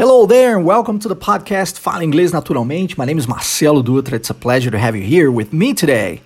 Hello 0.00 0.26
there 0.26 0.56
and 0.56 0.64
welcome 0.64 0.98
to 0.98 1.08
the 1.10 1.14
podcast 1.14 1.78
Fala 1.78 2.02
Inglês 2.02 2.32
Naturalmente. 2.32 2.98
My 2.98 3.04
name 3.04 3.18
is 3.18 3.26
Marcelo 3.26 3.82
Dutra. 3.82 4.14
It's 4.14 4.30
a 4.30 4.34
pleasure 4.34 4.70
to 4.70 4.78
have 4.78 4.96
you 4.96 5.04
here 5.04 5.30
with 5.30 5.52
me 5.52 5.74
today. 5.74 6.22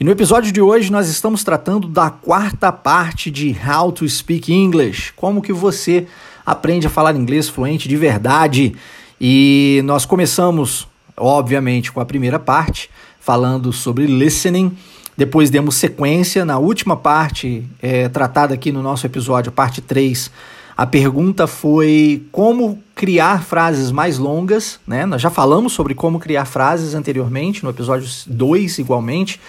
E 0.00 0.02
no 0.02 0.10
episódio 0.10 0.50
de 0.50 0.62
hoje 0.62 0.90
nós 0.90 1.10
estamos 1.10 1.44
tratando 1.44 1.86
da 1.86 2.08
quarta 2.08 2.72
parte 2.72 3.30
de 3.30 3.54
How 3.54 3.92
to 3.92 4.08
Speak 4.08 4.50
English. 4.50 5.12
Como 5.14 5.42
que 5.42 5.52
você 5.52 6.06
aprende 6.46 6.86
a 6.86 6.90
falar 6.90 7.14
inglês 7.16 7.50
fluente 7.50 7.86
de 7.86 7.98
verdade. 7.98 8.74
E 9.20 9.82
nós 9.84 10.06
começamos, 10.06 10.88
obviamente, 11.14 11.92
com 11.92 12.00
a 12.00 12.06
primeira 12.06 12.38
parte, 12.38 12.88
falando 13.20 13.74
sobre 13.74 14.06
listening. 14.06 14.74
Depois 15.18 15.50
demos 15.50 15.74
sequência 15.74 16.46
na 16.46 16.56
última 16.56 16.96
parte, 16.96 17.62
é, 17.82 18.08
tratada 18.08 18.54
aqui 18.54 18.72
no 18.72 18.82
nosso 18.82 19.04
episódio, 19.04 19.52
parte 19.52 19.82
3, 19.82 20.30
a 20.78 20.86
pergunta 20.86 21.48
foi 21.48 22.24
como 22.30 22.80
criar 22.98 23.44
frases 23.44 23.92
mais 23.92 24.18
longas, 24.18 24.80
né? 24.84 25.06
Nós 25.06 25.22
já 25.22 25.30
falamos 25.30 25.72
sobre 25.72 25.94
como 25.94 26.18
criar 26.18 26.44
frases 26.44 26.96
anteriormente, 26.96 27.62
no 27.62 27.70
episódio 27.70 28.08
2 28.26 28.78
igualmente. 28.78 29.40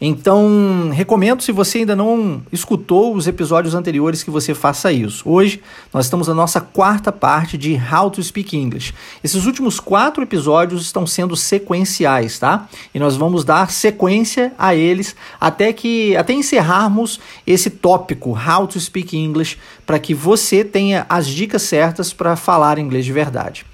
Então, 0.00 0.90
recomendo 0.92 1.42
se 1.42 1.52
você 1.52 1.78
ainda 1.78 1.94
não 1.94 2.42
escutou 2.52 3.14
os 3.14 3.26
episódios 3.26 3.74
anteriores 3.74 4.22
que 4.22 4.30
você 4.30 4.52
faça 4.54 4.92
isso. 4.92 5.28
Hoje, 5.28 5.62
nós 5.92 6.06
estamos 6.06 6.28
na 6.28 6.34
nossa 6.34 6.60
quarta 6.60 7.12
parte 7.12 7.56
de 7.56 7.74
How 7.74 8.10
to 8.10 8.22
Speak 8.22 8.56
English. 8.56 8.92
Esses 9.22 9.46
últimos 9.46 9.78
quatro 9.78 10.22
episódios 10.22 10.82
estão 10.82 11.06
sendo 11.06 11.36
sequenciais, 11.36 12.38
tá? 12.38 12.68
E 12.92 12.98
nós 12.98 13.16
vamos 13.16 13.44
dar 13.44 13.70
sequência 13.70 14.52
a 14.58 14.74
eles 14.74 15.14
até 15.40 15.72
que 15.72 16.16
até 16.16 16.32
encerrarmos 16.32 17.20
esse 17.46 17.70
tópico 17.70 18.30
How 18.30 18.66
to 18.66 18.80
Speak 18.80 19.16
English 19.16 19.58
para 19.86 19.98
que 19.98 20.12
você 20.12 20.64
tenha 20.64 21.06
as 21.08 21.26
dicas 21.26 21.62
certas 21.62 22.12
para 22.12 22.36
falar 22.36 22.78
inglês 22.78 23.04
de 23.04 23.12
verdade. 23.12 23.64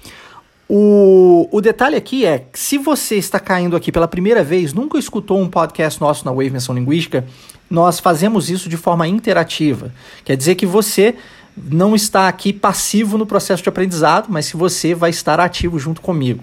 O, 0.73 1.49
o 1.51 1.59
detalhe 1.59 1.97
aqui 1.97 2.25
é 2.25 2.39
que 2.39 2.57
se 2.57 2.77
você 2.77 3.17
está 3.17 3.41
caindo 3.41 3.75
aqui 3.75 3.91
pela 3.91 4.07
primeira 4.07 4.41
vez, 4.41 4.71
nunca 4.73 4.97
escutou 4.97 5.37
um 5.37 5.49
podcast 5.49 5.99
nosso 5.99 6.23
na 6.23 6.31
Wave 6.31 6.49
Menção 6.49 6.73
Linguística, 6.73 7.25
nós 7.69 7.99
fazemos 7.99 8.49
isso 8.49 8.69
de 8.69 8.77
forma 8.77 9.05
interativa. 9.05 9.93
Quer 10.23 10.37
dizer 10.37 10.55
que 10.55 10.65
você 10.65 11.15
não 11.57 11.93
está 11.93 12.29
aqui 12.29 12.53
passivo 12.53 13.17
no 13.17 13.25
processo 13.25 13.61
de 13.61 13.67
aprendizado, 13.67 14.27
mas 14.29 14.49
que 14.49 14.55
você 14.55 14.95
vai 14.95 15.09
estar 15.09 15.41
ativo 15.41 15.77
junto 15.77 15.99
comigo. 15.99 16.41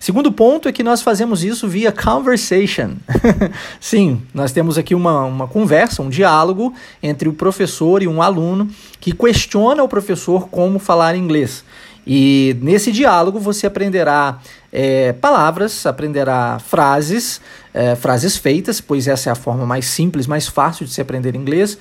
Segundo 0.00 0.32
ponto 0.32 0.68
é 0.68 0.72
que 0.72 0.82
nós 0.82 1.02
fazemos 1.02 1.44
isso 1.44 1.68
via 1.68 1.92
conversation. 1.92 2.92
Sim, 3.78 4.22
nós 4.32 4.52
temos 4.52 4.78
aqui 4.78 4.94
uma, 4.94 5.26
uma 5.26 5.46
conversa, 5.46 6.00
um 6.00 6.08
diálogo 6.08 6.72
entre 7.02 7.28
o 7.28 7.32
professor 7.34 8.02
e 8.02 8.08
um 8.08 8.22
aluno 8.22 8.70
que 8.98 9.12
questiona 9.12 9.82
o 9.82 9.88
professor 9.88 10.48
como 10.48 10.78
falar 10.78 11.14
inglês. 11.14 11.62
E 12.06 12.56
nesse 12.62 12.92
diálogo 12.92 13.40
você 13.40 13.66
aprenderá 13.66 14.38
é, 14.72 15.12
palavras, 15.14 15.84
aprenderá 15.86 16.58
frases, 16.60 17.40
é, 17.74 17.96
frases 17.96 18.36
feitas, 18.36 18.80
pois 18.80 19.08
essa 19.08 19.30
é 19.30 19.32
a 19.32 19.34
forma 19.34 19.66
mais 19.66 19.86
simples, 19.86 20.26
mais 20.26 20.46
fácil 20.46 20.86
de 20.86 20.92
se 20.92 21.00
aprender 21.00 21.34
inglês. 21.34 21.76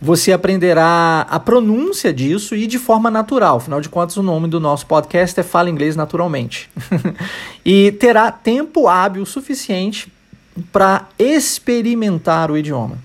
Você 0.00 0.32
aprenderá 0.32 1.26
a 1.28 1.40
pronúncia 1.40 2.12
disso 2.12 2.54
e 2.54 2.68
de 2.68 2.78
forma 2.78 3.10
natural. 3.10 3.56
Afinal 3.56 3.80
de 3.80 3.88
contas, 3.88 4.16
o 4.16 4.22
nome 4.22 4.46
do 4.46 4.60
nosso 4.60 4.86
podcast 4.86 5.38
é 5.38 5.42
Fala 5.42 5.68
Inglês 5.68 5.96
Naturalmente. 5.96 6.70
e 7.64 7.90
terá 7.92 8.30
tempo 8.30 8.86
hábil 8.86 9.26
suficiente 9.26 10.10
para 10.72 11.08
experimentar 11.18 12.50
o 12.50 12.56
idioma. 12.56 12.96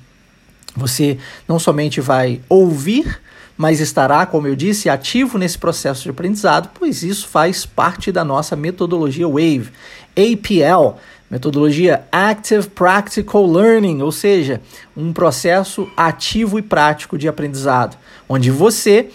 Você 0.75 1.17
não 1.48 1.58
somente 1.58 2.00
vai 2.00 2.42
ouvir 2.48 3.20
mas 3.64 3.80
estará, 3.80 4.25
como 4.25 4.45
eu 4.45 4.58
disse, 4.58 4.89
ativo 4.89 5.38
nesse 5.38 5.58
processo 5.58 6.03
de 6.03 6.09
aprendizado, 6.09 6.69
pois 6.78 7.02
isso 7.02 7.30
faz 7.30 7.66
parte 7.66 8.11
da 8.11 8.22
nossa 8.22 8.58
metodologia 8.58 9.25
WAVE, 9.25 9.70
APL, 10.17 10.97
metodologia 11.31 12.03
Active 12.11 12.67
Practical 12.67 13.50
Learning, 13.50 14.02
ou 14.02 14.11
seja, 14.11 14.60
um 14.98 15.14
processo 15.14 15.89
ativo 15.95 16.60
e 16.60 16.61
prático 16.61 17.17
de 17.17 17.26
aprendizado, 17.26 17.95
onde 18.27 18.52
você 18.52 19.10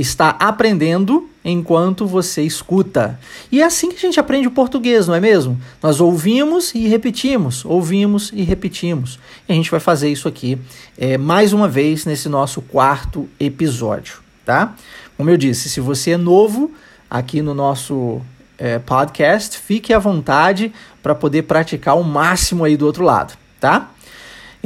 está 0.00 0.30
aprendendo 0.30 1.28
enquanto 1.44 2.06
você 2.06 2.42
escuta. 2.42 3.18
E 3.50 3.62
é 3.62 3.64
assim 3.64 3.90
que 3.90 3.96
a 3.96 4.00
gente 4.00 4.20
aprende 4.20 4.48
o 4.48 4.50
português, 4.50 5.06
não 5.06 5.14
é 5.14 5.20
mesmo? 5.20 5.58
Nós 5.82 6.00
ouvimos 6.00 6.74
e 6.74 6.86
repetimos, 6.86 7.64
ouvimos 7.64 8.30
e 8.34 8.42
repetimos. 8.42 9.18
E 9.48 9.52
a 9.52 9.54
gente 9.54 9.70
vai 9.70 9.80
fazer 9.80 10.10
isso 10.10 10.28
aqui 10.28 10.58
é, 10.98 11.16
mais 11.16 11.52
uma 11.52 11.68
vez 11.68 12.04
nesse 12.04 12.28
nosso 12.28 12.60
quarto 12.60 13.28
episódio, 13.38 14.18
tá? 14.44 14.74
Como 15.16 15.30
eu 15.30 15.36
disse, 15.36 15.68
se 15.68 15.80
você 15.80 16.12
é 16.12 16.16
novo 16.16 16.72
aqui 17.08 17.40
no 17.40 17.54
nosso 17.54 18.20
é, 18.58 18.78
podcast, 18.78 19.58
fique 19.58 19.94
à 19.94 19.98
vontade 19.98 20.72
para 21.02 21.14
poder 21.14 21.42
praticar 21.42 21.96
o 21.96 22.02
máximo 22.02 22.64
aí 22.64 22.76
do 22.76 22.84
outro 22.84 23.04
lado, 23.04 23.34
tá? 23.60 23.90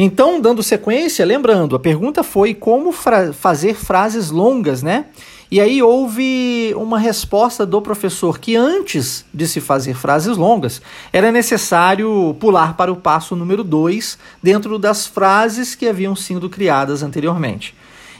Então, 0.02 0.40
dando 0.40 0.62
sequência, 0.62 1.26
lembrando, 1.26 1.76
a 1.76 1.78
pergunta 1.78 2.22
foi 2.22 2.54
como 2.54 2.90
fra 2.90 3.34
fazer 3.34 3.74
frases 3.74 4.30
longas, 4.30 4.82
né? 4.82 5.04
E 5.50 5.60
aí 5.60 5.82
houve 5.82 6.72
uma 6.74 6.98
resposta 6.98 7.66
do 7.66 7.82
professor 7.82 8.38
que 8.38 8.56
antes 8.56 9.26
de 9.30 9.46
se 9.46 9.60
fazer 9.60 9.92
frases 9.92 10.38
longas, 10.38 10.80
era 11.12 11.30
necessário 11.30 12.34
pular 12.40 12.78
para 12.78 12.90
o 12.90 12.96
passo 12.96 13.36
número 13.36 13.62
2 13.62 14.16
dentro 14.42 14.78
das 14.78 15.06
frases 15.06 15.74
que 15.74 15.86
haviam 15.86 16.16
sido 16.16 16.48
criadas 16.48 17.02
anteriormente. 17.02 17.74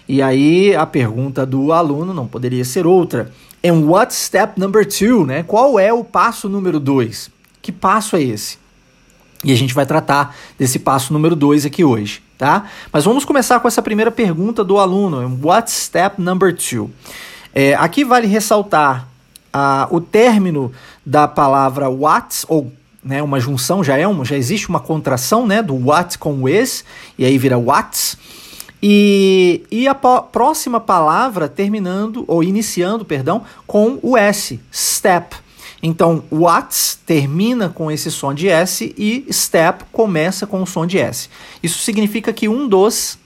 E 0.07 0.21
aí 0.21 0.77
a 0.77 0.85
pergunta 0.85 1.47
do 1.47 1.73
aluno 1.73 2.13
não 2.13 2.27
poderia 2.27 2.63
ser 2.63 2.87
outra. 2.87 3.33
And 3.65 3.87
what 3.87 4.13
step 4.13 4.61
number 4.61 4.87
two, 4.87 5.25
né? 5.25 5.45
Qual 5.45 5.79
é 5.79 5.91
o 5.91 6.05
passo 6.05 6.47
número 6.47 6.79
2? 6.79 7.31
Que 7.63 7.73
passo 7.73 8.17
é 8.17 8.23
esse? 8.23 8.59
E 9.43 9.53
a 9.53 9.56
gente 9.56 9.73
vai 9.73 9.87
tratar 9.87 10.37
desse 10.59 10.78
passo 10.78 11.12
número 11.12 11.34
2 11.34 11.65
aqui 11.65 11.83
hoje, 11.83 12.23
tá? 12.37 12.67
Mas 12.93 13.05
vamos 13.05 13.25
começar 13.25 13.59
com 13.59 13.67
essa 13.67 13.81
primeira 13.81 14.11
pergunta 14.11 14.62
do 14.62 14.78
aluno. 14.78 15.39
What 15.43 15.71
step 15.71 16.21
number 16.21 16.55
two? 16.55 16.91
É, 17.55 17.75
aqui 17.75 18.05
vale 18.05 18.27
ressaltar 18.27 19.09
ah, 19.53 19.89
o 19.91 20.01
término 20.01 20.71
da 21.05 21.27
palavra 21.27 21.89
what, 21.89 22.45
ou 22.49 22.71
né, 23.03 23.23
uma 23.23 23.41
junção, 23.41 23.83
já, 23.83 23.97
é 23.97 24.06
uma, 24.06 24.27
já 24.27 24.37
existe 24.37 24.69
uma 24.69 24.78
contração 24.78 25.47
né, 25.47 25.62
do 25.62 25.75
what 25.75 26.19
com 26.19 26.43
o 26.43 26.49
is, 26.49 26.84
e 27.19 27.25
aí 27.25 27.39
vira 27.39 27.59
what. 27.59 28.19
E, 28.83 29.62
e 29.71 29.89
a 29.89 29.95
próxima 29.95 30.81
palavra 30.81 31.49
terminando, 31.49 32.25
ou 32.27 32.43
iniciando, 32.43 33.05
perdão, 33.05 33.43
com 33.67 33.99
o 34.03 34.17
S, 34.17 34.61
step. 34.72 35.37
Então, 35.83 36.23
what 36.31 36.99
termina 37.07 37.69
com 37.69 37.91
esse 37.91 38.11
som 38.11 38.35
de 38.35 38.49
S 38.49 38.95
e 38.97 39.27
step 39.33 39.85
começa 39.91 40.47
com 40.47 40.63
o 40.63 40.67
som 40.67 40.87
de 40.87 40.99
S. 40.99 41.29
Isso 41.63 41.79
significa 41.79 42.33
que 42.33 42.49
um 42.49 42.69
dos 42.69 43.19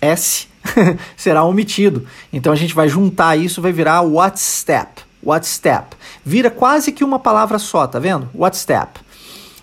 S 0.00 0.48
será 1.16 1.44
omitido. 1.44 2.06
Então 2.32 2.52
a 2.52 2.56
gente 2.56 2.74
vai 2.74 2.88
juntar 2.88 3.36
isso, 3.36 3.60
vai 3.60 3.72
virar 3.72 4.00
what 4.00 4.40
step. 4.40 5.02
What 5.22 5.46
step. 5.46 5.96
Vira 6.24 6.50
quase 6.50 6.92
que 6.92 7.04
uma 7.04 7.18
palavra 7.18 7.58
só, 7.58 7.86
tá 7.86 7.98
vendo? 7.98 8.28
What 8.34 8.56
step. 8.56 9.00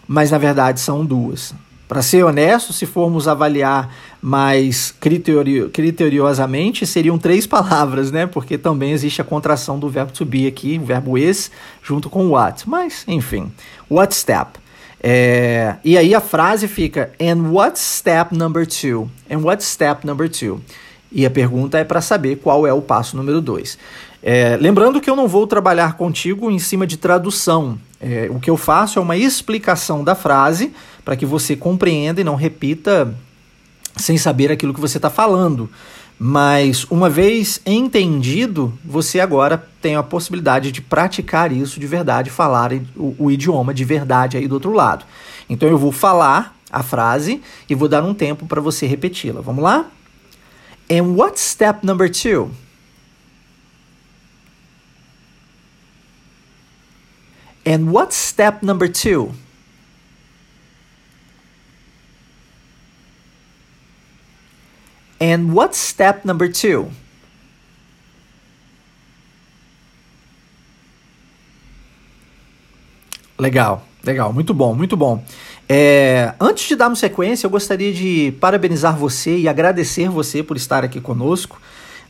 Mas 0.07 0.31
na 0.31 0.37
verdade 0.37 0.79
são 0.79 1.05
duas. 1.05 1.53
Para 1.87 2.01
ser 2.01 2.23
honesto, 2.23 2.73
se 2.73 2.85
formos 2.85 3.27
avaliar 3.27 3.93
mais 4.21 4.91
criterio, 4.99 5.69
criteriosamente, 5.69 6.85
seriam 6.85 7.17
três 7.17 7.45
palavras, 7.47 8.11
né? 8.11 8.25
Porque 8.25 8.57
também 8.57 8.91
existe 8.91 9.21
a 9.21 9.23
contração 9.23 9.77
do 9.77 9.87
verbo 9.87 10.11
to 10.11 10.25
be 10.25 10.47
aqui, 10.47 10.79
o 10.81 10.85
verbo 10.85 11.17
is, 11.17 11.51
junto 11.83 12.09
com 12.09 12.29
what. 12.29 12.67
Mas, 12.67 13.03
enfim, 13.07 13.51
what 13.89 14.15
step. 14.15 14.59
É, 14.99 15.75
e 15.83 15.95
aí 15.97 16.15
a 16.15 16.19
frase 16.19 16.67
fica, 16.67 17.11
and 17.21 17.51
what 17.51 17.77
step 17.77 18.35
number 18.35 18.65
two? 18.65 19.07
And 19.29 19.37
what 19.39 19.63
step 19.63 20.07
number 20.07 20.27
two? 20.27 20.59
E 21.11 21.25
a 21.25 21.29
pergunta 21.29 21.77
é 21.77 21.83
para 21.83 22.01
saber 22.01 22.37
qual 22.37 22.65
é 22.65 22.73
o 22.73 22.81
passo 22.81 23.15
número 23.15 23.39
dois. 23.39 23.77
É, 24.27 24.57
lembrando 24.59 24.99
que 24.99 25.07
eu 25.07 25.15
não 25.15 25.27
vou 25.27 25.45
trabalhar 25.45 25.93
contigo 25.97 26.49
em 26.49 26.57
cima 26.57 26.87
de 26.87 26.97
tradução. 26.97 27.77
É, 28.01 28.27
o 28.31 28.39
que 28.39 28.49
eu 28.49 28.57
faço 28.57 28.97
é 28.97 29.01
uma 29.01 29.15
explicação 29.15 30.03
da 30.03 30.15
frase 30.15 30.73
para 31.05 31.15
que 31.15 31.27
você 31.27 31.55
compreenda 31.55 32.19
e 32.19 32.23
não 32.23 32.33
repita 32.33 33.15
sem 33.95 34.17
saber 34.17 34.51
aquilo 34.51 34.73
que 34.73 34.81
você 34.81 34.97
está 34.97 35.11
falando. 35.11 35.69
Mas 36.17 36.85
uma 36.85 37.07
vez 37.07 37.61
entendido, 37.67 38.73
você 38.83 39.19
agora 39.19 39.63
tem 39.79 39.95
a 39.95 40.01
possibilidade 40.01 40.71
de 40.71 40.81
praticar 40.81 41.51
isso 41.51 41.79
de 41.79 41.85
verdade, 41.85 42.31
falar 42.31 42.73
o, 42.95 43.15
o, 43.19 43.31
idioma 43.31 43.75
de 43.75 43.85
verdade 43.85 44.37
aí 44.37 44.47
do 44.47 44.55
outro 44.55 44.73
lado. 44.73 45.05
Então 45.47 45.69
eu 45.69 45.77
vou 45.77 45.91
falar 45.91 46.57
a 46.71 46.81
frase 46.81 47.43
e 47.69 47.75
vou 47.75 47.87
dar 47.87 48.03
um 48.03 48.13
tempo 48.13 48.47
para 48.47 48.59
você 48.59 48.87
repeti-la. 48.87 49.41
Vamos 49.41 49.63
lá? 49.63 49.85
And 50.91 51.13
what's 51.15 51.41
step 51.41 51.85
number 51.85 52.09
two? 52.09 52.49
And 57.65 57.91
what's 57.91 58.15
step 58.15 58.61
number 58.61 58.87
two? 58.87 59.33
And 65.19 65.53
what's 65.53 65.77
step 65.77 66.23
number 66.25 66.51
two? 66.51 66.91
Legal, 73.37 73.83
legal, 74.03 74.31
muito 74.31 74.53
bom, 74.53 74.75
muito 74.75 74.95
bom. 74.95 75.23
É, 75.67 76.33
antes 76.39 76.67
de 76.67 76.75
darmos 76.75 76.99
sequência, 76.99 77.47
eu 77.47 77.49
gostaria 77.49 77.91
de 77.91 78.31
parabenizar 78.39 78.95
você 78.95 79.37
e 79.37 79.47
agradecer 79.47 80.07
você 80.09 80.43
por 80.43 80.55
estar 80.55 80.83
aqui 80.83 81.01
conosco. 81.01 81.59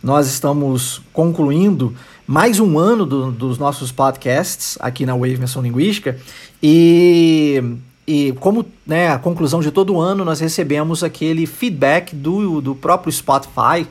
Nós 0.03 0.27
estamos 0.27 1.01
concluindo 1.13 1.95
mais 2.27 2.59
um 2.59 2.79
ano 2.79 3.05
do, 3.05 3.31
dos 3.31 3.57
nossos 3.57 3.91
podcasts 3.91 4.77
aqui 4.79 5.05
na 5.05 5.13
Wave 5.13 5.37
Menção 5.37 5.61
Linguística 5.61 6.17
e, 6.61 7.77
e 8.07 8.33
como 8.39 8.65
né, 8.85 9.11
a 9.11 9.19
conclusão 9.19 9.59
de 9.59 9.69
todo 9.69 9.99
ano, 9.99 10.25
nós 10.25 10.39
recebemos 10.39 11.03
aquele 11.03 11.45
feedback 11.45 12.15
do, 12.15 12.61
do 12.61 12.73
próprio 12.73 13.11
Spotify. 13.11 13.87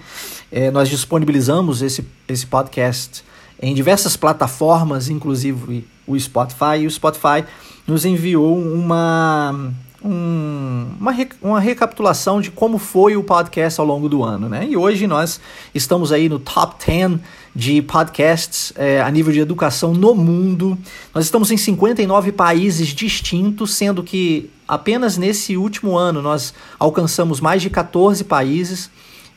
É, 0.50 0.70
nós 0.70 0.88
disponibilizamos 0.88 1.82
esse, 1.82 2.04
esse 2.28 2.46
podcast 2.46 3.24
em 3.62 3.74
diversas 3.74 4.16
plataformas, 4.16 5.08
inclusive 5.08 5.86
o 6.06 6.18
Spotify, 6.18 6.80
e 6.80 6.86
o 6.86 6.90
Spotify 6.90 7.44
nos 7.86 8.04
enviou 8.04 8.58
uma, 8.58 9.72
um, 10.04 10.86
uma, 11.00 11.14
uma 11.40 11.60
recapitulação 11.60 12.40
de 12.40 12.50
como 12.50 12.76
foi 12.76 13.16
o 13.16 13.24
podcast 13.24 13.80
ao 13.80 13.86
longo 13.86 14.08
do 14.08 14.22
ano. 14.22 14.48
Né? 14.48 14.66
E 14.68 14.76
hoje 14.76 15.06
nós 15.06 15.40
estamos 15.74 16.12
aí 16.12 16.28
no 16.28 16.38
top 16.38 16.76
10 16.84 17.20
de 17.56 17.80
podcasts 17.80 18.72
é, 18.76 19.00
a 19.00 19.10
nível 19.10 19.32
de 19.32 19.40
educação 19.40 19.94
no 19.94 20.14
mundo. 20.14 20.76
Nós 21.14 21.24
estamos 21.24 21.50
em 21.50 21.56
59 21.56 22.32
países 22.32 22.88
distintos, 22.88 23.74
sendo 23.74 24.02
que 24.02 24.50
apenas 24.68 25.16
nesse 25.16 25.56
último 25.56 25.96
ano 25.96 26.20
nós 26.20 26.52
alcançamos 26.78 27.40
mais 27.40 27.62
de 27.62 27.70
14 27.70 28.24
países. 28.24 28.90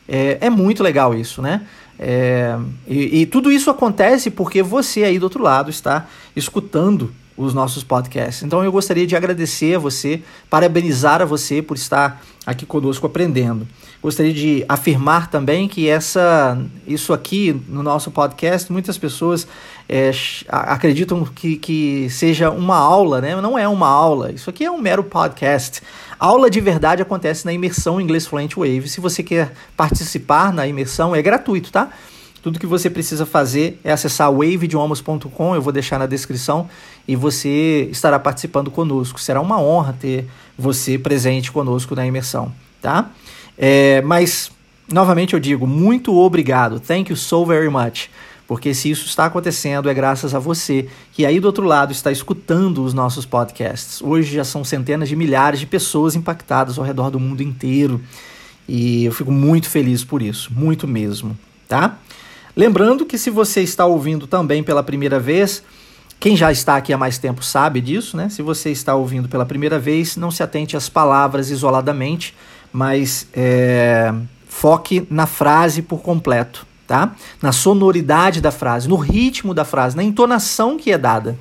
É, 0.06 0.38
é 0.42 0.50
muito 0.50 0.82
legal 0.82 1.14
isso, 1.14 1.40
né? 1.40 1.62
É, 1.98 2.56
e, 2.86 3.22
e 3.22 3.26
tudo 3.26 3.50
isso 3.50 3.70
acontece 3.70 4.30
porque 4.30 4.62
você 4.62 5.02
aí 5.02 5.18
do 5.18 5.24
outro 5.24 5.42
lado 5.42 5.68
está 5.70 6.06
escutando 6.36 7.12
os 7.38 7.54
nossos 7.54 7.84
podcasts. 7.84 8.42
Então 8.42 8.64
eu 8.64 8.72
gostaria 8.72 9.06
de 9.06 9.14
agradecer 9.14 9.76
a 9.76 9.78
você, 9.78 10.20
parabenizar 10.50 11.22
a 11.22 11.24
você 11.24 11.62
por 11.62 11.76
estar 11.76 12.20
aqui 12.44 12.66
conosco 12.66 13.06
aprendendo. 13.06 13.66
Gostaria 14.02 14.32
de 14.32 14.64
afirmar 14.68 15.30
também 15.30 15.68
que 15.68 15.88
essa, 15.88 16.58
isso 16.86 17.12
aqui 17.12 17.60
no 17.68 17.82
nosso 17.82 18.10
podcast, 18.10 18.70
muitas 18.72 18.98
pessoas 18.98 19.46
é, 19.88 20.10
acreditam 20.48 21.24
que, 21.24 21.56
que 21.56 22.08
seja 22.10 22.50
uma 22.50 22.76
aula, 22.76 23.20
né? 23.20 23.40
Não 23.40 23.58
é 23.58 23.68
uma 23.68 23.88
aula, 23.88 24.32
isso 24.32 24.50
aqui 24.50 24.64
é 24.64 24.70
um 24.70 24.80
mero 24.80 25.04
podcast. 25.04 25.82
aula 26.18 26.50
de 26.50 26.60
verdade 26.60 27.02
acontece 27.02 27.44
na 27.44 27.52
imersão 27.52 28.00
Inglês 28.00 28.26
Fluent 28.26 28.54
Wave. 28.56 28.88
Se 28.88 29.00
você 29.00 29.22
quer 29.22 29.52
participar 29.76 30.52
na 30.52 30.66
imersão, 30.66 31.14
é 31.14 31.22
gratuito, 31.22 31.70
tá? 31.70 31.90
Tudo 32.42 32.58
que 32.58 32.66
você 32.66 32.88
precisa 32.88 33.26
fazer 33.26 33.80
é 33.82 33.92
acessar 33.92 34.30
waveidiomas.com, 34.30 35.54
eu 35.54 35.60
vou 35.60 35.72
deixar 35.72 35.98
na 35.98 36.06
descrição, 36.06 36.68
e 37.08 37.16
você 37.16 37.88
estará 37.90 38.18
participando 38.18 38.70
conosco. 38.70 39.18
Será 39.18 39.40
uma 39.40 39.58
honra 39.58 39.96
ter 39.98 40.26
você 40.58 40.98
presente 40.98 41.50
conosco 41.50 41.94
na 41.94 42.06
imersão, 42.06 42.52
tá? 42.82 43.10
É, 43.56 44.02
mas, 44.02 44.52
novamente 44.92 45.32
eu 45.32 45.40
digo, 45.40 45.66
muito 45.66 46.14
obrigado. 46.14 46.78
Thank 46.78 47.10
you 47.10 47.16
so 47.16 47.46
very 47.46 47.70
much. 47.70 48.10
Porque 48.46 48.72
se 48.72 48.90
isso 48.90 49.06
está 49.06 49.26
acontecendo 49.26 49.90
é 49.90 49.94
graças 49.94 50.34
a 50.34 50.38
você 50.38 50.88
que 51.12 51.26
aí 51.26 51.38
do 51.40 51.46
outro 51.46 51.64
lado 51.64 51.92
está 51.92 52.10
escutando 52.12 52.82
os 52.82 52.94
nossos 52.94 53.26
podcasts. 53.26 54.00
Hoje 54.00 54.34
já 54.34 54.44
são 54.44 54.62
centenas 54.62 55.08
de 55.08 55.16
milhares 55.16 55.60
de 55.60 55.66
pessoas 55.66 56.14
impactadas 56.14 56.78
ao 56.78 56.84
redor 56.84 57.10
do 57.10 57.20
mundo 57.20 57.42
inteiro. 57.42 58.00
E 58.66 59.04
eu 59.04 59.12
fico 59.12 59.32
muito 59.32 59.68
feliz 59.68 60.04
por 60.04 60.20
isso, 60.20 60.50
muito 60.52 60.86
mesmo, 60.86 61.38
tá? 61.66 61.98
Lembrando 62.54 63.06
que 63.06 63.16
se 63.16 63.30
você 63.30 63.62
está 63.62 63.86
ouvindo 63.86 64.26
também 64.26 64.62
pela 64.62 64.82
primeira 64.82 65.18
vez, 65.18 65.62
quem 66.20 66.36
já 66.36 66.50
está 66.50 66.76
aqui 66.76 66.92
há 66.92 66.98
mais 66.98 67.16
tempo 67.16 67.44
sabe 67.44 67.80
disso, 67.80 68.16
né? 68.16 68.28
Se 68.28 68.42
você 68.42 68.70
está 68.70 68.94
ouvindo 68.94 69.28
pela 69.28 69.46
primeira 69.46 69.78
vez, 69.78 70.16
não 70.16 70.30
se 70.30 70.42
atente 70.42 70.76
às 70.76 70.88
palavras 70.88 71.50
isoladamente, 71.50 72.34
mas 72.72 73.28
é, 73.32 74.12
foque 74.48 75.06
na 75.10 75.26
frase 75.26 75.80
por 75.80 76.00
completo, 76.00 76.66
tá? 76.86 77.14
Na 77.40 77.52
sonoridade 77.52 78.40
da 78.40 78.50
frase, 78.50 78.88
no 78.88 78.96
ritmo 78.96 79.54
da 79.54 79.64
frase, 79.64 79.96
na 79.96 80.02
entonação 80.02 80.76
que 80.76 80.90
é 80.90 80.98
dada. 80.98 81.38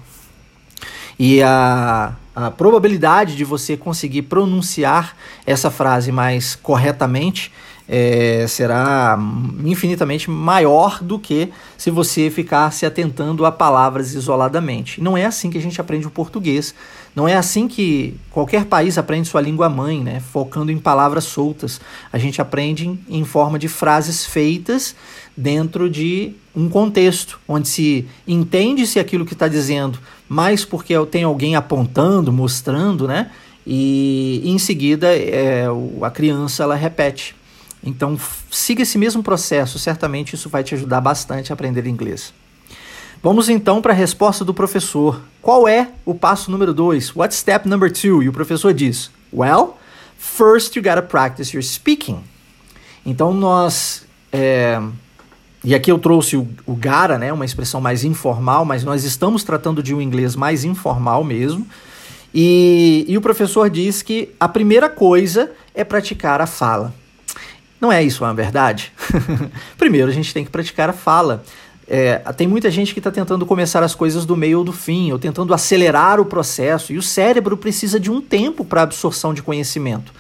E 1.17 1.41
a, 1.41 2.13
a 2.35 2.51
probabilidade 2.51 3.35
de 3.35 3.43
você 3.43 3.75
conseguir 3.75 4.23
pronunciar 4.23 5.15
essa 5.43 5.71
frase 5.71 6.11
mais 6.11 6.53
corretamente 6.53 7.51
é, 7.89 8.45
será 8.47 9.17
infinitamente 9.63 10.29
maior 10.29 11.01
do 11.01 11.17
que 11.17 11.49
se 11.77 11.89
você 11.89 12.29
ficar 12.29 12.71
se 12.71 12.85
atentando 12.85 13.45
a 13.45 13.51
palavras 13.51 14.13
isoladamente. 14.13 15.01
Não 15.01 15.17
é 15.17 15.25
assim 15.25 15.49
que 15.49 15.57
a 15.57 15.61
gente 15.61 15.79
aprende 15.79 16.05
o 16.05 16.11
português. 16.11 16.75
Não 17.15 17.27
é 17.27 17.35
assim 17.35 17.67
que 17.67 18.15
qualquer 18.29 18.65
país 18.65 18.97
aprende 18.97 19.27
sua 19.27 19.41
língua 19.41 19.69
mãe, 19.69 20.03
né? 20.03 20.19
focando 20.19 20.71
em 20.71 20.77
palavras 20.77 21.23
soltas. 21.23 21.79
A 22.11 22.17
gente 22.17 22.41
aprende 22.41 22.87
em, 22.87 22.99
em 23.09 23.23
forma 23.23 23.57
de 23.57 23.67
frases 23.67 24.25
feitas 24.25 24.93
dentro 25.35 25.89
de 25.89 26.33
um 26.55 26.67
contexto, 26.67 27.39
onde 27.47 27.67
se 27.67 28.07
entende-se 28.27 28.99
aquilo 28.99 29.25
que 29.25 29.33
está 29.33 29.47
dizendo, 29.47 29.99
mais 30.27 30.65
porque 30.65 30.93
tem 31.05 31.23
alguém 31.23 31.55
apontando, 31.55 32.33
mostrando, 32.33 33.07
né? 33.07 33.29
E, 33.65 34.41
em 34.45 34.57
seguida 34.57 35.15
é, 35.15 35.65
a 36.01 36.09
criança 36.09 36.63
ela 36.63 36.75
repete. 36.75 37.35
Então, 37.87 38.19
siga 38.51 38.81
esse 38.81 38.97
mesmo 38.97 39.23
processo, 39.23 39.79
certamente 39.79 40.35
isso 40.35 40.49
vai 40.49 40.61
te 40.61 40.75
ajudar 40.75 40.99
bastante 40.99 41.51
a 41.51 41.53
aprender 41.53 41.87
inglês. 41.87 42.33
Vamos 43.23 43.47
então 43.47 43.81
para 43.81 43.93
a 43.93 43.95
resposta 43.95 44.43
do 44.43 44.53
professor. 44.53 45.21
Qual 45.41 45.67
é 45.69 45.89
o 46.05 46.13
passo 46.13 46.51
número 46.51 46.73
2? 46.73 47.15
What's 47.15 47.37
step 47.37 47.67
number 47.67 47.89
two? 47.89 48.21
E 48.21 48.27
o 48.27 48.33
professor 48.33 48.73
diz: 48.73 49.09
Well, 49.33 49.77
first 50.17 50.75
you 50.75 50.83
gotta 50.83 51.01
practice 51.01 51.55
your 51.55 51.63
speaking. 51.63 52.19
Então 53.05 53.33
nós. 53.33 54.05
É, 54.33 54.81
e 55.63 55.73
aqui 55.73 55.89
eu 55.89 55.97
trouxe 55.97 56.35
o, 56.35 56.47
o 56.65 56.75
gara, 56.75 57.17
né, 57.17 57.31
uma 57.31 57.45
expressão 57.45 57.79
mais 57.79 58.03
informal, 58.03 58.65
mas 58.65 58.83
nós 58.83 59.05
estamos 59.05 59.43
tratando 59.43 59.81
de 59.81 59.95
um 59.95 60.01
inglês 60.01 60.35
mais 60.35 60.65
informal 60.65 61.23
mesmo. 61.23 61.65
E, 62.33 63.05
e 63.07 63.17
o 63.17 63.21
professor 63.21 63.69
diz 63.69 64.01
que 64.01 64.29
a 64.37 64.47
primeira 64.47 64.89
coisa 64.89 65.51
é 65.73 65.85
praticar 65.85 66.41
a 66.41 66.45
fala. 66.45 66.93
Não 67.79 67.91
é 67.91 68.03
isso 68.03 68.23
uma 68.23 68.33
verdade? 68.33 68.91
Primeiro, 69.77 70.09
a 70.09 70.13
gente 70.13 70.33
tem 70.33 70.43
que 70.43 70.51
praticar 70.51 70.89
a 70.89 70.93
fala. 70.93 71.43
É, 71.87 72.17
tem 72.35 72.47
muita 72.47 72.69
gente 72.69 72.93
que 72.93 72.99
está 72.99 73.11
tentando 73.11 73.45
começar 73.45 73.81
as 73.81 73.95
coisas 73.95 74.25
do 74.25 74.35
meio 74.35 74.59
ou 74.59 74.63
do 74.63 74.73
fim, 74.73 75.11
ou 75.11 75.19
tentando 75.19 75.53
acelerar 75.53 76.19
o 76.19 76.25
processo, 76.25 76.91
e 76.91 76.97
o 76.97 77.01
cérebro 77.01 77.55
precisa 77.55 77.99
de 77.99 78.11
um 78.11 78.19
tempo 78.19 78.65
para 78.65 78.81
absorção 78.81 79.33
de 79.33 79.41
conhecimento. 79.41 80.11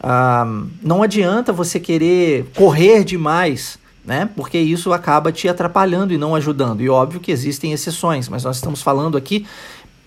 Ah, 0.00 0.46
não 0.82 1.02
adianta 1.02 1.52
você 1.52 1.80
querer 1.80 2.46
correr 2.54 3.04
demais, 3.04 3.78
né? 4.04 4.28
Porque 4.36 4.58
isso 4.58 4.92
acaba 4.92 5.32
te 5.32 5.48
atrapalhando 5.48 6.12
e 6.12 6.18
não 6.18 6.34
ajudando. 6.34 6.80
E 6.80 6.88
óbvio 6.88 7.20
que 7.20 7.32
existem 7.32 7.72
exceções, 7.72 8.28
mas 8.28 8.44
nós 8.44 8.56
estamos 8.56 8.80
falando 8.80 9.16
aqui 9.16 9.46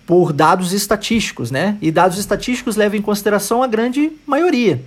por 0.05 0.33
dados 0.33 0.73
estatísticos, 0.73 1.51
né? 1.51 1.77
E 1.81 1.91
dados 1.91 2.17
estatísticos 2.17 2.75
levam 2.75 2.97
em 2.97 3.01
consideração 3.01 3.61
a 3.61 3.67
grande 3.67 4.11
maioria. 4.25 4.83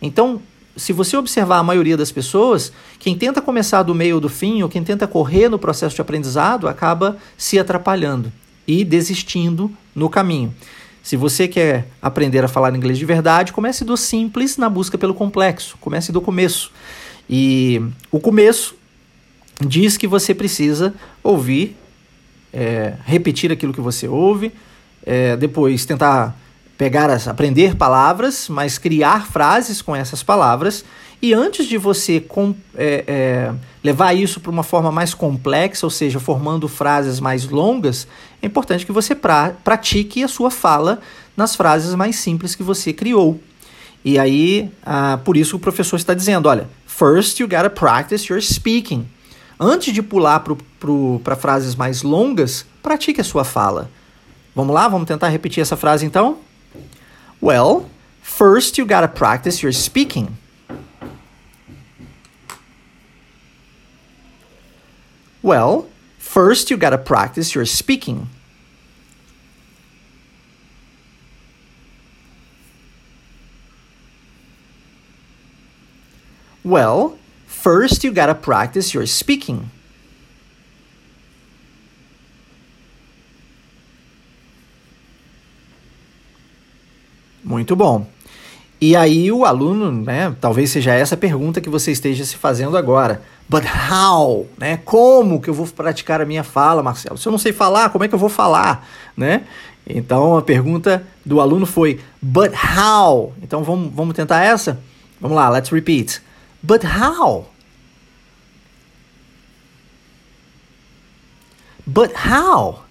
Então, 0.00 0.40
se 0.78 0.92
você 0.92 1.16
observar 1.16 1.58
a 1.58 1.62
maioria 1.62 1.96
das 1.96 2.12
pessoas, 2.12 2.72
quem 2.98 3.18
tenta 3.18 3.42
começar 3.42 3.82
do 3.82 3.94
meio 3.94 4.14
ou 4.14 4.20
do 4.20 4.28
fim, 4.28 4.62
ou 4.62 4.68
quem 4.68 4.82
tenta 4.82 5.06
correr 5.06 5.48
no 5.48 5.58
processo 5.58 5.94
de 5.94 6.00
aprendizado, 6.00 6.68
acaba 6.68 7.18
se 7.36 7.58
atrapalhando 7.58 8.32
e 8.66 8.84
desistindo 8.84 9.70
no 9.94 10.08
caminho. 10.08 10.54
Se 11.02 11.16
você 11.16 11.48
quer 11.48 11.88
aprender 12.00 12.44
a 12.44 12.48
falar 12.48 12.74
inglês 12.76 12.98
de 12.98 13.04
verdade, 13.04 13.52
comece 13.52 13.84
do 13.84 13.96
simples 13.96 14.56
na 14.56 14.68
busca 14.68 14.96
pelo 14.96 15.14
complexo. 15.14 15.76
Comece 15.80 16.12
do 16.12 16.20
começo. 16.20 16.70
E 17.28 17.82
o 18.10 18.20
começo 18.20 18.76
diz 19.60 19.96
que 19.96 20.06
você 20.06 20.34
precisa 20.34 20.94
ouvir, 21.22 21.76
é, 22.52 22.94
repetir 23.04 23.50
aquilo 23.50 23.72
que 23.72 23.80
você 23.80 24.06
ouve, 24.06 24.52
é, 25.04 25.36
depois 25.36 25.84
tentar 25.84 26.38
pegar 26.78 27.10
as, 27.10 27.26
aprender 27.26 27.74
palavras, 27.74 28.48
mas 28.48 28.78
criar 28.78 29.26
frases 29.26 29.82
com 29.82 29.94
essas 29.94 30.22
palavras. 30.22 30.84
E 31.20 31.34
antes 31.34 31.66
de 31.66 31.76
você 31.76 32.20
com, 32.20 32.54
é, 32.76 33.04
é, 33.08 33.54
levar 33.82 34.14
isso 34.14 34.38
para 34.38 34.52
uma 34.52 34.62
forma 34.62 34.92
mais 34.92 35.12
complexa, 35.12 35.84
ou 35.84 35.90
seja, 35.90 36.20
formando 36.20 36.68
frases 36.68 37.18
mais 37.18 37.48
longas, 37.48 38.06
é 38.40 38.46
importante 38.46 38.86
que 38.86 38.92
você 38.92 39.16
pra, 39.16 39.50
pratique 39.64 40.22
a 40.22 40.28
sua 40.28 40.52
fala 40.52 41.00
nas 41.36 41.56
frases 41.56 41.92
mais 41.96 42.14
simples 42.16 42.54
que 42.54 42.62
você 42.62 42.92
criou. 42.92 43.40
E 44.04 44.16
aí, 44.16 44.70
ah, 44.86 45.18
por 45.24 45.36
isso 45.36 45.56
o 45.56 45.58
professor 45.58 45.96
está 45.96 46.14
dizendo: 46.14 46.48
olha, 46.48 46.70
first 46.86 47.40
you 47.40 47.48
gotta 47.48 47.68
practice 47.68 48.32
your 48.32 48.40
speaking. 48.40 49.04
Antes 49.58 49.92
de 49.92 50.00
pular 50.00 50.44
para 51.24 51.34
frases 51.34 51.74
mais 51.74 52.02
longas, 52.02 52.64
pratique 52.80 53.20
a 53.20 53.24
sua 53.24 53.42
fala. 53.42 53.90
Vamos 54.54 54.72
lá, 54.72 54.86
vamos 54.86 55.08
tentar 55.08 55.28
repetir 55.28 55.60
essa 55.60 55.76
frase 55.76 56.06
então? 56.06 56.38
Well, 57.40 57.88
first 58.20 58.78
you 58.78 58.84
got 58.84 59.02
to 59.02 59.08
practice 59.08 59.62
your 59.62 59.72
speaking. 59.72 60.36
Well, 65.42 65.88
first 66.18 66.70
you 66.70 66.76
got 66.76 66.90
to 66.90 66.98
practice 66.98 67.54
your 67.54 67.64
speaking. 67.64 68.28
Well, 76.64 77.16
first 77.46 78.04
you 78.04 78.12
got 78.12 78.26
to 78.26 78.34
practice 78.34 78.92
your 78.92 79.06
speaking. 79.06 79.70
Muito 87.58 87.74
bom. 87.74 88.06
E 88.80 88.94
aí 88.94 89.32
o 89.32 89.44
aluno, 89.44 89.90
né, 89.90 90.32
talvez 90.40 90.70
seja 90.70 90.94
essa 90.94 91.16
a 91.16 91.18
pergunta 91.18 91.60
que 91.60 91.68
você 91.68 91.90
esteja 91.90 92.24
se 92.24 92.36
fazendo 92.36 92.76
agora. 92.76 93.20
But 93.48 93.64
how? 93.64 94.46
Né? 94.56 94.76
Como 94.84 95.40
que 95.40 95.50
eu 95.50 95.54
vou 95.54 95.66
praticar 95.66 96.20
a 96.20 96.24
minha 96.24 96.44
fala, 96.44 96.84
Marcelo? 96.84 97.18
Se 97.18 97.26
eu 97.26 97.32
não 97.32 97.38
sei 97.38 97.52
falar, 97.52 97.90
como 97.90 98.04
é 98.04 98.08
que 98.08 98.14
eu 98.14 98.18
vou 98.18 98.28
falar? 98.28 98.88
Né? 99.16 99.42
Então 99.84 100.36
a 100.36 100.42
pergunta 100.42 101.04
do 101.26 101.40
aluno 101.40 101.66
foi 101.66 101.98
But 102.22 102.52
how? 102.54 103.32
Então 103.42 103.64
vamos, 103.64 103.92
vamos 103.92 104.14
tentar 104.14 104.44
essa? 104.44 104.78
Vamos 105.20 105.36
lá, 105.36 105.48
let's 105.48 105.70
repeat. 105.70 106.22
But 106.62 106.84
how? 106.84 107.50
But 111.84 112.12
how? 112.24 112.84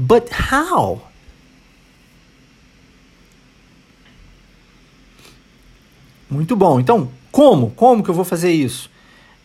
But 0.00 0.30
how? 0.50 1.02
Muito 6.30 6.56
bom. 6.56 6.80
Então, 6.80 7.10
como? 7.30 7.70
Como 7.72 8.02
que 8.02 8.08
eu 8.08 8.14
vou 8.14 8.24
fazer 8.24 8.50
isso? 8.50 8.90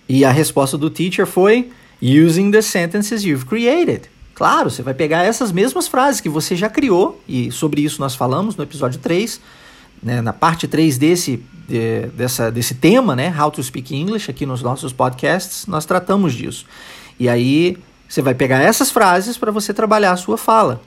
E 0.07 0.23
a 0.23 0.31
resposta 0.31 0.77
do 0.77 0.89
teacher 0.89 1.25
foi 1.25 1.71
using 2.01 2.51
the 2.51 2.61
sentences 2.61 3.25
you've 3.25 3.45
created. 3.45 4.09
Claro, 4.33 4.69
você 4.69 4.81
vai 4.81 4.93
pegar 4.93 5.23
essas 5.23 5.51
mesmas 5.51 5.89
frases 5.89 6.21
que 6.21 6.29
você 6.29 6.55
já 6.55 6.69
criou, 6.69 7.21
e 7.27 7.51
sobre 7.51 7.81
isso 7.81 7.99
nós 7.99 8.15
falamos 8.15 8.55
no 8.55 8.63
episódio 8.63 8.99
3, 8.99 9.41
né, 10.01 10.21
na 10.21 10.31
parte 10.31 10.69
3 10.69 10.97
desse, 10.97 11.43
de, 11.67 12.07
dessa, 12.13 12.49
desse 12.49 12.75
tema, 12.75 13.13
né, 13.13 13.33
How 13.37 13.51
to 13.51 13.61
Speak 13.61 13.93
English, 13.93 14.31
aqui 14.31 14.45
nos 14.45 14.61
nossos 14.61 14.93
podcasts, 14.93 15.67
nós 15.67 15.85
tratamos 15.85 16.33
disso. 16.33 16.65
E 17.19 17.27
aí 17.27 17.77
você 18.07 18.21
vai 18.21 18.33
pegar 18.33 18.61
essas 18.61 18.91
frases 18.91 19.37
para 19.37 19.51
você 19.51 19.73
trabalhar 19.73 20.11
a 20.11 20.17
sua 20.17 20.37
fala. 20.37 20.81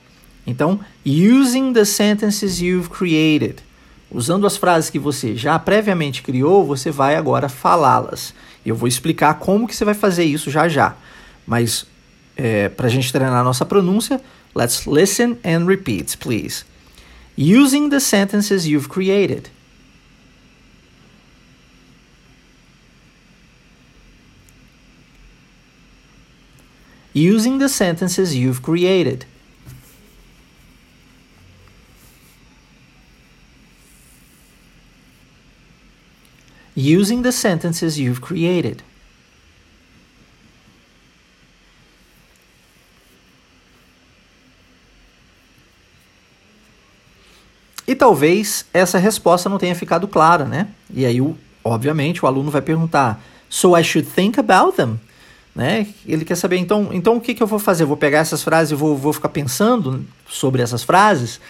Então, 0.46 0.80
using 1.04 1.72
the 1.72 1.84
sentences 1.84 2.60
you've 2.60 2.88
created. 2.88 3.56
Usando 4.10 4.46
as 4.46 4.56
frases 4.56 4.88
que 4.88 4.98
você 4.98 5.36
já 5.36 5.58
previamente 5.58 6.22
criou, 6.22 6.64
você 6.64 6.90
vai 6.90 7.16
agora 7.16 7.48
falá-las. 7.48 8.32
Eu 8.64 8.74
vou 8.74 8.88
explicar 8.88 9.34
como 9.34 9.68
que 9.68 9.76
você 9.76 9.84
vai 9.84 9.94
fazer 9.94 10.24
isso 10.24 10.50
já 10.50 10.68
já. 10.68 10.94
Mas 11.46 11.86
é, 12.36 12.68
para 12.68 12.86
a 12.86 12.90
gente 12.90 13.12
treinar 13.12 13.38
a 13.38 13.44
nossa 13.44 13.66
pronúncia, 13.66 14.20
let's 14.54 14.86
listen 14.86 15.36
and 15.44 15.66
repeat, 15.66 16.16
please. 16.16 16.64
Using 17.36 17.90
the 17.90 18.00
sentences 18.00 18.64
you've 18.64 18.88
created. 18.88 19.50
Using 27.18 27.58
the 27.58 27.68
sentences 27.68 28.34
you've 28.34 28.60
created. 28.60 29.26
using 36.78 37.22
the 37.22 37.32
sentences 37.32 37.98
you've 37.98 38.20
created. 38.20 38.84
E 47.86 47.94
talvez 47.94 48.66
essa 48.72 48.98
resposta 48.98 49.48
não 49.48 49.58
tenha 49.58 49.74
ficado 49.74 50.06
clara, 50.06 50.44
né? 50.44 50.68
E 50.92 51.04
aí, 51.06 51.18
obviamente, 51.64 52.24
o 52.24 52.28
aluno 52.28 52.50
vai 52.50 52.62
perguntar: 52.62 53.20
So 53.48 53.76
I 53.76 53.82
should 53.82 54.08
think 54.08 54.38
about 54.38 54.76
them? 54.76 55.00
Né? 55.58 55.88
Ele 56.06 56.24
quer 56.24 56.36
saber, 56.36 56.56
então, 56.58 56.90
então 56.92 57.16
o 57.16 57.20
que, 57.20 57.34
que 57.34 57.42
eu 57.42 57.46
vou 57.46 57.58
fazer? 57.58 57.84
Vou 57.84 57.96
pegar 57.96 58.20
essas 58.20 58.44
frases 58.44 58.70
e 58.70 58.76
vou, 58.76 58.96
vou 58.96 59.12
ficar 59.12 59.28
pensando 59.28 60.06
sobre 60.28 60.62
essas 60.62 60.84
frases? 60.84 61.40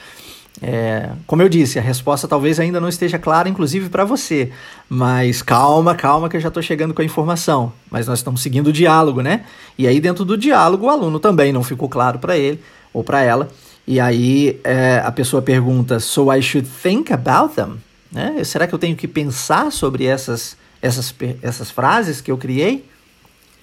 É, 0.63 1.11
como 1.27 1.43
eu 1.43 1.49
disse, 1.49 1.79
a 1.79 1.83
resposta 1.83 2.27
talvez 2.27 2.59
ainda 2.59 2.81
não 2.81 2.89
esteja 2.89 3.19
clara, 3.19 3.51
inclusive 3.51 3.91
para 3.91 4.07
você. 4.07 4.51
Mas 4.89 5.43
calma, 5.43 5.95
calma, 5.95 6.27
que 6.27 6.39
eu 6.39 6.41
já 6.41 6.49
estou 6.49 6.63
chegando 6.63 6.95
com 6.95 7.03
a 7.03 7.05
informação. 7.05 7.71
Mas 7.91 8.07
nós 8.07 8.21
estamos 8.21 8.41
seguindo 8.41 8.69
o 8.69 8.73
diálogo, 8.73 9.21
né? 9.21 9.45
E 9.77 9.87
aí, 9.87 10.01
dentro 10.01 10.25
do 10.25 10.39
diálogo, 10.39 10.87
o 10.87 10.89
aluno 10.89 11.21
também 11.21 11.53
não 11.53 11.63
ficou 11.63 11.87
claro 11.87 12.19
para 12.19 12.35
ele 12.35 12.63
ou 12.95 13.05
para 13.05 13.21
ela. 13.21 13.51
E 13.87 14.01
aí 14.01 14.59
é, 14.65 15.03
a 15.05 15.13
pessoa 15.13 15.43
pergunta: 15.43 16.01
So 16.01 16.33
I 16.33 16.41
should 16.41 16.67
think 16.67 17.13
about 17.13 17.55
them? 17.55 17.77
Né? 18.11 18.43
Será 18.43 18.67
que 18.67 18.75
eu 18.75 18.79
tenho 18.79 18.97
que 18.97 19.07
pensar 19.07 19.71
sobre 19.71 20.07
essas, 20.07 20.57
essas, 20.81 21.15
essas 21.43 21.71
frases 21.71 22.23
que 22.23 22.31
eu 22.31 22.39
criei? 22.39 22.89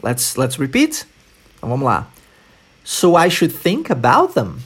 Let's, 0.02 0.36
let's 0.36 0.58
repeat. 0.58 1.06
Então 1.58 1.70
vamos 1.70 1.86
lá. 1.86 2.08
So 2.84 3.18
I 3.18 3.30
should 3.30 3.54
think 3.54 3.92
about 3.92 4.34
them? 4.34 4.58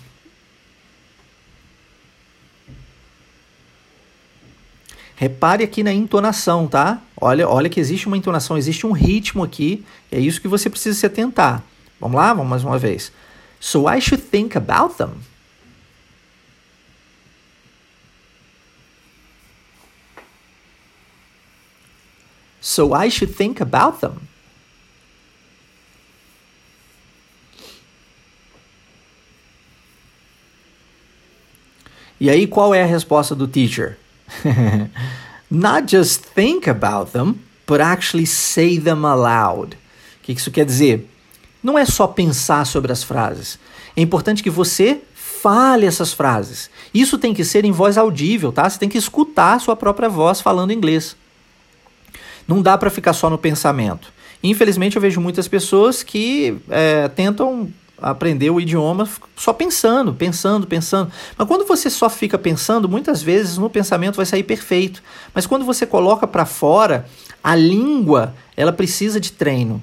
Repare 5.15 5.65
aqui 5.65 5.83
na 5.83 5.91
entonação, 5.91 6.65
tá? 6.65 7.01
Olha, 7.19 7.47
olha 7.47 7.69
que 7.69 7.79
existe 7.79 8.07
uma 8.07 8.15
entonação, 8.15 8.57
existe 8.57 8.87
um 8.87 8.93
ritmo 8.93 9.43
aqui, 9.43 9.85
é 10.09 10.17
isso 10.17 10.39
que 10.39 10.47
você 10.47 10.69
precisa 10.69 10.97
se 10.97 11.05
atentar. 11.05 11.61
Vamos 11.99 12.15
lá? 12.15 12.33
Vamos 12.33 12.49
mais 12.49 12.63
uma 12.63 12.77
vez. 12.77 13.11
So 13.59 13.89
I 13.89 13.99
should 13.99 14.23
think 14.23 14.57
about 14.57 14.95
them. 14.95 15.15
So 22.61 22.95
I 22.95 23.09
should 23.09 23.33
think 23.33 23.61
about 23.61 23.99
them. 23.99 24.28
E 32.19 32.29
aí, 32.29 32.45
qual 32.45 32.73
é 32.73 32.83
a 32.83 32.85
resposta 32.85 33.33
do 33.33 33.47
teacher? 33.47 33.97
Not 35.49 35.95
just 35.95 36.25
think 36.35 36.69
about 36.69 37.11
them, 37.11 37.35
but 37.65 37.81
actually 37.81 38.25
say 38.25 38.79
them 38.79 39.05
aloud. 39.05 39.75
O 39.75 40.23
que 40.23 40.33
isso 40.33 40.51
quer 40.51 40.65
dizer? 40.65 41.09
Não 41.63 41.77
é 41.77 41.85
só 41.85 42.07
pensar 42.07 42.65
sobre 42.65 42.91
as 42.91 43.03
frases. 43.03 43.57
É 43.95 44.01
importante 44.01 44.43
que 44.43 44.49
você 44.49 45.01
fale 45.15 45.85
essas 45.85 46.13
frases. 46.13 46.69
Isso 46.93 47.17
tem 47.17 47.33
que 47.33 47.45
ser 47.45 47.65
em 47.65 47.71
voz 47.71 47.97
audível, 47.97 48.51
tá? 48.51 48.69
Você 48.69 48.77
tem 48.77 48.89
que 48.89 48.97
escutar 48.97 49.53
a 49.53 49.59
sua 49.59 49.75
própria 49.75 50.09
voz 50.09 50.41
falando 50.41 50.73
inglês. 50.73 51.15
Não 52.47 52.61
dá 52.61 52.77
para 52.77 52.89
ficar 52.89 53.13
só 53.13 53.29
no 53.29 53.37
pensamento. 53.37 54.11
Infelizmente, 54.43 54.95
eu 54.95 55.01
vejo 55.01 55.21
muitas 55.21 55.47
pessoas 55.47 56.01
que 56.01 56.57
é, 56.69 57.07
tentam 57.09 57.71
aprender 58.01 58.49
o 58.49 58.59
idioma 58.59 59.07
só 59.35 59.53
pensando, 59.53 60.13
pensando, 60.13 60.67
pensando. 60.67 61.11
Mas 61.37 61.47
quando 61.47 61.65
você 61.65 61.89
só 61.89 62.09
fica 62.09 62.37
pensando, 62.37 62.87
muitas 62.87 63.21
vezes 63.21 63.57
no 63.57 63.69
pensamento 63.69 64.15
vai 64.15 64.25
sair 64.25 64.43
perfeito. 64.43 65.01
Mas 65.33 65.45
quando 65.45 65.65
você 65.65 65.85
coloca 65.85 66.27
para 66.27 66.45
fora, 66.45 67.07
a 67.43 67.55
língua 67.55 68.33
ela 68.55 68.73
precisa 68.73 69.19
de 69.19 69.31
treino. 69.31 69.81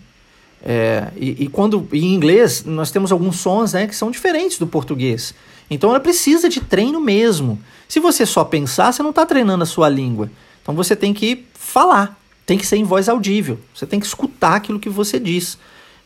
É, 0.62 1.08
e, 1.16 1.44
e, 1.44 1.48
quando 1.48 1.86
em 1.92 2.14
inglês 2.14 2.64
nós 2.64 2.90
temos 2.90 3.12
alguns 3.12 3.36
sons 3.36 3.72
né, 3.72 3.86
que 3.86 3.94
são 3.94 4.10
diferentes 4.10 4.58
do 4.58 4.66
português. 4.66 5.34
Então 5.70 5.90
ela 5.90 6.00
precisa 6.00 6.48
de 6.48 6.60
treino 6.60 7.00
mesmo. 7.00 7.60
Se 7.88 8.00
você 8.00 8.26
só 8.26 8.44
pensar, 8.44 8.92
você 8.92 9.02
não 9.02 9.10
está 9.10 9.24
treinando 9.24 9.62
a 9.62 9.66
sua 9.66 9.88
língua. 9.88 10.30
Então 10.62 10.74
você 10.74 10.96
tem 10.96 11.14
que 11.14 11.44
falar, 11.54 12.18
tem 12.44 12.58
que 12.58 12.66
ser 12.66 12.76
em 12.76 12.84
voz 12.84 13.08
audível. 13.08 13.60
Você 13.74 13.86
tem 13.86 14.00
que 14.00 14.06
escutar 14.06 14.56
aquilo 14.56 14.80
que 14.80 14.88
você 14.88 15.20
diz. 15.20 15.58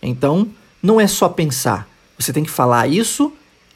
Então 0.02 0.48
não 0.82 1.00
é 1.00 1.06
só 1.06 1.28
pensar. 1.28 1.88
Você 2.20 2.34
tem 2.34 2.44
que 2.44 2.50
falar 2.50 2.86
isso 2.86 3.32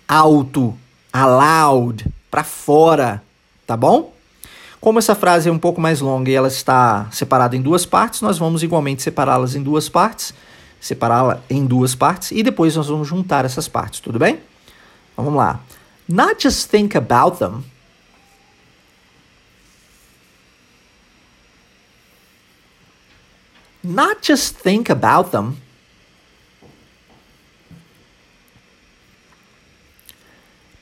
alto, 0.06 0.76
aloud, 1.10 2.04
para 2.30 2.44
fora, 2.44 3.22
tá 3.66 3.74
bom? 3.74 4.12
Como 4.78 4.98
essa 4.98 5.14
frase 5.14 5.48
é 5.48 5.52
um 5.52 5.58
pouco 5.58 5.80
mais 5.80 6.02
longa 6.02 6.30
e 6.30 6.34
ela 6.34 6.48
está 6.48 7.08
separada 7.10 7.56
em 7.56 7.62
duas 7.62 7.86
partes, 7.86 8.20
nós 8.20 8.36
vamos 8.36 8.62
igualmente 8.62 9.02
separá-las 9.02 9.54
em 9.54 9.62
duas 9.62 9.88
partes, 9.88 10.34
separá-la 10.78 11.40
em 11.48 11.64
duas 11.64 11.94
partes 11.94 12.32
e 12.32 12.42
depois 12.42 12.76
nós 12.76 12.86
vamos 12.86 13.08
juntar 13.08 13.46
essas 13.46 13.66
partes, 13.66 14.00
tudo 14.00 14.18
bem? 14.18 14.34
Então, 15.14 15.24
vamos 15.24 15.38
lá. 15.38 15.60
Not 16.06 16.42
just 16.42 16.68
think 16.68 16.98
about 16.98 17.38
them. 17.38 17.64
Not 23.82 24.18
just 24.20 24.56
think 24.56 24.92
about 24.92 25.30
them. 25.30 25.63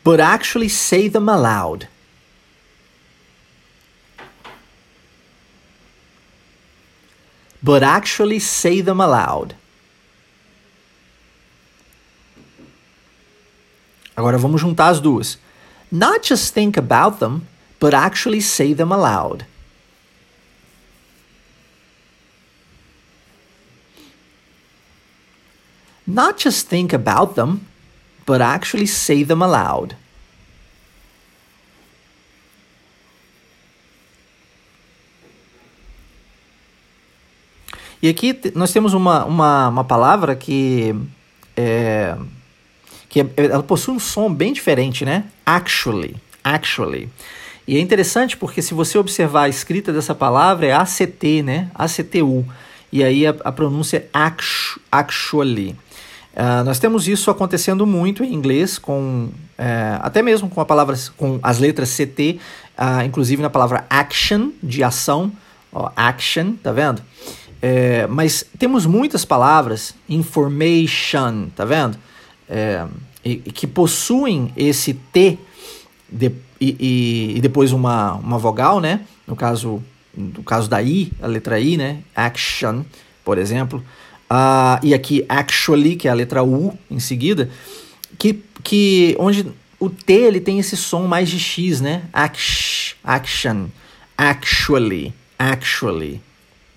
But 0.05 0.21
actually 0.21 0.69
say 0.69 1.09
them 1.09 1.29
aloud. 1.29 1.89
But 7.63 7.83
actually 7.83 8.41
say 8.41 8.81
them 8.81 9.01
aloud. 9.01 9.55
Agora 14.17 14.37
vamos 14.37 14.61
juntar 14.61 14.91
as 14.91 15.01
duas. 15.01 15.39
Not 15.91 16.23
just 16.23 16.53
think 16.53 16.77
about 16.77 17.21
them, 17.21 17.47
but 17.79 17.95
actually 17.95 18.41
say 18.41 18.73
them 18.73 18.91
aloud. 18.91 19.47
Not 26.07 26.37
just 26.37 26.69
think 26.69 26.93
about 26.93 27.37
them, 27.37 27.67
but 28.33 28.41
actually 28.41 28.87
say 28.87 29.23
them 29.25 29.43
aloud. 29.43 29.95
E 38.01 38.09
aqui 38.09 38.41
nós 38.55 38.73
temos 38.73 38.95
uma, 38.95 39.27
uma, 39.27 39.69
uma 39.69 39.85
palavra 39.85 40.35
que, 40.35 40.95
é, 41.55 42.17
que 43.11 43.21
é, 43.21 43.27
ela 43.37 43.63
possui 43.63 43.95
um 43.95 43.99
som 43.99 44.33
bem 44.33 44.55
diferente, 44.55 45.05
né? 45.05 45.25
Actually. 45.45 46.17
Actually. 46.43 47.11
E 47.69 47.77
é 47.77 47.81
interessante 47.81 48.35
porque 48.39 48.63
se 48.63 48.73
você 48.73 48.97
observar 48.97 49.43
a 49.43 49.49
escrita 49.51 49.93
dessa 49.93 50.15
palavra 50.15 50.69
é 50.69 50.73
ACT, 50.73 51.43
né? 51.45 51.71
ACTU. 51.75 52.47
E 52.91 53.05
aí 53.05 53.27
a, 53.27 53.37
a 53.45 53.53
pronúncia 53.53 53.99
é 53.99 54.07
actually. 54.91 55.77
Uh, 56.35 56.65
nós 56.65 56.79
temos 56.79 57.07
isso 57.07 57.31
acontecendo 57.31 57.87
muito 57.87 58.25
em 58.25 58.33
inglês, 58.33 58.79
com 58.79 59.27
uh, 59.27 59.33
até 60.01 60.23
mesmo 60.23 60.49
com 60.49 60.61
a 60.61 60.65
palavra, 60.65 60.97
com 61.17 61.39
as 61.43 61.59
letras 61.59 61.95
CT, 61.95 62.39
uh, 62.79 63.05
inclusive 63.05 63.43
na 63.43 63.51
palavra 63.51 63.85
action, 63.91 64.51
de 64.63 64.83
ação, 64.83 65.33
action, 65.97 66.53
tá 66.63 66.73
vendo? 66.73 67.03
É, 67.63 68.09
mas 68.09 68.45
temos 68.59 68.85
muitas 68.87 69.25
palavras, 69.25 69.95
information, 70.09 71.47
tá 71.55 71.65
vendo? 71.65 71.97
É, 72.49 72.85
e, 73.25 73.37
que 73.37 73.69
possuem 73.69 74.53
esse 74.57 74.93
T 74.93 75.39
de, 76.11 76.33
e, 76.61 77.37
e, 77.37 77.41
depois 77.41 77.73
uma, 77.73 78.15
uma 78.15 78.37
vogal, 78.37 78.81
né? 78.81 79.03
No 79.29 79.37
caso, 79.37 79.81
no 80.15 80.43
caso 80.43 80.69
da 80.69 80.83
I, 80.83 81.13
a 81.23 81.29
letra 81.29 81.61
I, 81.61 81.77
né? 81.77 81.99
Action, 82.17 82.83
por 83.25 83.39
exemplo. 83.39 83.83
Uh, 84.33 84.81
e 84.83 84.95
aqui 84.95 85.27
actually, 85.29 85.95
que 85.95 86.09
é 86.09 86.11
a 86.11 86.15
letra 86.15 86.43
U 86.43 86.73
em 86.91 86.99
seguida, 86.99 87.51
que, 88.19 88.43
que 88.65 89.15
onde 89.19 89.47
o 89.79 89.91
T 89.91 90.11
ele 90.11 90.41
tem 90.41 90.59
esse 90.59 90.75
som 90.75 91.03
mais 91.07 91.29
de 91.29 91.39
X, 91.39 91.83
né? 91.83 92.05
Action, 92.15 92.97
action, 93.05 93.67
actually, 94.17 95.13
actually, 95.39 96.23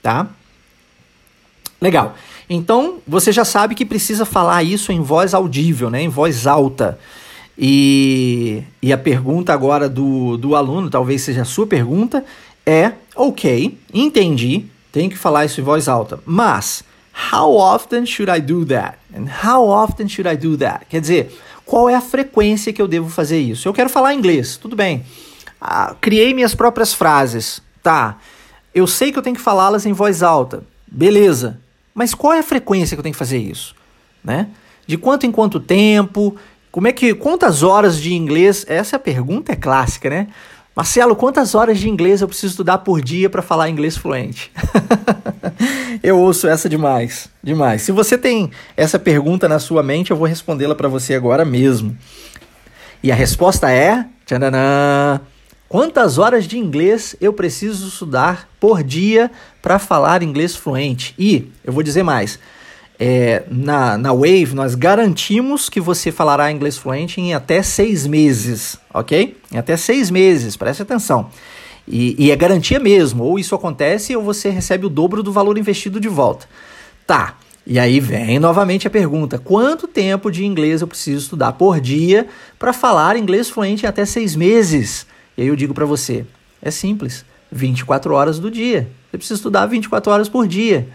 tá? 0.03 0.27
Legal. 1.79 2.17
Então, 2.49 2.99
você 3.07 3.31
já 3.31 3.45
sabe 3.45 3.73
que 3.73 3.85
precisa 3.85 4.25
falar 4.25 4.61
isso 4.63 4.91
em 4.91 4.99
voz 4.99 5.33
audível, 5.33 5.89
né? 5.89 6.01
em 6.01 6.09
voz 6.09 6.45
alta. 6.45 6.99
E, 7.57 8.63
e 8.81 8.91
a 8.91 8.97
pergunta 8.97 9.53
agora 9.53 9.87
do, 9.87 10.35
do 10.35 10.57
aluno, 10.57 10.89
talvez 10.89 11.21
seja 11.21 11.43
a 11.43 11.45
sua 11.45 11.65
pergunta, 11.65 12.25
é: 12.65 12.91
ok, 13.15 13.77
entendi, 13.93 14.65
tenho 14.91 15.09
que 15.09 15.17
falar 15.17 15.45
isso 15.45 15.61
em 15.61 15.63
voz 15.63 15.87
alta, 15.87 16.19
mas 16.25 16.83
how 17.33 17.55
often 17.55 18.05
should 18.05 18.29
I 18.29 18.39
do 18.39 18.65
that? 18.65 18.97
And 19.15 19.27
how 19.27 19.67
often 19.67 20.07
should 20.07 20.27
I 20.27 20.35
do 20.35 20.57
that? 20.57 20.85
Quer 20.89 21.01
dizer, 21.01 21.39
qual 21.65 21.89
é 21.89 21.95
a 21.95 22.01
frequência 22.01 22.73
que 22.73 22.81
eu 22.81 22.87
devo 22.87 23.09
fazer 23.09 23.39
isso? 23.39 23.67
Eu 23.67 23.73
quero 23.73 23.89
falar 23.89 24.13
inglês, 24.13 24.57
tudo 24.57 24.75
bem. 24.75 25.05
Ah, 25.59 25.95
criei 25.99 26.33
minhas 26.33 26.53
próprias 26.53 26.93
frases, 26.93 27.61
tá. 27.81 28.17
Eu 28.73 28.85
sei 28.85 29.11
que 29.11 29.17
eu 29.17 29.23
tenho 29.23 29.35
que 29.35 29.41
falá-las 29.41 29.85
em 29.85 29.93
voz 29.93 30.21
alta, 30.21 30.63
beleza. 30.85 31.59
Mas 31.93 32.13
qual 32.13 32.33
é 32.33 32.39
a 32.39 32.43
frequência 32.43 32.95
que 32.95 32.99
eu 32.99 33.03
tenho 33.03 33.13
que 33.13 33.19
fazer 33.19 33.37
isso? 33.37 33.73
Né? 34.23 34.49
De 34.85 34.97
quanto 34.97 35.25
em 35.25 35.31
quanto 35.31 35.59
tempo? 35.59 36.35
Como 36.71 36.87
é 36.87 36.91
que 36.91 37.15
quantas 37.15 37.63
horas 37.63 37.99
de 38.01 38.13
inglês? 38.13 38.65
Essa 38.67 38.97
é 38.97 38.99
pergunta 38.99 39.53
é 39.53 39.55
clássica, 39.55 40.09
né? 40.09 40.27
Marcelo, 40.75 41.15
quantas 41.15 41.55
horas 41.55 41.79
de 41.79 41.89
inglês 41.89 42.21
eu 42.21 42.27
preciso 42.27 42.51
estudar 42.51 42.79
por 42.79 43.01
dia 43.01 43.29
para 43.29 43.41
falar 43.41 43.69
inglês 43.69 43.95
fluente? 43.95 44.51
eu 46.03 46.19
ouço 46.19 46.47
essa 46.47 46.67
demais, 46.67 47.29
demais. 47.41 47.81
Se 47.81 47.91
você 47.91 48.17
tem 48.17 48.51
essa 48.75 48.99
pergunta 48.99 49.47
na 49.47 49.57
sua 49.57 49.81
mente, 49.81 50.11
eu 50.11 50.17
vou 50.17 50.27
respondê-la 50.27 50.75
para 50.75 50.89
você 50.89 51.15
agora 51.15 51.45
mesmo. 51.45 51.97
E 53.01 53.11
a 53.11 53.15
resposta 53.15 53.71
é: 53.71 54.05
tchananã, 54.25 55.21
Quantas 55.67 56.17
horas 56.17 56.45
de 56.45 56.57
inglês 56.57 57.15
eu 57.19 57.33
preciso 57.33 57.87
estudar 57.87 58.47
por 58.59 58.83
dia 58.83 59.31
para 59.61 59.79
falar 59.79 60.21
inglês 60.21 60.55
fluente? 60.55 61.15
E 61.17 61.51
eu 61.63 61.73
vou 61.73 61.81
dizer 61.81 62.03
mais: 62.03 62.39
é, 62.99 63.43
na, 63.49 63.97
na 63.97 64.13
Wave 64.13 64.53
nós 64.53 64.75
garantimos 64.75 65.67
que 65.67 65.81
você 65.81 66.11
falará 66.11 66.51
inglês 66.51 66.77
fluente 66.77 67.19
em 67.19 67.33
até 67.33 67.63
seis 67.63 68.05
meses, 68.05 68.77
ok? 68.95 69.37
Em 69.51 69.57
até 69.57 69.75
seis 69.75 70.09
meses, 70.09 70.55
preste 70.55 70.81
atenção. 70.81 71.29
E, 71.87 72.15
e 72.17 72.31
é 72.31 72.35
garantia 72.35 72.79
mesmo, 72.79 73.23
ou 73.23 73.37
isso 73.37 73.53
acontece 73.53 74.15
ou 74.15 74.23
você 74.23 74.49
recebe 74.49 74.85
o 74.85 74.89
dobro 74.89 75.21
do 75.21 75.31
valor 75.31 75.57
investido 75.57 75.99
de 75.99 76.07
volta. 76.07 76.47
Tá, 77.05 77.37
e 77.67 77.77
aí 77.77 77.99
vem 77.99 78.39
novamente 78.39 78.87
a 78.87 78.89
pergunta: 78.89 79.37
quanto 79.37 79.87
tempo 79.87 80.31
de 80.31 80.45
inglês 80.45 80.81
eu 80.81 80.87
preciso 80.87 81.23
estudar 81.23 81.53
por 81.53 81.79
dia 81.79 82.27
para 82.57 82.73
falar 82.73 83.17
inglês 83.17 83.49
fluente 83.49 83.85
em 83.85 83.89
até 83.89 84.05
seis 84.05 84.35
meses? 84.35 85.05
E 85.37 85.41
aí 85.41 85.47
eu 85.47 85.55
digo 85.55 85.73
para 85.73 85.85
você, 85.85 86.25
é 86.61 86.71
simples, 86.71 87.25
24 87.51 88.13
horas 88.13 88.39
do 88.39 88.49
dia. 88.49 88.89
Você 89.11 89.17
precisa 89.17 89.37
estudar 89.37 89.65
24 89.65 90.11
horas 90.11 90.29
por 90.29 90.47
dia. 90.47 90.87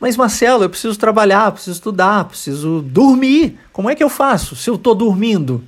Mas 0.00 0.16
Marcelo, 0.16 0.64
eu 0.64 0.70
preciso 0.70 0.98
trabalhar, 0.98 1.50
preciso 1.52 1.76
estudar, 1.76 2.24
preciso 2.24 2.82
dormir. 2.82 3.58
Como 3.72 3.88
é 3.88 3.94
que 3.94 4.02
eu 4.02 4.08
faço 4.08 4.54
se 4.54 4.68
eu 4.68 4.74
estou 4.74 4.94
dormindo? 4.94 5.62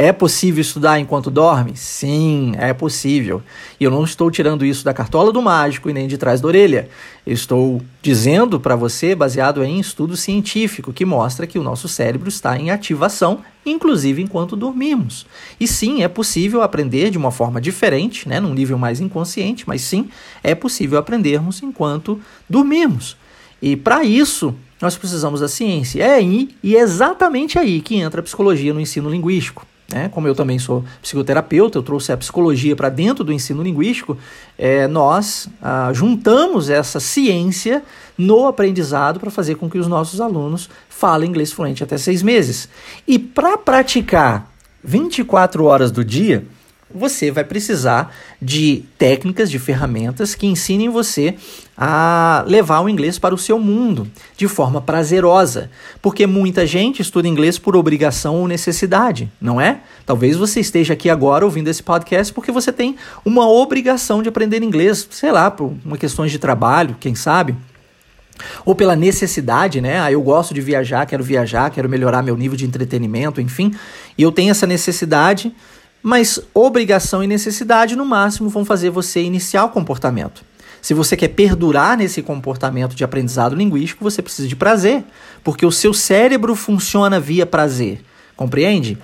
É 0.00 0.12
possível 0.12 0.60
estudar 0.60 1.00
enquanto 1.00 1.28
dorme? 1.28 1.72
Sim, 1.76 2.52
é 2.56 2.72
possível. 2.72 3.42
E 3.80 3.82
eu 3.82 3.90
não 3.90 4.04
estou 4.04 4.30
tirando 4.30 4.64
isso 4.64 4.84
da 4.84 4.94
cartola 4.94 5.32
do 5.32 5.42
mágico 5.42 5.90
e 5.90 5.92
nem 5.92 6.06
de 6.06 6.16
trás 6.16 6.40
da 6.40 6.46
orelha. 6.46 6.88
Eu 7.26 7.32
estou 7.32 7.82
dizendo 8.00 8.60
para 8.60 8.76
você, 8.76 9.12
baseado 9.16 9.64
em 9.64 9.80
estudo 9.80 10.16
científico, 10.16 10.92
que 10.92 11.04
mostra 11.04 11.48
que 11.48 11.58
o 11.58 11.64
nosso 11.64 11.88
cérebro 11.88 12.28
está 12.28 12.56
em 12.56 12.70
ativação, 12.70 13.40
inclusive 13.66 14.22
enquanto 14.22 14.54
dormimos. 14.54 15.26
E 15.58 15.66
sim, 15.66 16.00
é 16.04 16.06
possível 16.06 16.62
aprender 16.62 17.10
de 17.10 17.18
uma 17.18 17.32
forma 17.32 17.60
diferente, 17.60 18.28
né, 18.28 18.38
num 18.38 18.54
nível 18.54 18.78
mais 18.78 19.00
inconsciente, 19.00 19.64
mas 19.66 19.80
sim, 19.80 20.08
é 20.44 20.54
possível 20.54 20.96
aprendermos 20.96 21.60
enquanto 21.60 22.20
dormimos. 22.48 23.16
E 23.60 23.74
para 23.74 24.04
isso, 24.04 24.54
nós 24.80 24.96
precisamos 24.96 25.40
da 25.40 25.48
ciência. 25.48 26.04
É 26.04 26.14
aí 26.14 26.50
e 26.62 26.76
é 26.76 26.80
exatamente 26.80 27.58
aí 27.58 27.80
que 27.80 27.96
entra 27.96 28.20
a 28.20 28.22
psicologia 28.22 28.72
no 28.72 28.80
ensino 28.80 29.10
linguístico. 29.10 29.66
Né? 29.90 30.10
Como 30.10 30.28
eu 30.28 30.34
também 30.34 30.58
sou 30.58 30.84
psicoterapeuta, 31.00 31.78
eu 31.78 31.82
trouxe 31.82 32.12
a 32.12 32.16
psicologia 32.16 32.76
para 32.76 32.90
dentro 32.90 33.24
do 33.24 33.32
ensino 33.32 33.62
linguístico, 33.62 34.18
é, 34.58 34.86
nós 34.86 35.48
ah, 35.62 35.90
juntamos 35.94 36.68
essa 36.68 37.00
ciência 37.00 37.82
no 38.16 38.46
aprendizado 38.46 39.18
para 39.18 39.30
fazer 39.30 39.54
com 39.54 39.70
que 39.70 39.78
os 39.78 39.86
nossos 39.86 40.20
alunos 40.20 40.68
falem 40.90 41.30
inglês 41.30 41.52
fluente 41.52 41.82
até 41.82 41.96
seis 41.96 42.22
meses. 42.22 42.68
E 43.06 43.18
para 43.18 43.56
praticar 43.56 44.52
24 44.84 45.64
horas 45.64 45.90
do 45.90 46.04
dia, 46.04 46.44
você 46.92 47.30
vai 47.30 47.44
precisar 47.44 48.14
de 48.40 48.84
técnicas, 48.98 49.50
de 49.50 49.58
ferramentas 49.58 50.34
que 50.34 50.46
ensinem 50.46 50.88
você 50.88 51.34
a 51.80 52.44
levar 52.48 52.80
o 52.80 52.88
inglês 52.88 53.20
para 53.20 53.32
o 53.32 53.38
seu 53.38 53.56
mundo 53.56 54.10
de 54.36 54.48
forma 54.48 54.80
prazerosa. 54.80 55.70
Porque 56.02 56.26
muita 56.26 56.66
gente 56.66 57.00
estuda 57.00 57.28
inglês 57.28 57.56
por 57.56 57.76
obrigação 57.76 58.34
ou 58.34 58.48
necessidade, 58.48 59.30
não 59.40 59.60
é? 59.60 59.80
Talvez 60.04 60.36
você 60.36 60.58
esteja 60.58 60.94
aqui 60.94 61.08
agora 61.08 61.44
ouvindo 61.44 61.68
esse 61.68 61.82
podcast 61.82 62.32
porque 62.32 62.50
você 62.50 62.72
tem 62.72 62.96
uma 63.24 63.48
obrigação 63.48 64.22
de 64.22 64.28
aprender 64.28 64.60
inglês, 64.62 65.06
sei 65.08 65.30
lá, 65.30 65.50
por 65.52 65.72
uma 65.84 65.96
questões 65.96 66.32
de 66.32 66.38
trabalho, 66.38 66.96
quem 66.98 67.14
sabe 67.14 67.54
ou 68.64 68.72
pela 68.72 68.94
necessidade, 68.94 69.80
né? 69.80 70.00
Ah, 70.00 70.12
eu 70.12 70.22
gosto 70.22 70.54
de 70.54 70.60
viajar, 70.60 71.06
quero 71.06 71.24
viajar, 71.24 71.70
quero 71.70 71.88
melhorar 71.88 72.22
meu 72.22 72.36
nível 72.36 72.56
de 72.56 72.64
entretenimento, 72.64 73.40
enfim, 73.40 73.74
e 74.16 74.22
eu 74.22 74.30
tenho 74.30 74.52
essa 74.52 74.64
necessidade 74.64 75.52
mas 76.00 76.40
obrigação 76.54 77.24
e 77.24 77.26
necessidade, 77.26 77.96
no 77.96 78.06
máximo, 78.06 78.48
vão 78.48 78.64
fazer 78.64 78.88
você 78.88 79.20
iniciar 79.20 79.64
o 79.64 79.70
comportamento. 79.70 80.44
Se 80.80 80.94
você 80.94 81.16
quer 81.16 81.28
perdurar 81.28 81.96
nesse 81.96 82.22
comportamento 82.22 82.94
de 82.94 83.04
aprendizado 83.04 83.54
linguístico, 83.54 84.04
você 84.04 84.22
precisa 84.22 84.48
de 84.48 84.56
prazer, 84.56 85.04
porque 85.42 85.66
o 85.66 85.72
seu 85.72 85.92
cérebro 85.92 86.54
funciona 86.54 87.18
via 87.18 87.44
prazer. 87.44 88.00
Compreende? 88.36 88.96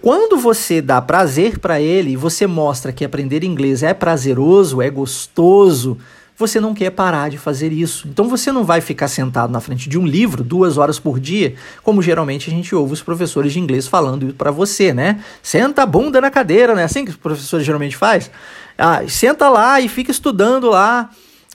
Quando 0.00 0.36
você 0.38 0.80
dá 0.80 1.00
prazer 1.00 1.58
para 1.58 1.80
ele 1.80 2.12
e 2.12 2.16
você 2.16 2.46
mostra 2.46 2.92
que 2.92 3.04
aprender 3.04 3.44
inglês 3.44 3.82
é 3.82 3.92
prazeroso, 3.92 4.80
é 4.80 4.90
gostoso, 4.90 5.98
você 6.38 6.60
não 6.60 6.74
quer 6.74 6.90
parar 6.90 7.30
de 7.30 7.38
fazer 7.38 7.72
isso. 7.72 8.06
Então 8.08 8.28
você 8.28 8.52
não 8.52 8.64
vai 8.64 8.80
ficar 8.80 9.08
sentado 9.08 9.50
na 9.50 9.60
frente 9.60 9.88
de 9.88 9.98
um 9.98 10.06
livro 10.06 10.44
duas 10.44 10.76
horas 10.76 10.98
por 10.98 11.18
dia, 11.18 11.54
como 11.82 12.02
geralmente 12.02 12.50
a 12.50 12.52
gente 12.52 12.74
ouve 12.74 12.92
os 12.92 13.02
professores 13.02 13.52
de 13.52 13.58
inglês 13.58 13.86
falando 13.86 14.34
para 14.34 14.50
você, 14.50 14.92
né? 14.92 15.22
Senta 15.42 15.82
a 15.82 15.86
bunda 15.86 16.20
na 16.20 16.30
cadeira, 16.30 16.74
né? 16.74 16.84
Assim 16.84 17.04
que 17.04 17.10
os 17.10 17.16
professores 17.16 17.64
geralmente 17.64 17.96
faz. 17.96 18.30
Ah, 18.76 19.02
senta 19.08 19.48
lá 19.48 19.80
e 19.80 19.88
fica 19.88 20.10
estudando 20.10 20.68
lá 20.68 21.10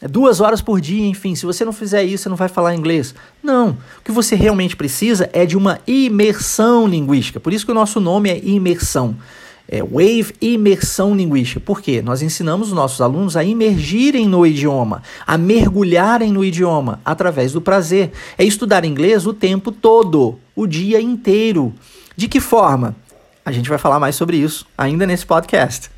duas 0.10 0.41
horas 0.41 0.62
por 0.62 0.82
dia, 0.82 1.06
enfim, 1.06 1.36
se 1.36 1.46
você 1.46 1.63
não 1.63 1.72
fizer 1.72 2.04
isso, 2.04 2.24
você 2.24 2.30
não 2.30 2.36
vai 2.36 2.48
falar 2.48 2.74
inglês. 2.74 3.13
Não. 3.44 3.78
O 4.00 4.04
que 4.04 4.12
você 4.12 4.36
realmente 4.36 4.76
precisa 4.76 5.30
é 5.32 5.46
de 5.46 5.56
uma 5.56 5.80
imersão 5.86 6.88
linguística. 6.88 7.39
Por 7.39 7.54
isso 7.54 7.65
que 7.65 7.72
o 7.72 7.76
nosso 7.76 8.00
nome 8.00 8.30
é 8.30 8.39
imersão. 8.44 9.15
É 9.71 9.81
Wave 9.81 10.36
Imersão 10.41 11.15
Linguística. 11.15 11.62
Por 11.62 11.81
quê? 11.81 12.01
Nós 12.01 12.21
ensinamos 12.21 12.67
os 12.67 12.73
nossos 12.73 12.99
alunos 12.99 13.38
a 13.38 13.43
imergirem 13.43 14.27
no 14.27 14.45
idioma, 14.45 15.01
a 15.25 15.38
mergulharem 15.38 16.29
no 16.29 16.43
idioma 16.43 16.99
através 17.05 17.53
do 17.53 17.62
prazer. 17.62 18.12
É 18.38 18.43
estudar 18.43 18.84
inglês 18.84 19.25
o 19.25 19.34
tempo 19.34 19.71
todo, 19.71 20.38
o 20.53 20.67
dia 20.67 20.99
inteiro. 20.99 21.73
De 22.17 22.27
que 22.27 22.41
forma? 22.41 22.93
A 23.45 23.51
gente 23.53 23.69
vai 23.69 23.77
falar 23.77 23.97
mais 23.97 24.15
sobre 24.15 24.36
isso 24.36 24.67
ainda 24.77 25.07
nesse 25.07 25.25
podcast. 25.25 25.89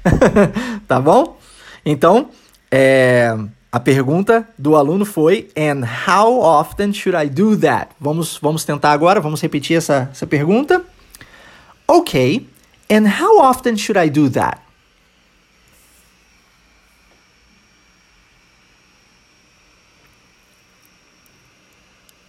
tá 0.87 1.01
bom? 1.01 1.39
Então, 1.83 2.29
é, 2.71 3.35
a 3.71 3.79
pergunta 3.79 4.47
do 4.55 4.75
aluno 4.75 5.03
foi: 5.03 5.49
And 5.57 5.83
how 6.07 6.39
often 6.39 6.93
should 6.93 7.17
I 7.17 7.27
do 7.27 7.57
that? 7.57 7.89
Vamos, 7.99 8.37
vamos 8.39 8.63
tentar 8.63 8.91
agora, 8.91 9.19
vamos 9.19 9.41
repetir 9.41 9.77
essa, 9.77 10.09
essa 10.11 10.27
pergunta. 10.27 10.83
Ok, 11.87 12.47
and 12.93 13.07
how 13.07 13.39
often 13.39 13.75
should 13.75 13.97
I 13.97 14.07
do 14.07 14.29
that? 14.29 14.61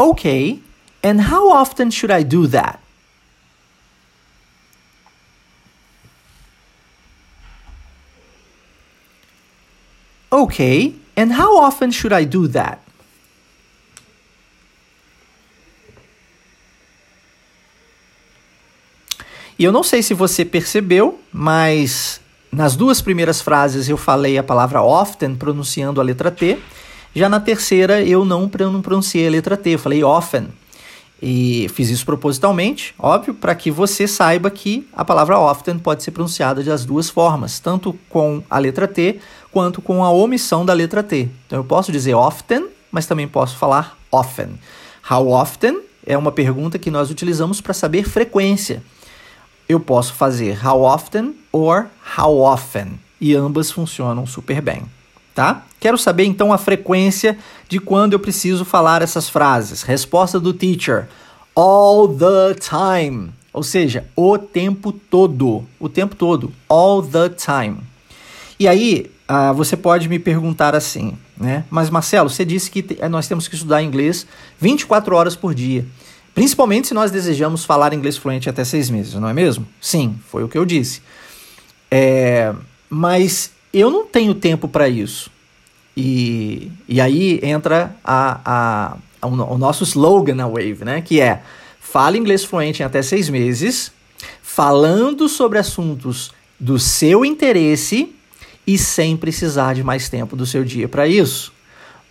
Okay, 0.00 0.60
and 1.02 1.20
how 1.20 1.50
often 1.50 1.90
should 1.90 2.10
I 2.10 2.22
do 2.22 2.46
that? 2.46 2.80
Okay, 10.32 10.94
and 11.14 11.32
how 11.32 11.58
often 11.58 11.90
should 11.90 12.14
I 12.14 12.24
do 12.24 12.46
that? 12.48 12.83
Eu 19.64 19.72
não 19.72 19.82
sei 19.82 20.02
se 20.02 20.12
você 20.12 20.44
percebeu, 20.44 21.18
mas 21.32 22.20
nas 22.52 22.76
duas 22.76 23.00
primeiras 23.00 23.40
frases 23.40 23.88
eu 23.88 23.96
falei 23.96 24.36
a 24.36 24.42
palavra 24.42 24.82
often 24.82 25.34
pronunciando 25.34 26.02
a 26.02 26.04
letra 26.04 26.30
T. 26.30 26.58
Já 27.14 27.30
na 27.30 27.40
terceira 27.40 28.02
eu 28.02 28.26
não, 28.26 28.50
não 28.70 28.82
pronunciei 28.82 29.26
a 29.26 29.30
letra 29.30 29.56
T, 29.56 29.70
eu 29.70 29.78
falei 29.78 30.04
often. 30.04 30.48
E 31.22 31.66
fiz 31.72 31.88
isso 31.88 32.04
propositalmente, 32.04 32.94
óbvio, 32.98 33.32
para 33.32 33.54
que 33.54 33.70
você 33.70 34.06
saiba 34.06 34.50
que 34.50 34.86
a 34.92 35.02
palavra 35.02 35.38
often 35.38 35.78
pode 35.78 36.02
ser 36.02 36.10
pronunciada 36.10 36.62
das 36.62 36.84
duas 36.84 37.08
formas, 37.08 37.58
tanto 37.58 37.98
com 38.10 38.42
a 38.50 38.58
letra 38.58 38.86
T 38.86 39.18
quanto 39.50 39.80
com 39.80 40.04
a 40.04 40.10
omissão 40.10 40.66
da 40.66 40.74
letra 40.74 41.02
T. 41.02 41.30
Então 41.46 41.58
eu 41.58 41.64
posso 41.64 41.90
dizer 41.90 42.12
often, 42.12 42.66
mas 42.92 43.06
também 43.06 43.26
posso 43.26 43.56
falar 43.56 43.96
often. 44.12 44.60
How 45.10 45.26
often 45.30 45.80
é 46.06 46.18
uma 46.18 46.30
pergunta 46.30 46.78
que 46.78 46.90
nós 46.90 47.10
utilizamos 47.10 47.62
para 47.62 47.72
saber 47.72 48.06
frequência. 48.06 48.82
Eu 49.68 49.80
posso 49.80 50.14
fazer 50.14 50.58
how 50.64 50.82
often 50.82 51.34
or 51.52 51.86
how 52.18 52.38
often, 52.40 53.00
e 53.20 53.34
ambas 53.34 53.70
funcionam 53.70 54.26
super 54.26 54.60
bem 54.60 54.84
tá? 55.34 55.64
Quero 55.80 55.98
saber 55.98 56.24
então 56.24 56.52
a 56.52 56.58
frequência 56.58 57.36
de 57.68 57.78
quando 57.78 58.12
eu 58.12 58.20
preciso 58.20 58.64
falar 58.64 59.02
essas 59.02 59.28
frases. 59.28 59.82
Resposta 59.82 60.38
do 60.38 60.54
teacher: 60.54 61.08
all 61.54 62.08
the 62.08 62.54
time. 62.54 63.30
Ou 63.52 63.62
seja, 63.62 64.04
o 64.16 64.38
tempo 64.38 64.92
todo. 64.92 65.64
O 65.78 65.88
tempo 65.88 66.16
todo. 66.16 66.52
All 66.68 67.02
the 67.02 67.28
time. 67.28 67.78
E 68.58 68.66
aí, 68.66 69.10
uh, 69.28 69.54
você 69.54 69.76
pode 69.76 70.08
me 70.08 70.18
perguntar 70.18 70.74
assim, 70.74 71.16
né? 71.36 71.64
Mas 71.70 71.90
Marcelo, 71.90 72.28
você 72.28 72.44
disse 72.44 72.70
que 72.70 72.84
nós 73.08 73.28
temos 73.28 73.46
que 73.46 73.54
estudar 73.54 73.82
inglês 73.82 74.26
24 74.60 75.14
horas 75.14 75.36
por 75.36 75.54
dia. 75.54 75.84
Principalmente 76.34 76.88
se 76.88 76.94
nós 76.94 77.10
desejamos 77.10 77.64
falar 77.64 77.92
inglês 77.92 78.16
fluente 78.16 78.50
até 78.50 78.64
seis 78.64 78.90
meses, 78.90 79.14
não 79.14 79.28
é 79.28 79.32
mesmo? 79.32 79.66
Sim, 79.80 80.18
foi 80.28 80.42
o 80.42 80.48
que 80.48 80.58
eu 80.58 80.64
disse. 80.64 81.00
É, 81.90 82.52
mas 82.90 83.52
eu 83.72 83.88
não 83.88 84.04
tenho 84.04 84.34
tempo 84.34 84.66
para 84.66 84.88
isso. 84.88 85.30
E, 85.96 86.72
e 86.88 87.00
aí 87.00 87.38
entra 87.40 87.94
a, 88.02 88.40
a, 88.44 88.96
a, 89.22 89.26
o 89.26 89.56
nosso 89.56 89.84
slogan 89.84 90.34
na 90.34 90.48
Wave, 90.48 90.84
né? 90.84 91.00
Que 91.00 91.20
é 91.20 91.40
fale 91.80 92.18
inglês 92.18 92.44
fluente 92.44 92.82
em 92.82 92.84
até 92.84 93.00
seis 93.00 93.28
meses, 93.28 93.92
falando 94.42 95.28
sobre 95.28 95.58
assuntos 95.58 96.32
do 96.58 96.80
seu 96.80 97.24
interesse 97.24 98.12
e 98.66 98.76
sem 98.76 99.16
precisar 99.16 99.74
de 99.74 99.84
mais 99.84 100.08
tempo 100.08 100.34
do 100.34 100.44
seu 100.44 100.64
dia 100.64 100.88
para 100.88 101.06
isso. 101.06 101.53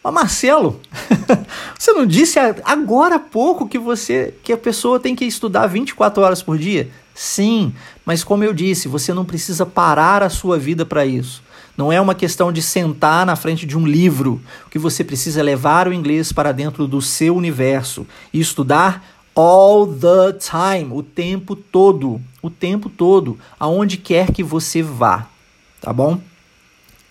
Mas 0.04 0.13
Marcelo, 0.13 0.82
você 1.80 1.94
não 1.94 2.06
disse 2.06 2.38
agora 2.66 3.16
há 3.16 3.20
pouco 3.20 3.68
que 3.68 3.80
você 3.80 4.34
que 4.44 4.52
a 4.52 4.58
pessoa 4.58 5.00
tem 5.00 5.16
que 5.16 5.24
estudar 5.24 5.68
24 5.68 6.22
horas 6.22 6.42
por 6.42 6.58
dia? 6.58 6.89
Sim, 7.16 7.74
mas 8.06 8.24
como 8.24 8.44
eu 8.44 8.54
disse, 8.54 8.88
você 8.88 9.13
não 9.13 9.24
precisa 9.24 9.66
parar 9.66 10.22
a 10.22 10.30
sua 10.30 10.58
vida 10.60 10.86
para 10.86 11.06
isso. 11.06 11.42
Não 11.78 11.92
é 11.92 12.02
uma 12.02 12.13
questão 12.13 12.52
de 12.52 12.62
sentar 12.62 13.26
na 13.26 13.36
frente 13.36 13.66
de 13.66 13.78
um 13.78 13.88
livro. 13.88 14.42
O 14.66 14.70
que 14.70 14.78
você 14.78 15.04
precisa 15.04 15.39
é 15.39 15.44
levar 15.44 15.88
o 15.88 15.94
inglês 15.94 16.32
para 16.32 16.52
dentro 16.52 16.88
do 16.88 17.02
seu 17.02 17.36
universo 17.36 18.06
e 18.32 18.39
estudar 18.39 19.04
all 19.36 19.88
the 19.88 20.34
time, 20.34 20.92
o 20.92 21.02
tempo 21.02 21.56
todo, 21.56 22.22
o 22.42 22.50
tempo 22.50 22.89
todo, 22.89 23.39
aonde 23.60 23.98
quer 23.98 24.32
que 24.32 24.44
você 24.44 24.84
vá, 24.84 25.28
tá 25.82 25.92
bom? 25.92 26.20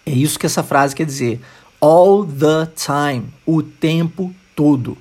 É 0.07 0.13
isso 0.13 0.39
que 0.39 0.47
essa 0.47 0.63
frase 0.63 0.95
quer 0.95 1.07
dizer. 1.07 1.41
All 1.85 2.25
the 2.25 2.71
time, 2.77 3.25
o 3.45 3.61
tempo 3.61 4.33
todo. 4.55 4.97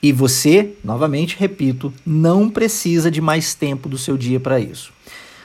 E 0.00 0.12
você, 0.12 0.76
novamente 0.84 1.36
repito, 1.36 1.92
não 2.06 2.48
precisa 2.48 3.10
de 3.10 3.20
mais 3.20 3.52
tempo 3.52 3.88
do 3.88 3.98
seu 3.98 4.16
dia 4.16 4.38
para 4.38 4.60
isso. 4.60 4.92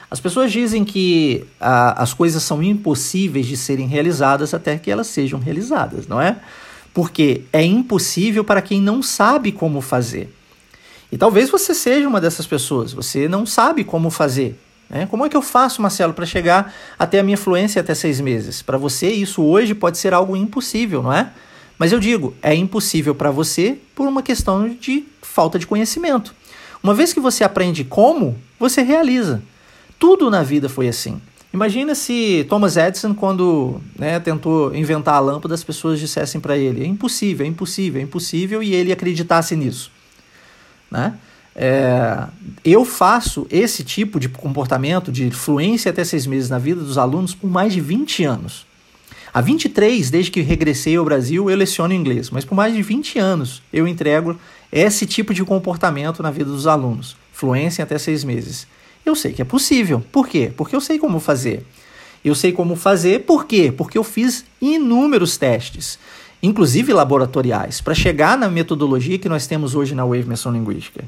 As 0.08 0.20
pessoas 0.20 0.52
dizem 0.52 0.84
que 0.84 1.44
ah, 1.60 2.00
as 2.00 2.14
coisas 2.14 2.40
são 2.44 2.62
impossíveis 2.62 3.46
de 3.46 3.56
serem 3.56 3.88
realizadas 3.88 4.54
até 4.54 4.78
que 4.78 4.88
elas 4.88 5.08
sejam 5.08 5.40
realizadas, 5.40 6.06
não 6.06 6.20
é? 6.20 6.38
Porque 6.94 7.42
é 7.52 7.64
impossível 7.64 8.44
para 8.44 8.62
quem 8.62 8.80
não 8.80 9.02
sabe 9.02 9.50
como 9.50 9.80
fazer. 9.80 10.32
E 11.10 11.18
talvez 11.18 11.50
você 11.50 11.74
seja 11.74 12.06
uma 12.06 12.20
dessas 12.20 12.46
pessoas, 12.46 12.92
você 12.92 13.28
não 13.28 13.44
sabe 13.44 13.82
como 13.82 14.08
fazer. 14.08 14.56
Né? 14.88 15.06
Como 15.06 15.24
é 15.24 15.28
que 15.28 15.36
eu 15.36 15.42
faço, 15.42 15.82
Marcelo, 15.82 16.14
para 16.14 16.26
chegar 16.26 16.72
até 16.98 17.18
a 17.18 17.22
minha 17.22 17.36
fluência 17.36 17.80
até 17.80 17.94
seis 17.94 18.20
meses? 18.20 18.62
Para 18.62 18.78
você, 18.78 19.10
isso 19.10 19.42
hoje 19.42 19.74
pode 19.74 19.98
ser 19.98 20.14
algo 20.14 20.36
impossível, 20.36 21.02
não 21.02 21.12
é? 21.12 21.30
Mas 21.78 21.92
eu 21.92 22.00
digo, 22.00 22.34
é 22.42 22.54
impossível 22.54 23.14
para 23.14 23.30
você 23.30 23.78
por 23.94 24.08
uma 24.08 24.22
questão 24.22 24.68
de 24.68 25.04
falta 25.20 25.58
de 25.58 25.66
conhecimento. 25.66 26.34
Uma 26.82 26.94
vez 26.94 27.12
que 27.12 27.20
você 27.20 27.44
aprende 27.44 27.84
como, 27.84 28.36
você 28.58 28.82
realiza. 28.82 29.42
Tudo 29.98 30.30
na 30.30 30.42
vida 30.42 30.68
foi 30.68 30.88
assim. 30.88 31.20
Imagina 31.52 31.94
se 31.94 32.44
Thomas 32.48 32.76
Edison, 32.76 33.14
quando 33.14 33.80
né, 33.98 34.20
tentou 34.20 34.74
inventar 34.74 35.14
a 35.14 35.20
lâmpada, 35.20 35.54
as 35.54 35.64
pessoas 35.64 35.98
dissessem 35.98 36.40
para 36.40 36.56
ele: 36.56 36.82
é 36.82 36.86
impossível, 36.86 37.46
é 37.46 37.48
impossível, 37.48 38.00
é 38.00 38.04
impossível, 38.04 38.62
e 38.62 38.74
ele 38.74 38.92
acreditasse 38.92 39.56
nisso. 39.56 39.90
Né? 40.90 41.14
É, 41.58 42.26
eu 42.62 42.84
faço 42.84 43.46
esse 43.50 43.82
tipo 43.82 44.20
de 44.20 44.28
comportamento, 44.28 45.10
de 45.10 45.30
fluência 45.30 45.90
até 45.90 46.04
seis 46.04 46.26
meses 46.26 46.50
na 46.50 46.58
vida 46.58 46.82
dos 46.82 46.98
alunos 46.98 47.34
por 47.34 47.48
mais 47.48 47.72
de 47.72 47.80
20 47.80 48.24
anos. 48.24 48.66
Há 49.32 49.40
23, 49.40 50.10
desde 50.10 50.30
que 50.30 50.42
regressei 50.42 50.96
ao 50.96 51.04
Brasil, 51.04 51.50
eu 51.50 51.56
leciono 51.56 51.94
inglês, 51.94 52.28
mas 52.28 52.44
por 52.44 52.54
mais 52.54 52.74
de 52.74 52.82
20 52.82 53.18
anos 53.18 53.62
eu 53.72 53.88
entrego 53.88 54.38
esse 54.70 55.06
tipo 55.06 55.32
de 55.32 55.44
comportamento 55.44 56.22
na 56.22 56.30
vida 56.30 56.50
dos 56.50 56.66
alunos. 56.66 57.16
Fluência 57.32 57.82
até 57.82 57.96
seis 57.98 58.22
meses. 58.22 58.66
Eu 59.04 59.14
sei 59.14 59.32
que 59.32 59.40
é 59.40 59.44
possível. 59.44 60.02
Por 60.12 60.28
quê? 60.28 60.52
Porque 60.54 60.76
eu 60.76 60.80
sei 60.80 60.98
como 60.98 61.18
fazer. 61.20 61.64
Eu 62.22 62.34
sei 62.34 62.52
como 62.52 62.76
fazer, 62.76 63.20
por 63.20 63.46
quê? 63.46 63.72
Porque 63.74 63.96
eu 63.96 64.04
fiz 64.04 64.44
inúmeros 64.60 65.36
testes, 65.36 65.98
inclusive 66.42 66.92
laboratoriais, 66.92 67.80
para 67.80 67.94
chegar 67.94 68.36
na 68.36 68.48
metodologia 68.50 69.18
que 69.18 69.28
nós 69.28 69.46
temos 69.46 69.74
hoje 69.74 69.94
na 69.94 70.04
Wave 70.04 70.24
Menção 70.24 70.52
Linguística. 70.52 71.04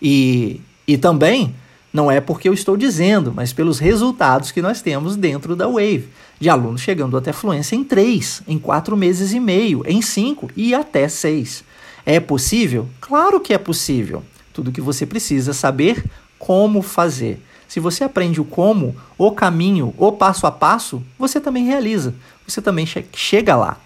E, 0.00 0.60
e 0.86 0.96
também 0.96 1.54
não 1.92 2.10
é 2.10 2.20
porque 2.20 2.48
eu 2.48 2.54
estou 2.54 2.76
dizendo, 2.76 3.32
mas 3.32 3.52
pelos 3.52 3.78
resultados 3.78 4.50
que 4.50 4.60
nós 4.60 4.82
temos 4.82 5.14
dentro 5.16 5.54
da 5.54 5.66
Wave, 5.66 6.08
de 6.40 6.50
alunos 6.50 6.80
chegando 6.80 7.16
até 7.16 7.32
fluência 7.32 7.76
em 7.76 7.84
três, 7.84 8.42
em 8.48 8.58
quatro 8.58 8.96
meses 8.96 9.32
e 9.32 9.38
meio, 9.38 9.84
em 9.86 10.02
cinco 10.02 10.50
e 10.56 10.74
até 10.74 11.06
seis. 11.08 11.62
É 12.04 12.18
possível? 12.18 12.88
Claro 13.00 13.40
que 13.40 13.54
é 13.54 13.58
possível. 13.58 14.24
Tudo 14.52 14.72
que 14.72 14.80
você 14.80 15.06
precisa 15.06 15.52
saber 15.52 16.04
como 16.38 16.82
fazer. 16.82 17.40
Se 17.68 17.80
você 17.80 18.04
aprende 18.04 18.40
o 18.40 18.44
como, 18.44 18.94
o 19.16 19.32
caminho, 19.32 19.94
o 19.96 20.12
passo 20.12 20.46
a 20.46 20.50
passo, 20.50 21.02
você 21.18 21.40
também 21.40 21.64
realiza, 21.64 22.14
você 22.46 22.60
também 22.60 22.86
che 22.86 23.04
chega 23.14 23.56
lá. 23.56 23.78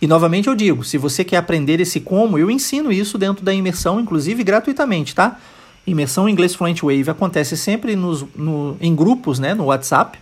E 0.00 0.06
novamente 0.06 0.48
eu 0.48 0.54
digo, 0.54 0.84
se 0.84 0.98
você 0.98 1.24
quer 1.24 1.36
aprender 1.36 1.80
esse 1.80 2.00
como, 2.00 2.38
eu 2.38 2.50
ensino 2.50 2.92
isso 2.92 3.18
dentro 3.18 3.44
da 3.44 3.52
imersão, 3.52 4.00
inclusive 4.00 4.42
gratuitamente, 4.44 5.14
tá? 5.14 5.38
Imersão 5.86 6.28
Inglês 6.28 6.54
Fluent 6.54 6.82
Wave 6.82 7.10
acontece 7.10 7.56
sempre 7.56 7.94
nos, 7.94 8.24
no, 8.34 8.76
em 8.80 8.94
grupos, 8.94 9.38
né, 9.38 9.54
no 9.54 9.66
WhatsApp. 9.66 10.18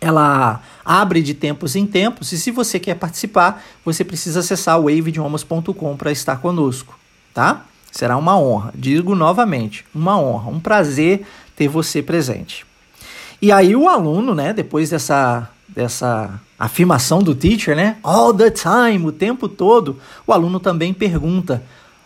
Ela 0.00 0.62
abre 0.84 1.20
de 1.20 1.34
tempos 1.34 1.76
em 1.76 1.86
tempos 1.86 2.32
e 2.32 2.38
se 2.38 2.50
você 2.50 2.78
quer 2.78 2.94
participar, 2.94 3.62
você 3.84 4.04
precisa 4.04 4.40
acessar 4.40 4.80
waveidiomas.com 4.80 5.96
para 5.96 6.12
estar 6.12 6.36
conosco, 6.36 6.98
tá? 7.34 7.66
Será 7.90 8.16
uma 8.16 8.38
honra, 8.38 8.72
digo 8.74 9.14
novamente, 9.14 9.84
uma 9.94 10.18
honra, 10.18 10.50
um 10.50 10.60
prazer 10.60 11.26
ter 11.56 11.68
você 11.68 12.00
presente. 12.00 12.64
E 13.42 13.50
aí 13.50 13.74
o 13.74 13.88
aluno, 13.88 14.34
né, 14.34 14.52
depois 14.52 14.90
dessa, 14.90 15.50
dessa 15.74 16.40
afirmação 16.58 17.22
do 17.22 17.34
teacher, 17.34 17.74
né, 17.74 17.96
all 18.02 18.34
the 18.34 18.50
time, 18.50 19.06
o 19.06 19.12
tempo 19.12 19.48
todo, 19.48 19.98
o 20.26 20.32
aluno 20.32 20.60
também 20.60 20.92
pergunta. 20.92 21.62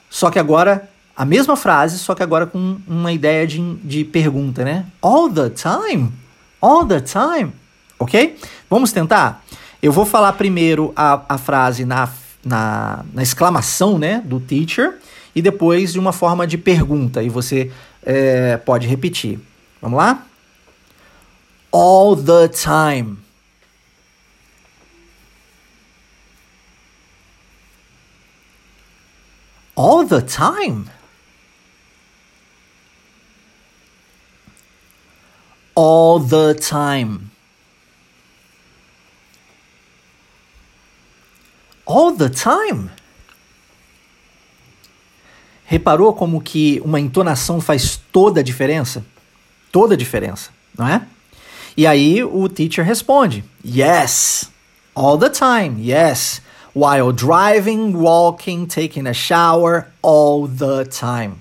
Só 0.09 0.31
que 0.31 0.38
agora, 0.38 0.88
a 1.16 1.24
mesma 1.24 1.57
frase, 1.57 1.98
só 1.98 2.14
que 2.14 2.22
agora 2.22 2.46
com 2.46 2.79
uma 2.87 3.12
ideia 3.12 3.46
de, 3.46 3.74
de 3.77 4.05
pergunta, 4.05 4.64
né? 4.64 4.87
All 5.03 5.29
the 5.29 5.50
time? 5.50 6.12
All 6.61 6.87
the 6.87 7.00
time? 7.00 7.53
Ok? 7.98 8.38
Vamos 8.70 8.92
tentar? 8.92 9.44
Eu 9.83 9.90
vou 9.90 10.07
falar 10.07 10.33
primeiro 10.35 10.92
a, 10.94 11.22
a 11.29 11.38
frase 11.38 11.85
na, 11.85 12.09
na, 12.44 13.05
na 13.12 13.22
exclamação, 13.22 13.98
né, 13.98 14.22
do 14.24 14.38
teacher, 14.38 14.98
e 15.35 15.42
depois 15.42 15.92
de 15.92 15.98
uma 15.98 16.12
forma 16.12 16.46
de 16.46 16.57
pergunta, 16.57 17.22
e 17.22 17.29
você 17.29 17.72
é, 18.05 18.57
pode 18.57 18.87
repetir. 18.87 19.40
Vamos 19.83 19.98
lá? 19.98 20.24
all 21.74 22.14
the 22.14 22.46
time. 22.46 23.18
All 29.76 30.06
the 30.06 30.22
time. 30.22 30.87
All 35.74 36.20
the 36.20 36.54
time. 36.54 37.30
All 41.84 42.16
the 42.16 42.30
time. 42.30 42.90
Reparou 45.66 46.14
como 46.14 46.40
que 46.40 46.80
uma 46.84 47.00
entonação 47.00 47.60
faz 47.60 48.00
toda 48.12 48.40
a 48.40 48.42
diferença? 48.42 49.04
Toda 49.72 49.94
a 49.94 49.96
diferença, 49.96 50.50
não 50.78 50.87
é? 50.87 51.04
E 51.76 51.84
aí 51.87 52.22
o 52.22 52.48
teacher 52.48 52.84
responde: 52.84 53.44
Yes, 53.64 54.50
all 54.94 55.18
the 55.18 55.30
time, 55.30 55.90
yes. 55.90 56.40
While 56.74 57.12
driving, 57.12 57.92
walking, 57.94 58.66
taking 58.66 59.06
a 59.06 59.14
shower, 59.14 59.87
all 60.02 60.48
the 60.48 60.84
time. 60.84 61.34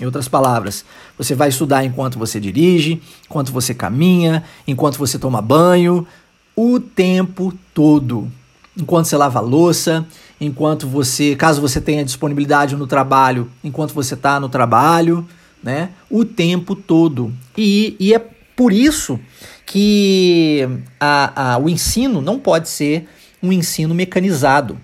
Em 0.00 0.04
outras 0.04 0.28
palavras, 0.28 0.84
você 1.18 1.34
vai 1.34 1.48
estudar 1.48 1.84
enquanto 1.84 2.18
você 2.18 2.38
dirige, 2.38 3.02
enquanto 3.24 3.50
você 3.50 3.74
caminha, 3.74 4.44
enquanto 4.66 4.96
você 4.96 5.18
toma 5.18 5.42
banho, 5.42 6.06
o 6.54 6.78
tempo 6.78 7.52
todo. 7.74 8.30
Enquanto 8.78 9.06
você 9.06 9.16
lava 9.16 9.38
a 9.38 9.42
louça, 9.42 10.06
enquanto 10.40 10.86
você, 10.86 11.34
caso 11.34 11.60
você 11.60 11.80
tenha 11.80 12.04
disponibilidade 12.04 12.76
no 12.76 12.86
trabalho, 12.86 13.50
enquanto 13.64 13.92
você 13.92 14.14
está 14.14 14.38
no 14.38 14.48
trabalho, 14.48 15.26
né? 15.62 15.90
O 16.10 16.24
tempo 16.24 16.76
todo. 16.76 17.32
E, 17.56 17.96
e 17.98 18.14
é 18.14 18.18
por 18.54 18.72
isso 18.72 19.18
que 19.64 20.68
a, 21.00 21.54
a, 21.54 21.58
o 21.58 21.68
ensino 21.68 22.20
não 22.20 22.38
pode 22.38 22.68
ser 22.68 23.08
um 23.46 23.52
ensino 23.52 23.94
mecanizado, 23.94 24.78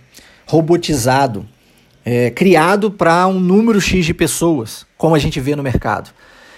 robotizado, 0.46 1.46
é, 2.04 2.30
criado 2.30 2.90
para 2.90 3.26
um 3.26 3.38
número 3.38 3.80
X 3.80 4.06
de 4.06 4.14
pessoas, 4.14 4.86
como 4.96 5.14
a 5.14 5.18
gente 5.18 5.40
vê 5.40 5.56
no 5.56 5.62
mercado. 5.62 6.10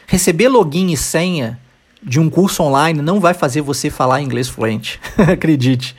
Receber 0.07 0.49
login 0.49 0.93
e 0.93 0.97
senha 0.97 1.59
de 2.03 2.21
um 2.21 2.29
curso 2.29 2.63
online 2.63 3.01
não 3.01 3.19
vai 3.19 3.33
fazer 3.33 3.63
você 3.63 3.89
falar 3.89 4.21
inglês 4.21 4.49
fluente, 4.49 5.01
acredite. 5.17 5.97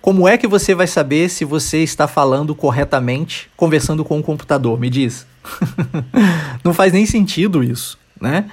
Como 0.00 0.28
é 0.28 0.36
que 0.36 0.46
você 0.46 0.74
vai 0.74 0.86
saber 0.86 1.30
se 1.30 1.44
você 1.44 1.78
está 1.78 2.06
falando 2.06 2.54
corretamente 2.54 3.48
conversando 3.56 4.04
com 4.04 4.18
o 4.18 4.22
computador? 4.22 4.78
Me 4.78 4.90
diz. 4.90 5.26
não 6.62 6.74
faz 6.74 6.92
nem 6.92 7.06
sentido 7.06 7.62
isso, 7.62 7.98
né? 8.20 8.50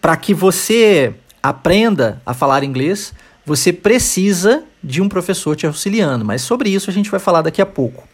Para 0.00 0.16
que 0.16 0.32
você 0.32 1.14
aprenda 1.42 2.22
a 2.24 2.32
falar 2.32 2.62
inglês, 2.62 3.12
você 3.44 3.72
precisa 3.72 4.64
de 4.82 5.02
um 5.02 5.08
professor 5.08 5.54
te 5.56 5.66
auxiliando, 5.66 6.24
mas 6.24 6.42
sobre 6.42 6.70
isso 6.70 6.90
a 6.90 6.92
gente 6.92 7.10
vai 7.10 7.20
falar 7.20 7.42
daqui 7.42 7.60
a 7.60 7.66
pouco. 7.66 8.04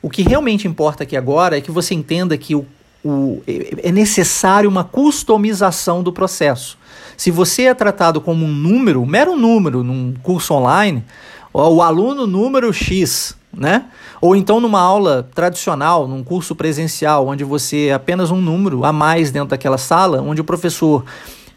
O 0.00 0.10
que 0.10 0.22
realmente 0.22 0.66
importa 0.66 1.04
aqui 1.04 1.16
agora 1.16 1.56
é 1.56 1.60
que 1.60 1.70
você 1.70 1.94
entenda 1.94 2.36
que 2.36 2.54
o, 2.54 2.66
o, 3.04 3.42
é 3.46 3.92
necessário 3.92 4.68
uma 4.68 4.84
customização 4.84 6.02
do 6.02 6.12
processo. 6.12 6.76
Se 7.16 7.30
você 7.30 7.64
é 7.64 7.74
tratado 7.74 8.20
como 8.20 8.44
um 8.44 8.52
número, 8.52 9.00
um 9.00 9.06
mero 9.06 9.36
número 9.36 9.84
num 9.84 10.14
curso 10.22 10.54
online, 10.54 11.04
o 11.52 11.82
aluno 11.82 12.26
número 12.26 12.72
X, 12.72 13.36
né? 13.52 13.84
Ou 14.20 14.34
então 14.34 14.60
numa 14.60 14.80
aula 14.80 15.28
tradicional, 15.34 16.08
num 16.08 16.24
curso 16.24 16.54
presencial, 16.54 17.28
onde 17.28 17.44
você 17.44 17.86
é 17.86 17.92
apenas 17.92 18.30
um 18.30 18.40
número 18.40 18.84
a 18.84 18.92
mais 18.92 19.30
dentro 19.30 19.50
daquela 19.50 19.78
sala, 19.78 20.22
onde 20.22 20.40
o 20.40 20.44
professor 20.44 21.04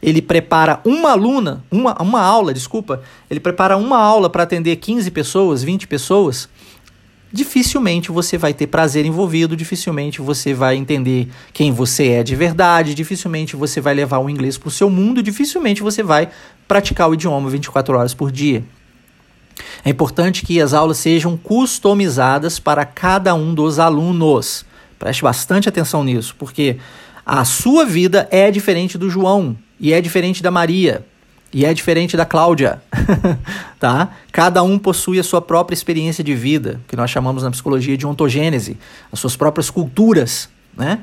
ele 0.05 0.21
prepara 0.21 0.79
uma 0.85 1.13
aluna, 1.13 1.63
uma, 1.71 1.99
uma 1.99 2.21
aula, 2.21 2.53
desculpa, 2.53 3.01
ele 3.27 3.39
prepara 3.39 3.75
uma 3.75 3.97
aula 3.97 4.29
para 4.29 4.43
atender 4.43 4.75
15 4.75 5.09
pessoas, 5.09 5.63
20 5.63 5.87
pessoas, 5.87 6.47
dificilmente 7.33 8.11
você 8.11 8.37
vai 8.37 8.53
ter 8.53 8.67
prazer 8.67 9.03
envolvido, 9.03 9.57
dificilmente 9.57 10.21
você 10.21 10.53
vai 10.53 10.75
entender 10.75 11.27
quem 11.51 11.71
você 11.71 12.09
é 12.09 12.23
de 12.23 12.35
verdade, 12.35 12.93
dificilmente 12.93 13.55
você 13.55 13.81
vai 13.81 13.95
levar 13.95 14.19
o 14.19 14.29
inglês 14.29 14.59
para 14.59 14.67
o 14.67 14.71
seu 14.71 14.91
mundo, 14.91 15.23
dificilmente 15.23 15.81
você 15.81 16.03
vai 16.03 16.29
praticar 16.67 17.09
o 17.09 17.15
idioma 17.15 17.49
24 17.49 17.97
horas 17.97 18.13
por 18.13 18.31
dia. 18.31 18.63
É 19.83 19.89
importante 19.89 20.45
que 20.45 20.61
as 20.61 20.71
aulas 20.71 20.97
sejam 20.97 21.35
customizadas 21.35 22.59
para 22.59 22.85
cada 22.85 23.33
um 23.33 23.55
dos 23.55 23.79
alunos. 23.79 24.67
Preste 24.99 25.23
bastante 25.23 25.67
atenção 25.67 26.03
nisso, 26.03 26.35
porque 26.37 26.77
a 27.25 27.43
sua 27.43 27.85
vida 27.85 28.27
é 28.29 28.51
diferente 28.51 28.99
do 28.99 29.09
João, 29.09 29.57
e 29.79 29.93
é 29.93 30.01
diferente 30.01 30.41
da 30.41 30.51
Maria, 30.51 31.05
e 31.53 31.65
é 31.65 31.73
diferente 31.73 32.17
da 32.17 32.25
Cláudia, 32.25 32.81
tá? 33.79 34.09
Cada 34.31 34.61
um 34.61 34.77
possui 34.77 35.19
a 35.19 35.23
sua 35.23 35.41
própria 35.41 35.73
experiência 35.73 36.23
de 36.23 36.35
vida, 36.35 36.81
que 36.87 36.95
nós 36.95 37.09
chamamos 37.09 37.43
na 37.43 37.51
psicologia 37.51 37.97
de 37.97 38.05
ontogênese, 38.05 38.77
as 39.11 39.19
suas 39.19 39.35
próprias 39.35 39.69
culturas, 39.69 40.49
né? 40.75 40.99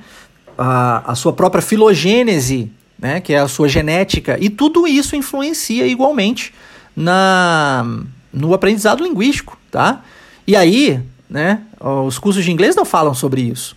A, 0.59 1.13
a 1.13 1.15
sua 1.15 1.33
própria 1.33 1.63
filogênese, 1.63 2.71
né? 2.99 3.21
Que 3.21 3.33
é 3.33 3.39
a 3.39 3.49
sua 3.49 3.69
genética, 3.69 4.37
e 4.39 4.51
tudo 4.51 4.87
isso 4.87 5.17
influencia 5.17 5.87
igualmente 5.87 6.53
na 6.95 7.87
no 8.33 8.55
aprendizado 8.55 9.05
linguístico, 9.05 9.59
tá? 9.71 10.03
E 10.47 10.57
aí, 10.57 11.01
né? 11.29 11.63
Os 11.81 12.19
cursos 12.19 12.45
de 12.45 12.51
inglês 12.51 12.77
não 12.77 12.85
falam 12.85 13.15
sobre 13.15 13.43
isso. 13.43 13.77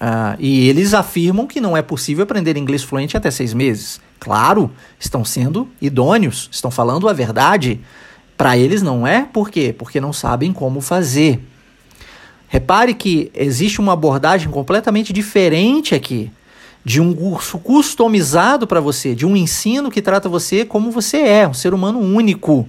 Uh, 0.00 0.34
e 0.38 0.66
eles 0.66 0.94
afirmam 0.94 1.46
que 1.46 1.60
não 1.60 1.76
é 1.76 1.82
possível 1.82 2.24
aprender 2.24 2.56
inglês 2.56 2.82
fluente 2.82 3.18
até 3.18 3.30
seis 3.30 3.52
meses. 3.52 4.00
Claro, 4.18 4.70
estão 4.98 5.24
sendo 5.24 5.68
idôneos, 5.80 6.48
estão 6.50 6.70
falando 6.70 7.06
a 7.06 7.12
verdade. 7.12 7.80
Para 8.36 8.56
eles 8.56 8.80
não 8.80 9.06
é, 9.06 9.22
por 9.30 9.50
quê? 9.50 9.74
Porque 9.76 10.00
não 10.00 10.12
sabem 10.12 10.52
como 10.52 10.80
fazer. 10.80 11.46
Repare 12.48 12.94
que 12.94 13.30
existe 13.34 13.78
uma 13.78 13.92
abordagem 13.92 14.50
completamente 14.50 15.12
diferente 15.12 15.94
aqui, 15.94 16.32
de 16.82 17.00
um 17.00 17.14
curso 17.14 17.58
customizado 17.58 18.66
para 18.66 18.80
você, 18.80 19.14
de 19.14 19.26
um 19.26 19.36
ensino 19.36 19.90
que 19.90 20.00
trata 20.00 20.28
você 20.28 20.64
como 20.64 20.90
você 20.90 21.18
é, 21.18 21.46
um 21.46 21.54
ser 21.54 21.74
humano 21.74 22.00
único 22.00 22.66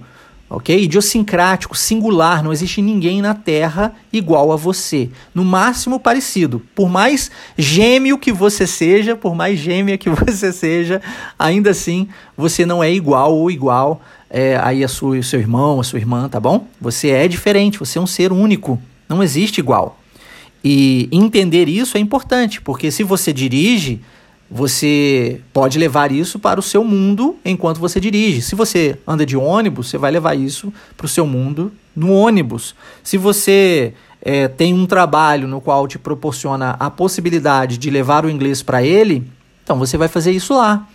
ok? 0.52 0.84
Idiosincrático, 0.84 1.74
singular, 1.74 2.44
não 2.44 2.52
existe 2.52 2.82
ninguém 2.82 3.22
na 3.22 3.32
Terra 3.32 3.94
igual 4.12 4.52
a 4.52 4.56
você. 4.56 5.08
No 5.34 5.44
máximo 5.44 5.98
parecido. 5.98 6.60
Por 6.74 6.90
mais 6.90 7.30
gêmeo 7.56 8.18
que 8.18 8.30
você 8.30 8.66
seja, 8.66 9.16
por 9.16 9.34
mais 9.34 9.58
gêmea 9.58 9.96
que 9.96 10.10
você 10.12 10.52
seja, 10.52 11.00
ainda 11.38 11.70
assim 11.70 12.06
você 12.36 12.66
não 12.66 12.84
é 12.84 12.92
igual 12.92 13.34
ou 13.34 13.50
igual 13.50 14.02
é, 14.28 14.58
aí 14.62 14.84
a 14.84 14.88
sua, 14.88 15.22
seu 15.22 15.40
irmão, 15.40 15.80
a 15.80 15.84
sua 15.84 15.98
irmã, 15.98 16.28
tá 16.28 16.38
bom? 16.38 16.66
Você 16.80 17.08
é 17.08 17.26
diferente, 17.26 17.78
você 17.78 17.98
é 17.98 18.00
um 18.02 18.06
ser 18.06 18.30
único, 18.30 18.80
não 19.08 19.22
existe 19.22 19.58
igual. 19.58 19.98
E 20.62 21.08
entender 21.10 21.68
isso 21.68 21.96
é 21.96 22.00
importante, 22.00 22.60
porque 22.60 22.90
se 22.90 23.02
você 23.02 23.32
dirige, 23.32 24.00
você 24.54 25.40
pode 25.50 25.78
levar 25.78 26.12
isso 26.12 26.38
para 26.38 26.60
o 26.60 26.62
seu 26.62 26.84
mundo 26.84 27.38
enquanto 27.42 27.78
você 27.80 27.98
dirige. 27.98 28.42
Se 28.42 28.54
você 28.54 28.98
anda 29.06 29.24
de 29.24 29.34
ônibus, 29.34 29.88
você 29.88 29.96
vai 29.96 30.10
levar 30.10 30.36
isso 30.36 30.70
para 30.94 31.06
o 31.06 31.08
seu 31.08 31.26
mundo 31.26 31.72
no 31.96 32.12
ônibus. 32.12 32.74
Se 33.02 33.16
você 33.16 33.94
é, 34.20 34.48
tem 34.48 34.74
um 34.74 34.84
trabalho 34.84 35.48
no 35.48 35.58
qual 35.58 35.88
te 35.88 35.98
proporciona 35.98 36.76
a 36.78 36.90
possibilidade 36.90 37.78
de 37.78 37.88
levar 37.88 38.26
o 38.26 38.30
inglês 38.30 38.62
para 38.62 38.82
ele, 38.82 39.26
então 39.64 39.78
você 39.78 39.96
vai 39.96 40.06
fazer 40.06 40.32
isso 40.32 40.52
lá. 40.52 40.86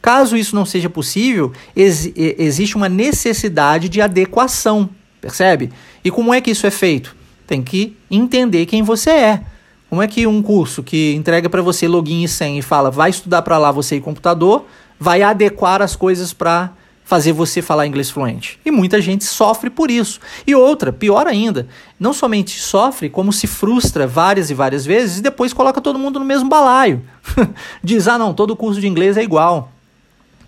Caso 0.00 0.34
isso 0.34 0.56
não 0.56 0.64
seja 0.64 0.88
possível, 0.88 1.52
ex 1.76 2.10
existe 2.16 2.76
uma 2.76 2.88
necessidade 2.88 3.90
de 3.90 4.00
adequação, 4.00 4.88
percebe? 5.20 5.70
E 6.02 6.10
como 6.10 6.32
é 6.32 6.40
que 6.40 6.50
isso 6.50 6.66
é 6.66 6.70
feito? 6.70 7.14
Tem 7.46 7.62
que 7.62 7.94
entender 8.10 8.64
quem 8.64 8.82
você 8.82 9.10
é. 9.10 9.42
Como 9.88 10.02
é 10.02 10.08
que 10.08 10.26
um 10.26 10.42
curso 10.42 10.82
que 10.82 11.14
entrega 11.14 11.48
para 11.48 11.62
você 11.62 11.86
login 11.86 12.24
e 12.24 12.28
senha 12.28 12.58
e 12.58 12.62
fala 12.62 12.90
vai 12.90 13.10
estudar 13.10 13.42
para 13.42 13.56
lá 13.56 13.70
você 13.70 13.96
e 13.96 14.00
computador, 14.00 14.66
vai 14.98 15.22
adequar 15.22 15.80
as 15.80 15.94
coisas 15.94 16.32
para 16.32 16.72
fazer 17.04 17.32
você 17.32 17.62
falar 17.62 17.86
inglês 17.86 18.10
fluente? 18.10 18.58
E 18.64 18.70
muita 18.70 19.00
gente 19.00 19.24
sofre 19.24 19.70
por 19.70 19.90
isso. 19.90 20.18
E 20.44 20.54
outra, 20.54 20.92
pior 20.92 21.28
ainda, 21.28 21.68
não 22.00 22.12
somente 22.12 22.58
sofre, 22.58 23.08
como 23.08 23.32
se 23.32 23.46
frustra 23.46 24.06
várias 24.06 24.50
e 24.50 24.54
várias 24.54 24.84
vezes 24.84 25.18
e 25.18 25.22
depois 25.22 25.52
coloca 25.52 25.80
todo 25.80 25.98
mundo 25.98 26.18
no 26.18 26.24
mesmo 26.24 26.48
balaio. 26.48 27.02
Diz: 27.82 28.08
"Ah, 28.08 28.18
não, 28.18 28.34
todo 28.34 28.56
curso 28.56 28.80
de 28.80 28.88
inglês 28.88 29.16
é 29.16 29.22
igual", 29.22 29.70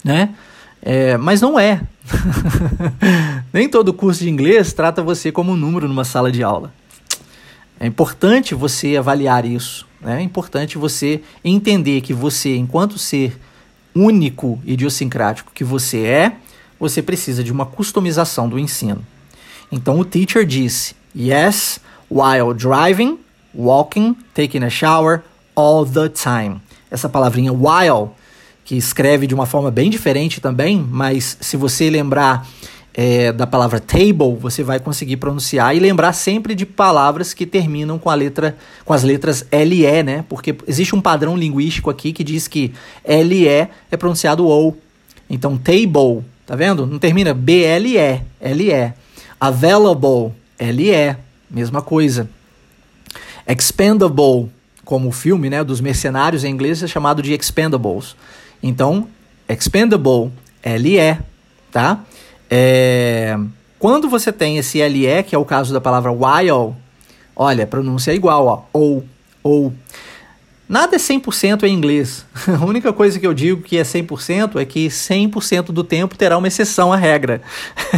né? 0.04 0.30
É, 0.82 1.16
mas 1.16 1.40
não 1.40 1.58
é. 1.58 1.80
Nem 3.52 3.68
todo 3.68 3.92
curso 3.92 4.20
de 4.20 4.30
inglês 4.30 4.72
trata 4.72 5.02
você 5.02 5.30
como 5.30 5.52
um 5.52 5.56
número 5.56 5.86
numa 5.86 6.04
sala 6.04 6.30
de 6.30 6.42
aula. 6.42 6.72
É 7.80 7.86
importante 7.86 8.54
você 8.54 8.96
avaliar 8.96 9.44
isso. 9.44 9.86
Né? 10.00 10.20
É 10.20 10.22
importante 10.22 10.78
você 10.78 11.22
entender 11.44 12.00
que 12.00 12.12
você, 12.12 12.56
enquanto 12.56 12.98
ser 12.98 13.38
único 13.94 14.60
idiosincrático 14.64 15.52
que 15.52 15.64
você 15.64 16.04
é, 16.04 16.32
você 16.78 17.02
precisa 17.02 17.42
de 17.42 17.52
uma 17.52 17.66
customização 17.66 18.48
do 18.48 18.58
ensino. 18.58 19.04
Então 19.70 19.98
o 19.98 20.04
teacher 20.04 20.44
disse: 20.44 20.94
Yes, 21.16 21.80
while 22.10 22.54
driving, 22.54 23.18
walking, 23.54 24.16
taking 24.34 24.62
a 24.64 24.70
shower, 24.70 25.22
all 25.54 25.84
the 25.84 26.08
time. 26.08 26.60
Essa 26.90 27.08
palavrinha 27.08 27.52
while, 27.52 28.10
que 28.64 28.76
escreve 28.76 29.26
de 29.26 29.34
uma 29.34 29.46
forma 29.46 29.70
bem 29.70 29.90
diferente 29.90 30.40
também, 30.40 30.78
mas 30.78 31.36
se 31.40 31.56
você 31.56 31.90
lembrar 31.90 32.46
é, 32.94 33.32
da 33.32 33.46
palavra 33.46 33.78
table, 33.78 34.36
você 34.40 34.62
vai 34.62 34.80
conseguir 34.80 35.18
pronunciar 35.18 35.76
e 35.76 35.78
lembrar 35.78 36.12
sempre 36.12 36.54
de 36.54 36.66
palavras 36.66 37.32
que 37.32 37.46
terminam 37.46 37.98
com 37.98 38.10
a 38.10 38.14
letra, 38.14 38.56
com 38.84 38.92
as 38.92 39.02
letras 39.02 39.46
LE, 39.52 40.02
né? 40.02 40.24
Porque 40.28 40.56
existe 40.66 40.96
um 40.96 41.00
padrão 41.00 41.36
linguístico 41.36 41.90
aqui 41.90 42.12
que 42.12 42.24
diz 42.24 42.48
que 42.48 42.72
LE 43.06 43.46
é 43.46 43.68
pronunciado 43.98 44.46
OU. 44.46 44.76
Então, 45.30 45.56
table, 45.56 46.24
tá 46.46 46.56
vendo? 46.56 46.86
Não 46.86 46.98
termina 46.98 47.34
BLE, 47.34 48.22
LE. 48.40 48.92
Available, 49.38 50.32
LE, 50.58 51.16
mesma 51.48 51.80
coisa. 51.80 52.28
Expendable, 53.46 54.50
como 54.84 55.08
o 55.08 55.12
filme, 55.12 55.48
né, 55.48 55.62
dos 55.62 55.80
mercenários 55.80 56.44
em 56.44 56.50
inglês 56.50 56.82
é 56.82 56.86
chamado 56.86 57.22
de 57.22 57.32
expendables. 57.32 58.16
Então, 58.62 59.06
expendable, 59.48 60.32
LE, 60.64 61.18
tá? 61.70 62.04
É, 62.50 63.38
quando 63.78 64.08
você 64.08 64.32
tem 64.32 64.58
esse 64.58 64.82
LE, 64.86 65.22
que 65.22 65.34
é 65.34 65.38
o 65.38 65.44
caso 65.44 65.72
da 65.72 65.80
palavra 65.80 66.10
while, 66.10 66.74
olha, 67.36 67.66
pronúncia 67.66 68.10
é 68.10 68.14
igual, 68.14 68.46
ó, 68.46 68.62
ou, 68.72 69.04
ou. 69.42 69.72
Nada 70.68 70.96
é 70.96 70.98
100% 70.98 71.62
em 71.62 71.72
inglês. 71.72 72.26
A 72.60 72.64
única 72.64 72.92
coisa 72.92 73.18
que 73.18 73.26
eu 73.26 73.32
digo 73.32 73.62
que 73.62 73.78
é 73.78 73.82
100% 73.82 74.60
é 74.60 74.64
que 74.64 74.88
100% 74.88 75.66
do 75.66 75.84
tempo 75.84 76.16
terá 76.16 76.36
uma 76.36 76.48
exceção 76.48 76.92
à 76.92 76.96
regra. 76.96 77.40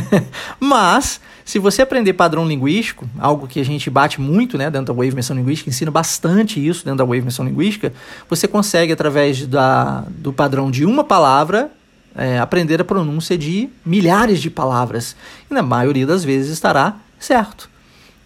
Mas, 0.60 1.20
se 1.44 1.58
você 1.58 1.82
aprender 1.82 2.12
padrão 2.12 2.46
linguístico, 2.46 3.08
algo 3.18 3.48
que 3.48 3.58
a 3.58 3.64
gente 3.64 3.90
bate 3.90 4.20
muito 4.20 4.56
né, 4.56 4.70
dentro 4.70 4.92
da 4.94 5.02
Wave 5.02 5.16
Menção 5.16 5.34
Linguística, 5.34 5.68
ensina 5.68 5.90
bastante 5.90 6.64
isso 6.64 6.84
dentro 6.84 6.98
da 6.98 7.04
Wave 7.04 7.22
Menção 7.22 7.44
Linguística, 7.44 7.92
você 8.28 8.46
consegue, 8.46 8.92
através 8.92 9.46
da, 9.46 10.04
do 10.08 10.32
padrão 10.32 10.70
de 10.70 10.84
uma 10.84 11.02
palavra, 11.02 11.72
é, 12.14 12.38
aprender 12.38 12.80
a 12.80 12.84
pronúncia 12.84 13.36
de 13.36 13.68
milhares 13.84 14.40
de 14.40 14.50
palavras. 14.50 15.16
E 15.50 15.54
na 15.54 15.62
maioria 15.62 16.06
das 16.06 16.24
vezes 16.24 16.50
estará 16.52 16.96
certo. 17.18 17.68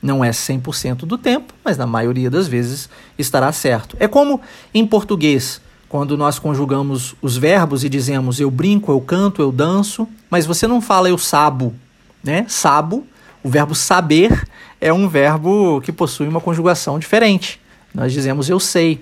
Não 0.03 0.25
é 0.25 0.31
100% 0.31 1.07
do 1.07 1.17
tempo, 1.17 1.55
mas 1.65 1.79
na 1.79 1.87
maioria 1.87 2.31
das 2.31 2.47
vezes 2.47 2.89
estará 3.19 3.51
certo. 3.53 3.97
É 3.99 4.07
como 4.07 4.41
em 4.73 4.87
português, 4.87 5.61
quando 5.89 6.17
nós 6.17 6.39
conjugamos 6.39 7.15
os 7.23 7.37
verbos 7.37 7.85
e 7.85 7.89
dizemos 7.89 8.39
eu 8.39 8.51
brinco, 8.51 8.93
eu 8.93 9.01
canto, 9.01 9.41
eu 9.41 9.51
danço, 9.51 10.07
mas 10.29 10.45
você 10.45 10.67
não 10.67 10.81
fala 10.81 11.09
eu 11.09 11.17
sabo, 11.17 11.75
né? 12.23 12.45
Sabo, 12.49 13.07
o 13.43 13.49
verbo 13.49 13.75
saber 13.75 14.47
é 14.81 14.93
um 14.93 15.09
verbo 15.09 15.81
que 15.81 15.93
possui 15.93 16.29
uma 16.29 16.41
conjugação 16.41 16.99
diferente. 16.99 17.61
Nós 17.95 18.13
dizemos 18.13 18.49
eu 18.49 18.59
sei. 18.59 19.01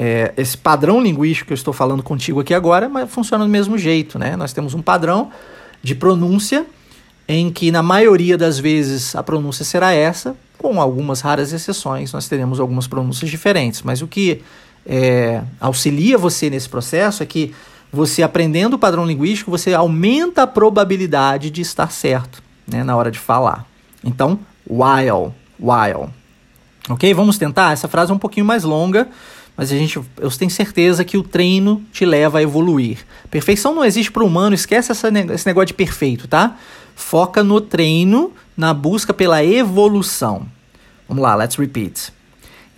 É, 0.00 0.32
esse 0.36 0.56
padrão 0.56 1.00
linguístico 1.00 1.48
que 1.48 1.52
eu 1.52 1.56
estou 1.56 1.74
falando 1.74 2.04
contigo 2.04 2.38
aqui 2.38 2.54
agora, 2.54 2.88
mas 2.88 3.10
funciona 3.10 3.44
do 3.44 3.50
mesmo 3.50 3.76
jeito, 3.76 4.16
né? 4.16 4.36
Nós 4.36 4.52
temos 4.52 4.72
um 4.72 4.80
padrão 4.80 5.32
de 5.82 5.92
pronúncia 5.92 6.64
em 7.26 7.50
que 7.50 7.72
na 7.72 7.82
maioria 7.82 8.38
das 8.38 8.60
vezes 8.60 9.16
a 9.16 9.24
pronúncia 9.24 9.64
será 9.64 9.92
essa, 9.92 10.36
com 10.56 10.80
algumas 10.80 11.20
raras 11.20 11.52
exceções, 11.52 12.12
nós 12.12 12.28
teremos 12.28 12.60
algumas 12.60 12.86
pronúncias 12.86 13.28
diferentes. 13.28 13.82
Mas 13.82 14.00
o 14.00 14.06
que 14.06 14.40
é, 14.86 15.42
auxilia 15.60 16.16
você 16.16 16.48
nesse 16.48 16.68
processo 16.68 17.22
é 17.22 17.26
que 17.26 17.52
você 17.92 18.22
aprendendo 18.22 18.74
o 18.74 18.78
padrão 18.78 19.04
linguístico, 19.04 19.50
você 19.50 19.74
aumenta 19.74 20.44
a 20.44 20.46
probabilidade 20.46 21.50
de 21.50 21.60
estar 21.60 21.90
certo 21.90 22.40
né, 22.66 22.84
na 22.84 22.96
hora 22.96 23.10
de 23.10 23.18
falar. 23.18 23.66
Então, 24.04 24.38
while, 24.68 25.32
while. 25.58 26.08
Ok? 26.88 27.12
Vamos 27.14 27.36
tentar? 27.36 27.72
Essa 27.72 27.88
frase 27.88 28.12
é 28.12 28.14
um 28.14 28.18
pouquinho 28.18 28.46
mais 28.46 28.64
longa, 28.64 29.08
mas 29.58 29.72
a 29.72 29.76
gente, 29.76 30.00
eu 30.18 30.30
tenho 30.30 30.52
certeza 30.52 31.04
que 31.04 31.18
o 31.18 31.22
treino 31.24 31.84
te 31.92 32.06
leva 32.06 32.38
a 32.38 32.42
evoluir. 32.42 33.04
Perfeição 33.28 33.74
não 33.74 33.84
existe 33.84 34.12
para 34.12 34.22
o 34.22 34.26
humano, 34.26 34.54
esquece 34.54 34.92
essa, 34.92 35.08
esse 35.34 35.44
negócio 35.44 35.66
de 35.66 35.74
perfeito, 35.74 36.28
tá? 36.28 36.56
Foca 36.94 37.42
no 37.42 37.60
treino, 37.60 38.32
na 38.56 38.72
busca 38.72 39.12
pela 39.12 39.44
evolução. 39.44 40.46
Vamos 41.08 41.24
lá, 41.24 41.34
let's 41.34 41.56
repeat. 41.56 42.12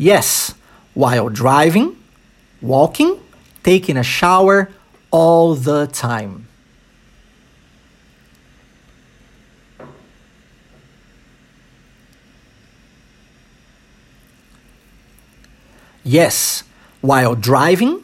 Yes, 0.00 0.56
while 0.96 1.28
driving, 1.28 1.94
walking, 2.62 3.18
taking 3.62 3.98
a 3.98 4.02
shower, 4.02 4.68
all 5.10 5.54
the 5.54 5.86
time. 5.86 6.46
Yes, 16.02 16.64
while 17.00 17.34
driving, 17.34 18.02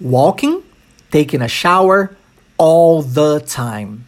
walking, 0.00 0.62
taking 1.10 1.40
a 1.42 1.48
shower 1.48 2.16
all 2.58 3.02
the 3.02 3.40
time. 3.40 4.04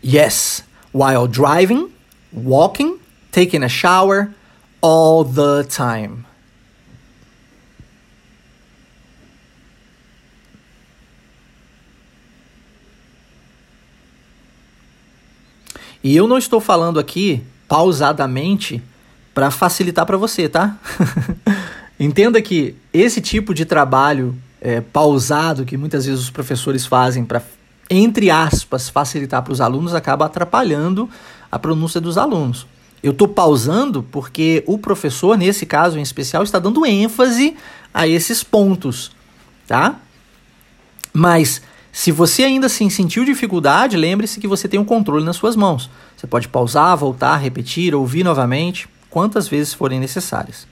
Yes, 0.00 0.62
while 0.92 1.26
driving, 1.26 1.92
walking, 2.32 3.00
taking 3.32 3.62
a 3.62 3.68
shower 3.68 4.32
all 4.80 5.24
the 5.24 5.64
time. 5.64 6.27
E 16.08 16.16
eu 16.16 16.26
não 16.26 16.38
estou 16.38 16.58
falando 16.58 16.98
aqui 16.98 17.42
pausadamente 17.68 18.82
para 19.34 19.50
facilitar 19.50 20.06
para 20.06 20.16
você, 20.16 20.48
tá? 20.48 20.74
Entenda 22.00 22.40
que 22.40 22.74
esse 22.94 23.20
tipo 23.20 23.52
de 23.52 23.66
trabalho 23.66 24.34
é, 24.58 24.80
pausado 24.80 25.66
que 25.66 25.76
muitas 25.76 26.06
vezes 26.06 26.22
os 26.22 26.30
professores 26.30 26.86
fazem 26.86 27.26
para, 27.26 27.42
entre 27.90 28.30
aspas, 28.30 28.88
facilitar 28.88 29.42
para 29.42 29.52
os 29.52 29.60
alunos 29.60 29.94
acaba 29.94 30.24
atrapalhando 30.24 31.10
a 31.52 31.58
pronúncia 31.58 32.00
dos 32.00 32.16
alunos. 32.16 32.66
Eu 33.02 33.12
estou 33.12 33.28
pausando 33.28 34.02
porque 34.02 34.64
o 34.66 34.78
professor, 34.78 35.36
nesse 35.36 35.66
caso 35.66 35.98
em 35.98 36.02
especial, 36.02 36.42
está 36.42 36.58
dando 36.58 36.86
ênfase 36.86 37.54
a 37.92 38.08
esses 38.08 38.42
pontos, 38.42 39.12
tá? 39.66 39.96
Mas 41.12 41.60
se 41.92 42.12
você 42.12 42.44
ainda 42.44 42.66
assim 42.66 42.90
sentiu 42.90 43.24
dificuldade, 43.24 43.96
lembre-se 43.96 44.40
que 44.40 44.46
você 44.46 44.68
tem 44.68 44.78
um 44.78 44.84
controle 44.84 45.24
nas 45.24 45.36
suas 45.36 45.56
mãos. 45.56 45.90
Você 46.16 46.26
pode 46.26 46.48
pausar, 46.48 46.96
voltar, 46.96 47.36
repetir, 47.36 47.94
ouvir 47.94 48.24
novamente, 48.24 48.88
quantas 49.10 49.48
vezes 49.48 49.72
forem 49.74 49.98
necessárias. 49.98 50.66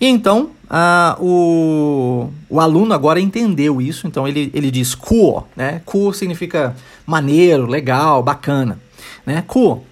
E 0.00 0.06
então, 0.06 0.50
uh, 0.64 1.22
o, 1.22 2.30
o 2.50 2.60
aluno 2.60 2.92
agora 2.92 3.18
entendeu 3.18 3.80
isso, 3.80 4.06
então 4.06 4.28
ele, 4.28 4.50
ele 4.52 4.70
diz 4.70 4.94
cool, 4.94 5.46
né? 5.56 5.80
Cool 5.86 6.12
significa 6.12 6.76
maneiro, 7.06 7.66
legal, 7.66 8.22
bacana, 8.22 8.78
né? 9.24 9.42
Cool. 9.46 9.84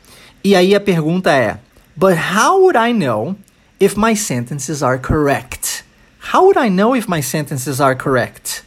E 0.42 0.54
aí 0.54 0.74
a 0.74 0.80
pergunta 0.80 1.32
é, 1.32 1.58
but 1.96 2.16
how 2.16 2.60
would 2.60 2.76
I 2.76 2.92
know 2.92 3.34
if 3.80 3.96
my 3.96 4.14
sentences 4.14 4.82
are 4.82 4.98
correct? 4.98 5.84
How 6.32 6.42
would 6.42 6.58
I 6.58 6.68
know 6.68 6.94
if 6.94 7.08
my 7.08 7.22
sentences 7.22 7.80
are 7.80 7.96
correct? 7.96 8.62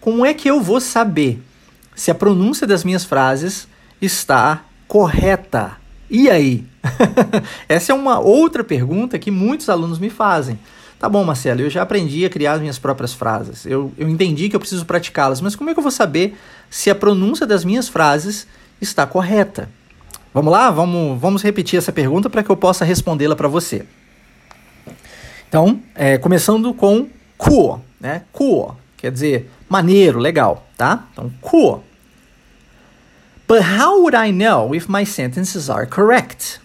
Como 0.00 0.24
é 0.24 0.32
que 0.32 0.48
eu 0.48 0.60
vou 0.60 0.80
saber 0.80 1.42
se 1.94 2.10
a 2.10 2.14
pronúncia 2.14 2.66
das 2.66 2.84
minhas 2.84 3.04
frases 3.04 3.68
está 4.00 4.64
correta? 4.86 5.76
E 6.10 6.30
aí? 6.30 6.64
Essa 7.68 7.92
é 7.92 7.94
uma 7.94 8.18
outra 8.18 8.64
pergunta 8.64 9.18
que 9.18 9.30
muitos 9.30 9.68
alunos 9.68 9.98
me 9.98 10.08
fazem. 10.08 10.58
Tá 10.98 11.08
bom, 11.08 11.22
Marcelo, 11.22 11.60
eu 11.60 11.70
já 11.70 11.82
aprendi 11.82 12.24
a 12.24 12.30
criar 12.30 12.54
as 12.54 12.60
minhas 12.60 12.78
próprias 12.78 13.12
frases. 13.12 13.64
Eu, 13.64 13.92
eu 13.96 14.08
entendi 14.08 14.48
que 14.48 14.56
eu 14.56 14.60
preciso 14.60 14.84
praticá-las, 14.84 15.40
mas 15.40 15.54
como 15.54 15.70
é 15.70 15.72
que 15.72 15.78
eu 15.78 15.82
vou 15.82 15.92
saber 15.92 16.36
se 16.68 16.90
a 16.90 16.94
pronúncia 16.94 17.46
das 17.46 17.64
minhas 17.64 17.88
frases 17.88 18.48
está 18.80 19.06
correta? 19.06 19.68
Vamos 20.34 20.52
lá? 20.52 20.70
Vamos, 20.70 21.20
vamos 21.20 21.42
repetir 21.42 21.78
essa 21.78 21.92
pergunta 21.92 22.28
para 22.28 22.42
que 22.42 22.50
eu 22.50 22.56
possa 22.56 22.84
respondê-la 22.84 23.36
para 23.36 23.46
você. 23.46 23.84
Então, 25.48 25.80
é, 25.94 26.18
começando 26.18 26.74
com 26.74 27.08
cool, 27.36 27.80
né? 28.00 28.22
Cool, 28.32 28.76
quer 28.96 29.12
dizer 29.12 29.50
Maneiro, 29.68 30.18
legal, 30.18 30.66
tá? 30.76 31.06
Então, 31.12 31.30
cool. 31.42 31.84
But 33.46 33.62
how 33.62 34.02
would 34.02 34.14
I 34.14 34.30
know 34.30 34.74
if 34.74 34.88
my 34.88 35.04
sentences 35.04 35.70
are 35.70 35.86
correct? 35.86 36.60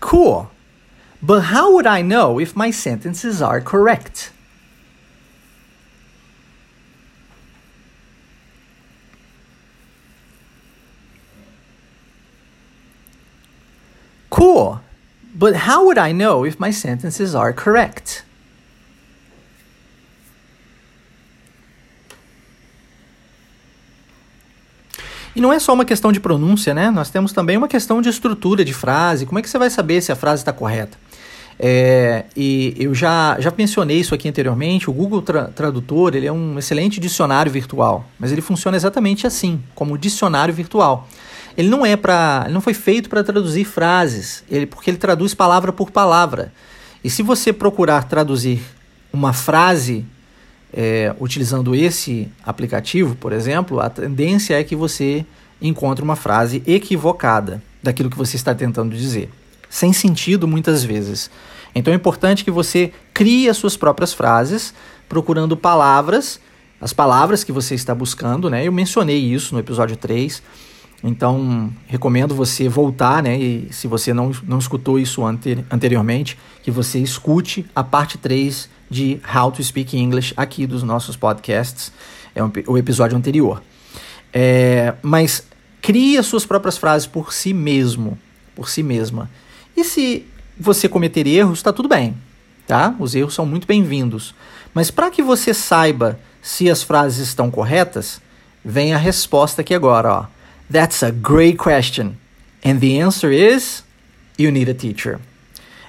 Cool. 0.00 0.50
But 1.20 1.44
how 1.44 1.74
would 1.74 1.86
I 1.86 2.02
know 2.02 2.38
if 2.38 2.54
my 2.56 2.70
sentences 2.70 3.42
are 3.42 3.60
correct? 3.60 4.30
Cool. 14.38 14.78
But 15.34 15.54
how 15.66 15.84
would 15.84 15.98
I 15.98 16.12
know 16.12 16.46
if 16.46 16.60
my 16.60 16.72
sentences 16.72 17.34
are 17.34 17.52
correct? 17.52 18.24
E 25.34 25.40
não 25.40 25.52
é 25.52 25.58
só 25.58 25.72
uma 25.72 25.84
questão 25.84 26.12
de 26.12 26.20
pronúncia, 26.20 26.72
né? 26.72 26.90
Nós 26.90 27.10
temos 27.10 27.32
também 27.32 27.56
uma 27.56 27.68
questão 27.68 28.00
de 28.00 28.08
estrutura 28.08 28.64
de 28.64 28.72
frase. 28.72 29.26
Como 29.26 29.38
é 29.38 29.42
que 29.42 29.50
você 29.50 29.58
vai 29.58 29.70
saber 29.70 30.00
se 30.00 30.10
a 30.12 30.16
frase 30.16 30.42
está 30.42 30.52
correta? 30.52 30.96
É, 31.58 32.24
e 32.36 32.74
eu 32.76 32.94
já, 32.94 33.36
já 33.40 33.52
mencionei 33.56 33.98
isso 33.98 34.14
aqui 34.14 34.28
anteriormente. 34.28 34.88
O 34.88 34.92
Google 34.92 35.22
Tra 35.22 35.44
Tradutor 35.46 36.14
ele 36.14 36.26
é 36.26 36.32
um 36.32 36.58
excelente 36.58 37.00
dicionário 37.00 37.50
virtual, 37.50 38.04
mas 38.18 38.30
ele 38.30 38.40
funciona 38.40 38.76
exatamente 38.76 39.26
assim, 39.26 39.60
como 39.74 39.98
dicionário 39.98 40.54
virtual. 40.54 41.08
Ele 41.58 41.68
não 41.68 41.84
é 41.84 41.96
para, 41.96 42.46
não 42.52 42.60
foi 42.60 42.72
feito 42.72 43.08
para 43.10 43.24
traduzir 43.24 43.64
frases, 43.64 44.44
ele, 44.48 44.64
porque 44.64 44.88
ele 44.88 44.96
traduz 44.96 45.34
palavra 45.34 45.72
por 45.72 45.90
palavra. 45.90 46.52
E 47.02 47.10
se 47.10 47.20
você 47.20 47.52
procurar 47.52 48.04
traduzir 48.04 48.62
uma 49.12 49.32
frase 49.32 50.06
é, 50.72 51.12
utilizando 51.18 51.74
esse 51.74 52.28
aplicativo, 52.46 53.16
por 53.16 53.32
exemplo, 53.32 53.80
a 53.80 53.90
tendência 53.90 54.54
é 54.54 54.62
que 54.62 54.76
você 54.76 55.26
encontre 55.60 56.04
uma 56.04 56.14
frase 56.14 56.62
equivocada 56.64 57.60
daquilo 57.82 58.08
que 58.08 58.16
você 58.16 58.36
está 58.36 58.54
tentando 58.54 58.94
dizer, 58.94 59.28
sem 59.68 59.92
sentido 59.92 60.46
muitas 60.46 60.84
vezes. 60.84 61.28
Então 61.74 61.92
é 61.92 61.96
importante 61.96 62.44
que 62.44 62.52
você 62.52 62.92
crie 63.12 63.48
as 63.48 63.56
suas 63.56 63.76
próprias 63.76 64.12
frases, 64.12 64.72
procurando 65.08 65.56
palavras, 65.56 66.38
as 66.80 66.92
palavras 66.92 67.42
que 67.42 67.50
você 67.50 67.74
está 67.74 67.96
buscando, 67.96 68.48
né? 68.48 68.64
Eu 68.64 68.70
mencionei 68.70 69.18
isso 69.18 69.54
no 69.54 69.60
episódio 69.60 69.96
3. 69.96 70.40
Então, 71.02 71.72
recomendo 71.86 72.34
você 72.34 72.68
voltar, 72.68 73.22
né? 73.22 73.38
E 73.38 73.68
se 73.72 73.86
você 73.86 74.12
não, 74.12 74.32
não 74.42 74.58
escutou 74.58 74.98
isso 74.98 75.24
ante, 75.24 75.64
anteriormente, 75.70 76.36
que 76.62 76.70
você 76.70 76.98
escute 76.98 77.64
a 77.74 77.84
parte 77.84 78.18
3 78.18 78.68
de 78.90 79.20
How 79.34 79.52
to 79.52 79.62
Speak 79.62 79.96
English 79.96 80.34
aqui 80.36 80.66
dos 80.66 80.82
nossos 80.82 81.16
podcasts, 81.16 81.92
é 82.34 82.42
um, 82.42 82.50
o 82.66 82.76
episódio 82.76 83.16
anterior. 83.16 83.62
É, 84.32 84.94
mas 85.00 85.46
crie 85.80 86.18
as 86.18 86.26
suas 86.26 86.44
próprias 86.44 86.76
frases 86.76 87.06
por 87.06 87.32
si 87.32 87.54
mesmo, 87.54 88.18
por 88.54 88.68
si 88.68 88.82
mesma. 88.82 89.30
E 89.76 89.84
se 89.84 90.26
você 90.58 90.88
cometer 90.88 91.26
erros, 91.28 91.60
está 91.60 91.72
tudo 91.72 91.88
bem, 91.88 92.16
tá? 92.66 92.94
Os 92.98 93.14
erros 93.14 93.34
são 93.34 93.46
muito 93.46 93.68
bem-vindos. 93.68 94.34
Mas 94.74 94.90
para 94.90 95.10
que 95.10 95.22
você 95.22 95.54
saiba 95.54 96.18
se 96.42 96.68
as 96.68 96.82
frases 96.82 97.28
estão 97.28 97.50
corretas, 97.50 98.20
vem 98.64 98.92
a 98.92 98.98
resposta 98.98 99.60
aqui 99.60 99.74
agora, 99.74 100.12
ó. 100.12 100.37
That's 100.70 101.02
a 101.02 101.10
great 101.10 101.56
question. 101.56 102.16
And 102.64 102.78
the 102.78 103.00
answer 103.00 103.32
is 103.32 103.82
you 104.36 104.50
need 104.50 104.68
a 104.68 104.74
teacher. 104.74 105.20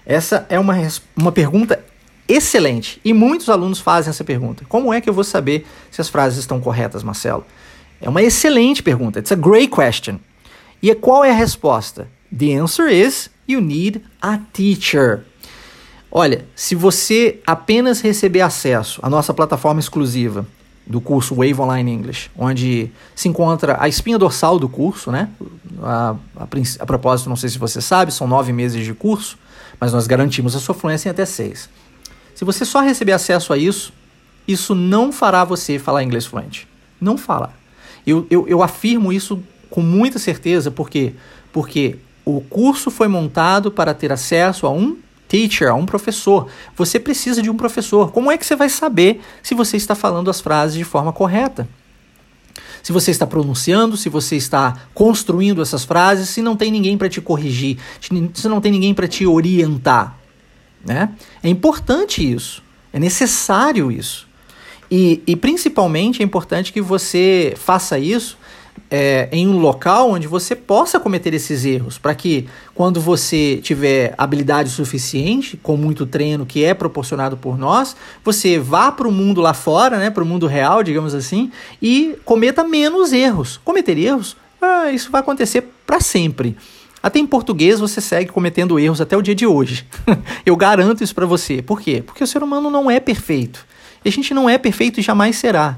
Essa 0.05 0.45
é 0.49 0.59
uma, 0.59 0.75
uma 1.15 1.31
pergunta 1.31 1.83
excelente. 2.27 3.01
E 3.03 3.13
muitos 3.13 3.49
alunos 3.49 3.79
fazem 3.79 4.09
essa 4.09 4.23
pergunta. 4.23 4.63
Como 4.69 4.93
é 4.93 5.01
que 5.01 5.09
eu 5.09 5.13
vou 5.13 5.23
saber 5.23 5.67
se 5.91 5.99
as 5.99 6.09
frases 6.09 6.39
estão 6.39 6.59
corretas, 6.61 7.03
Marcelo? 7.03 7.45
É 8.01 8.07
uma 8.07 8.21
excelente 8.21 8.81
pergunta. 8.81 9.19
It's 9.19 9.31
a 9.31 9.35
great 9.35 9.69
question. 9.69 10.19
E 10.81 10.93
qual 10.95 11.25
é 11.25 11.31
a 11.31 11.35
resposta? 11.35 12.07
The 12.35 12.53
answer 12.53 12.87
is 12.87 13.29
you 13.47 13.59
need 13.59 14.01
a 14.21 14.39
teacher. 14.53 15.25
Olha, 16.11 16.45
se 16.55 16.73
você 16.73 17.39
apenas 17.45 18.01
receber 18.01 18.41
acesso 18.41 18.99
à 19.03 19.09
nossa 19.09 19.33
plataforma 19.33 19.79
exclusiva 19.79 20.47
do 20.89 20.99
curso 20.99 21.35
Wave 21.35 21.61
Online 21.61 21.91
English, 21.91 22.31
onde 22.35 22.91
se 23.15 23.29
encontra 23.29 23.77
a 23.79 23.87
espinha 23.87 24.17
dorsal 24.17 24.57
do 24.57 24.67
curso, 24.67 25.11
né? 25.11 25.29
A, 25.83 26.15
a, 26.35 26.47
a 26.79 26.85
propósito, 26.85 27.29
não 27.29 27.35
sei 27.35 27.47
se 27.47 27.59
você 27.59 27.79
sabe, 27.79 28.11
são 28.11 28.27
nove 28.27 28.51
meses 28.51 28.83
de 28.83 28.93
curso, 28.95 29.37
mas 29.79 29.93
nós 29.93 30.07
garantimos 30.07 30.55
a 30.55 30.59
sua 30.59 30.73
fluência 30.73 31.07
em 31.07 31.11
até 31.11 31.25
seis. 31.25 31.69
Se 32.33 32.43
você 32.43 32.65
só 32.65 32.81
receber 32.81 33.11
acesso 33.11 33.53
a 33.53 33.57
isso, 33.57 33.93
isso 34.47 34.73
não 34.73 35.11
fará 35.11 35.43
você 35.43 35.77
falar 35.77 36.03
inglês 36.03 36.25
fluente. 36.25 36.67
Não 36.99 37.17
fala. 37.17 37.53
Eu, 38.05 38.25
eu, 38.31 38.47
eu 38.47 38.63
afirmo 38.63 39.13
isso 39.13 39.43
com 39.69 39.81
muita 39.81 40.17
certeza, 40.17 40.71
por 40.71 40.89
quê? 40.89 41.13
Porque 41.53 41.97
o 42.25 42.41
curso 42.41 42.89
foi 42.89 43.07
montado 43.07 43.69
para 43.71 43.93
ter 43.93 44.11
acesso 44.11 44.65
a 44.65 44.71
um 44.71 44.97
teacher, 45.29 45.69
a 45.69 45.75
um 45.75 45.85
professor. 45.85 46.49
Você 46.75 46.99
precisa 46.99 47.41
de 47.41 47.49
um 47.49 47.55
professor. 47.55 48.11
Como 48.11 48.29
é 48.29 48.37
que 48.37 48.45
você 48.45 48.55
vai 48.55 48.67
saber 48.67 49.21
se 49.41 49.55
você 49.55 49.77
está 49.77 49.95
falando 49.95 50.29
as 50.29 50.41
frases 50.41 50.75
de 50.75 50.83
forma 50.83 51.13
correta? 51.13 51.69
Se 52.81 52.91
você 52.91 53.11
está 53.11 53.27
pronunciando, 53.27 53.95
se 53.95 54.09
você 54.09 54.35
está 54.35 54.75
construindo 54.93 55.61
essas 55.61 55.85
frases, 55.85 56.29
se 56.29 56.41
não 56.41 56.57
tem 56.57 56.71
ninguém 56.71 56.97
para 56.97 57.07
te 57.07 57.21
corrigir, 57.21 57.77
se 58.01 58.47
não 58.47 58.59
tem 58.59 58.71
ninguém 58.71 58.93
para 58.93 59.07
te 59.07 59.25
orientar. 59.27 60.17
Né? 60.83 61.09
É 61.43 61.49
importante 61.49 62.27
isso, 62.27 62.63
é 62.91 62.99
necessário 62.99 63.91
isso. 63.91 64.27
E, 64.89 65.21
e 65.27 65.35
principalmente 65.35 66.23
é 66.23 66.25
importante 66.25 66.73
que 66.73 66.81
você 66.81 67.53
faça 67.55 67.99
isso 67.99 68.38
é, 68.89 69.29
em 69.31 69.47
um 69.47 69.59
local 69.59 70.11
onde 70.11 70.27
você 70.27 70.55
possa 70.55 70.99
cometer 70.99 71.33
esses 71.33 71.65
erros, 71.65 71.97
para 71.97 72.13
que 72.13 72.47
quando 72.75 73.01
você 73.01 73.59
tiver 73.63 74.13
habilidade 74.17 74.69
suficiente, 74.69 75.57
com 75.57 75.77
muito 75.77 76.05
treino 76.05 76.45
que 76.45 76.63
é 76.63 76.73
proporcionado 76.73 77.37
por 77.37 77.57
nós, 77.57 77.95
você 78.23 78.59
vá 78.59 78.91
para 78.91 79.07
o 79.07 79.11
mundo 79.11 79.41
lá 79.41 79.53
fora, 79.53 79.97
né, 79.97 80.09
para 80.09 80.23
o 80.23 80.25
mundo 80.25 80.47
real, 80.47 80.83
digamos 80.83 81.13
assim, 81.13 81.51
e 81.81 82.17
cometa 82.25 82.63
menos 82.63 83.13
erros. 83.13 83.59
Cometer 83.63 83.97
erros, 83.97 84.35
ah, 84.61 84.91
isso 84.91 85.11
vai 85.11 85.21
acontecer 85.21 85.63
para 85.85 85.99
sempre. 85.99 86.55
Até 87.01 87.19
em 87.19 87.25
português 87.25 87.79
você 87.79 88.01
segue 88.01 88.31
cometendo 88.31 88.77
erros 88.77 88.99
até 88.99 89.15
o 89.15 89.21
dia 89.21 89.35
de 89.35 89.45
hoje. 89.45 89.85
Eu 90.45 90.55
garanto 90.55 91.03
isso 91.03 91.15
para 91.15 91.25
você. 91.25 91.61
Por 91.61 91.79
quê? 91.79 92.03
Porque 92.05 92.23
o 92.23 92.27
ser 92.27 92.43
humano 92.43 92.69
não 92.69 92.91
é 92.91 92.99
perfeito. 92.99 93.65
E 94.03 94.09
a 94.09 94.11
gente 94.11 94.33
não 94.33 94.49
é 94.49 94.57
perfeito 94.57 94.99
e 94.99 95.03
jamais 95.03 95.37
será. 95.37 95.77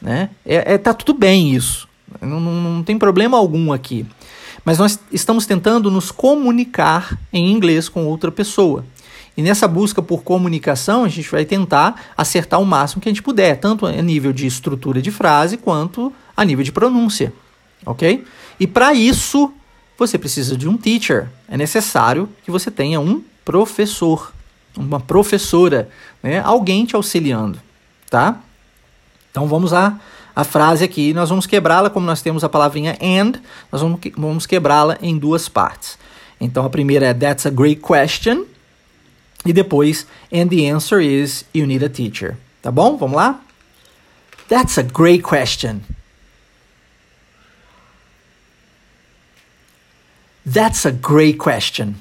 Né? 0.00 0.30
É, 0.44 0.74
é, 0.74 0.78
tá 0.78 0.92
tudo 0.94 1.14
bem 1.14 1.54
isso. 1.54 1.88
Não, 2.22 2.40
não, 2.40 2.52
não 2.52 2.82
tem 2.82 2.98
problema 2.98 3.36
algum 3.36 3.72
aqui. 3.72 4.06
Mas 4.64 4.78
nós 4.78 4.98
estamos 5.10 5.44
tentando 5.44 5.90
nos 5.90 6.10
comunicar 6.10 7.18
em 7.32 7.50
inglês 7.50 7.88
com 7.88 8.06
outra 8.06 8.30
pessoa. 8.30 8.84
E 9.36 9.42
nessa 9.42 9.66
busca 9.66 10.02
por 10.02 10.22
comunicação, 10.22 11.04
a 11.04 11.08
gente 11.08 11.30
vai 11.30 11.44
tentar 11.44 12.12
acertar 12.16 12.60
o 12.60 12.66
máximo 12.66 13.00
que 13.00 13.08
a 13.08 13.12
gente 13.12 13.22
puder, 13.22 13.58
tanto 13.58 13.86
a 13.86 13.92
nível 13.92 14.32
de 14.32 14.46
estrutura 14.46 15.00
de 15.00 15.10
frase 15.10 15.56
quanto 15.56 16.12
a 16.36 16.44
nível 16.44 16.64
de 16.64 16.70
pronúncia. 16.70 17.32
Ok? 17.84 18.24
E 18.60 18.66
para 18.66 18.92
isso, 18.92 19.52
você 19.98 20.18
precisa 20.18 20.56
de 20.56 20.68
um 20.68 20.76
teacher. 20.76 21.28
É 21.48 21.56
necessário 21.56 22.28
que 22.44 22.50
você 22.50 22.70
tenha 22.70 23.00
um 23.00 23.22
professor, 23.44 24.32
uma 24.76 25.00
professora, 25.00 25.88
né? 26.22 26.40
alguém 26.40 26.84
te 26.84 26.94
auxiliando, 26.94 27.58
tá? 28.08 28.40
Então 29.30 29.46
vamos 29.48 29.72
lá, 29.72 29.98
a 30.34 30.44
frase 30.44 30.84
aqui, 30.84 31.12
nós 31.12 31.28
vamos 31.28 31.46
quebrá-la, 31.46 31.90
como 31.90 32.06
nós 32.06 32.22
temos 32.22 32.42
a 32.42 32.48
palavrinha 32.48 32.96
and, 33.00 33.40
nós 33.70 33.82
vamos, 33.82 34.00
vamos 34.16 34.46
quebrá-la 34.46 34.98
em 35.02 35.18
duas 35.18 35.48
partes. 35.48 35.98
Então 36.40 36.64
a 36.64 36.70
primeira 36.70 37.06
é 37.06 37.14
That's 37.14 37.46
a 37.46 37.50
great 37.50 37.80
question. 37.80 38.46
E 39.44 39.52
depois, 39.52 40.06
and 40.32 40.48
the 40.48 40.70
answer 40.70 41.00
is 41.00 41.44
you 41.52 41.66
need 41.66 41.84
a 41.84 41.88
teacher. 41.88 42.36
Tá 42.62 42.70
bom? 42.70 42.96
Vamos 42.96 43.16
lá? 43.16 43.40
That's 44.48 44.78
a 44.78 44.82
great 44.82 45.22
question. 45.22 45.80
That's 50.44 50.84
a 50.84 50.92
great 50.92 51.38
question. 51.38 51.96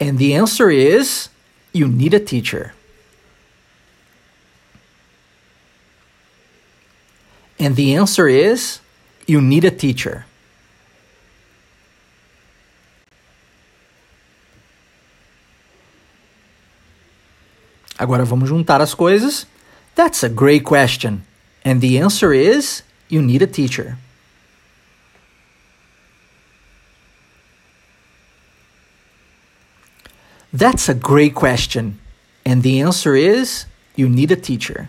And 0.00 0.18
the 0.18 0.34
answer 0.34 0.70
is 0.70 1.28
you 1.72 1.88
need 1.88 2.14
a 2.14 2.20
teacher. 2.20 2.74
And 7.58 7.76
the 7.76 7.94
answer 7.94 8.28
is 8.28 8.80
you 9.26 9.40
need 9.40 9.64
a 9.64 9.70
teacher. 9.70 10.24
Agora 17.98 18.24
vamos 18.24 18.48
juntar 18.48 18.80
as 18.80 18.94
coisas. 18.94 19.46
That's 19.96 20.22
a 20.22 20.28
great 20.28 20.62
question. 20.64 21.24
And 21.64 21.80
the 21.80 21.98
answer 21.98 22.32
is 22.32 22.82
you 23.08 23.20
need 23.20 23.42
a 23.42 23.46
teacher. 23.46 23.98
That's 30.52 30.88
a 30.88 30.94
great 30.94 31.34
question. 31.34 31.98
And 32.46 32.62
the 32.62 32.80
answer 32.80 33.16
is 33.16 33.66
you 33.96 34.08
need 34.08 34.30
a 34.30 34.36
teacher. 34.36 34.88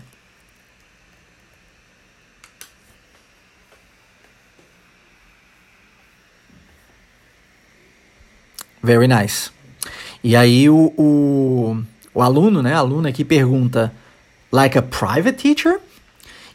Very 8.82 9.06
nice. 9.06 9.50
E 10.22 10.36
aí 10.36 10.68
o, 10.68 10.92
o, 10.96 11.82
o 12.14 12.22
aluno, 12.22 12.62
né, 12.62 12.74
aluna 12.74 13.08
aqui 13.08 13.24
pergunta, 13.24 13.92
like 14.52 14.76
a 14.78 14.82
private 14.82 15.32
teacher? 15.32 15.80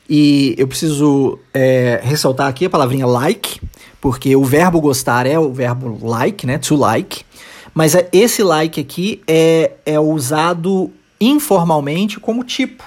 E 0.07 0.53
eu 0.57 0.67
preciso 0.67 1.39
é, 1.53 1.99
ressaltar 2.03 2.47
aqui 2.47 2.65
a 2.65 2.69
palavrinha 2.69 3.07
like, 3.07 3.59
porque 3.99 4.35
o 4.35 4.43
verbo 4.43 4.79
gostar 4.79 5.25
é 5.25 5.39
o 5.39 5.51
verbo 5.51 5.97
like, 6.05 6.45
né, 6.45 6.57
to 6.57 6.75
like. 6.75 7.25
Mas 7.73 7.95
é, 7.95 8.07
esse 8.13 8.43
like 8.43 8.79
aqui 8.79 9.21
é, 9.27 9.71
é 9.85 9.99
usado 9.99 10.91
informalmente 11.19 12.19
como 12.19 12.43
tipo, 12.43 12.83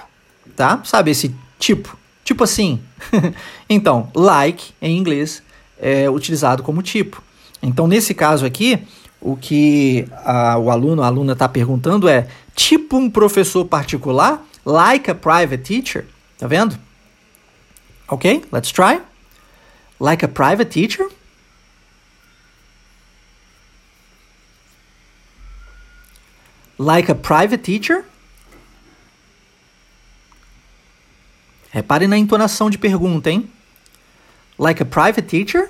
tá? 0.55 0.81
Sabe 0.83 1.11
esse 1.11 1.35
tipo? 1.59 1.97
Tipo 2.23 2.43
assim. 2.43 2.79
então, 3.69 4.09
like 4.15 4.73
em 4.81 4.97
inglês 4.97 5.43
é 5.77 6.09
utilizado 6.09 6.63
como 6.63 6.81
tipo. 6.81 7.21
Então, 7.61 7.87
nesse 7.87 8.13
caso 8.13 8.45
aqui, 8.45 8.79
o 9.21 9.35
que 9.35 10.07
a, 10.23 10.57
o 10.57 10.69
aluno, 10.69 11.01
a 11.01 11.07
aluna 11.07 11.33
está 11.33 11.47
perguntando 11.49 12.07
é 12.07 12.27
tipo 12.55 12.97
um 12.97 13.09
professor 13.09 13.65
particular, 13.65 14.43
like 14.65 15.09
a 15.09 15.15
private 15.15 15.63
teacher, 15.63 16.05
tá 16.37 16.47
vendo? 16.47 16.77
Ok, 18.07 18.45
let's 18.51 18.71
try. 18.71 19.01
Like 19.99 20.23
a 20.23 20.27
private 20.27 20.71
teacher. 20.71 21.09
Like 26.77 27.11
a 27.11 27.15
private 27.15 27.61
teacher. 27.61 28.05
Repare 31.71 32.07
na 32.07 32.17
entonação 32.17 32.69
de 32.69 32.77
pergunta, 32.77 33.29
hein? 33.29 33.49
Like 34.57 34.81
a 34.81 34.85
private 34.85 35.27
teacher. 35.27 35.69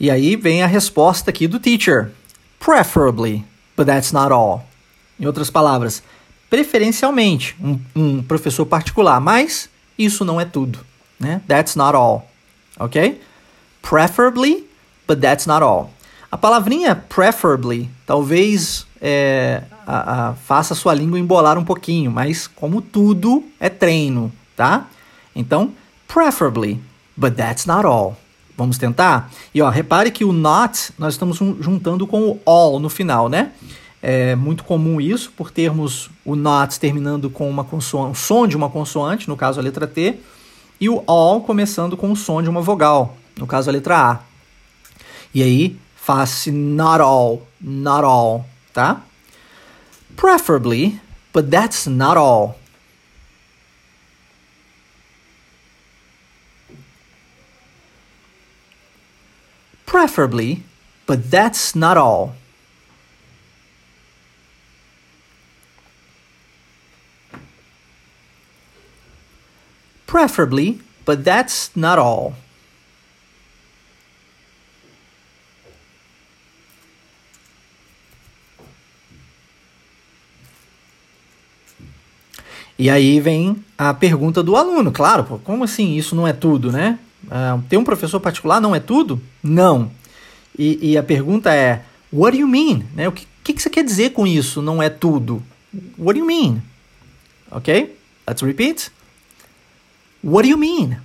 E 0.00 0.10
aí 0.10 0.34
vem 0.34 0.62
a 0.62 0.66
resposta 0.66 1.28
aqui 1.28 1.46
do 1.46 1.60
teacher. 1.60 2.10
Preferably, 2.58 3.44
but 3.76 3.86
that's 3.86 4.12
not 4.12 4.32
all. 4.32 4.64
Em 5.18 5.26
outras 5.26 5.50
palavras, 5.50 6.02
preferencialmente, 6.48 7.54
um, 7.60 7.78
um 7.94 8.22
professor 8.22 8.64
particular, 8.64 9.20
mas 9.20 9.68
isso 9.98 10.24
não 10.24 10.40
é 10.40 10.46
tudo. 10.46 10.80
Né? 11.18 11.42
That's 11.46 11.76
not 11.76 11.94
all. 11.94 12.26
Ok? 12.78 13.20
Preferably, 13.82 14.66
but 15.06 15.20
that's 15.20 15.44
not 15.44 15.62
all. 15.62 15.92
A 16.32 16.38
palavrinha 16.38 16.96
preferably 16.96 17.90
talvez 18.06 18.86
é, 19.02 19.64
a, 19.86 20.28
a, 20.28 20.34
faça 20.34 20.72
a 20.72 20.76
sua 20.76 20.94
língua 20.94 21.18
embolar 21.18 21.58
um 21.58 21.64
pouquinho, 21.64 22.10
mas 22.10 22.46
como 22.46 22.80
tudo 22.80 23.44
é 23.58 23.68
treino, 23.68 24.32
tá? 24.56 24.86
Então, 25.36 25.74
preferably, 26.08 26.80
but 27.14 27.34
that's 27.34 27.66
not 27.66 27.84
all. 27.84 28.16
Vamos 28.60 28.76
tentar? 28.76 29.32
E 29.54 29.62
ó, 29.62 29.70
repare 29.70 30.10
que 30.10 30.22
o 30.22 30.34
not 30.34 30.92
nós 30.98 31.14
estamos 31.14 31.38
juntando 31.38 32.06
com 32.06 32.28
o 32.28 32.40
all 32.44 32.78
no 32.78 32.90
final, 32.90 33.26
né? 33.26 33.52
É 34.02 34.36
muito 34.36 34.64
comum 34.64 35.00
isso, 35.00 35.32
por 35.34 35.50
termos 35.50 36.10
o 36.26 36.36
not 36.36 36.78
terminando 36.78 37.30
com 37.30 37.48
uma 37.48 37.64
consoante, 37.64 38.12
o 38.12 38.14
som 38.14 38.46
de 38.46 38.58
uma 38.58 38.68
consoante, 38.68 39.26
no 39.30 39.34
caso 39.34 39.58
a 39.58 39.62
letra 39.62 39.86
T, 39.86 40.20
e 40.78 40.90
o 40.90 41.02
all 41.06 41.40
começando 41.40 41.96
com 41.96 42.12
o 42.12 42.16
som 42.16 42.42
de 42.42 42.50
uma 42.50 42.60
vogal, 42.60 43.16
no 43.34 43.46
caso 43.46 43.70
a 43.70 43.72
letra 43.72 43.96
A. 43.96 44.20
E 45.32 45.42
aí 45.42 45.78
faz-se 45.96 46.52
not 46.52 47.00
all, 47.00 47.40
not 47.58 48.04
all, 48.04 48.44
tá? 48.74 49.00
Preferably, 50.16 51.00
but 51.32 51.48
that's 51.50 51.86
not 51.86 52.18
all. 52.18 52.58
Preferably, 59.90 60.62
but 61.04 61.32
that's 61.32 61.74
not 61.74 61.96
all. 61.96 62.36
Preferably, 70.06 70.80
but 71.04 71.24
that's 71.24 71.72
not 71.74 71.98
all. 71.98 72.34
E 82.78 82.88
aí 82.88 83.18
vem 83.20 83.62
a 83.76 83.92
pergunta 83.92 84.40
do 84.40 84.56
aluno, 84.56 84.92
claro, 84.92 85.40
como 85.42 85.64
assim 85.64 85.96
isso 85.96 86.14
não 86.14 86.28
é 86.28 86.32
tudo, 86.32 86.70
né? 86.70 86.98
Uh, 87.26 87.62
ter 87.68 87.76
um 87.76 87.84
professor 87.84 88.20
particular 88.20 88.60
não 88.60 88.74
é 88.74 88.80
tudo? 88.80 89.20
Não. 89.42 89.90
E, 90.58 90.92
e 90.92 90.98
a 90.98 91.02
pergunta 91.02 91.54
é: 91.54 91.84
What 92.12 92.36
do 92.36 92.40
you 92.40 92.48
mean? 92.48 92.84
Né? 92.94 93.08
O 93.08 93.12
que, 93.12 93.26
que, 93.44 93.54
que 93.54 93.62
você 93.62 93.70
quer 93.70 93.84
dizer 93.84 94.10
com 94.10 94.26
isso? 94.26 94.60
Não 94.60 94.82
é 94.82 94.88
tudo. 94.88 95.42
What 95.98 96.18
do 96.18 96.24
you 96.24 96.26
mean? 96.26 96.62
Ok? 97.50 97.96
Let's 98.26 98.42
repeat. 98.42 98.90
What 100.22 100.46
do 100.46 100.50
you 100.50 100.58
mean? 100.58 100.98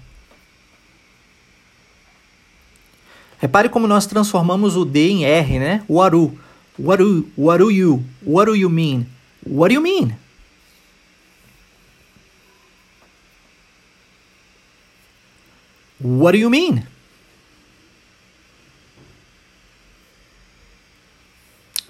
Repare 3.40 3.70
como 3.70 3.88
nós 3.88 4.06
transformamos 4.06 4.76
o 4.76 4.86
D 4.86 5.10
em 5.10 5.26
R, 5.26 5.60
né? 5.60 5.84
What 5.88 6.12
do, 6.12 6.38
what 6.80 7.04
do, 7.04 7.28
what 7.38 7.60
do 7.60 7.70
you, 7.70 8.04
what 8.26 8.50
do 8.50 8.56
you 8.56 8.70
mean? 8.70 9.06
What 9.46 9.74
do 9.74 9.76
you 9.76 9.82
mean? 9.82 10.16
What 16.06 16.38
do 16.38 16.38
you 16.38 16.52
mean? 16.52 16.84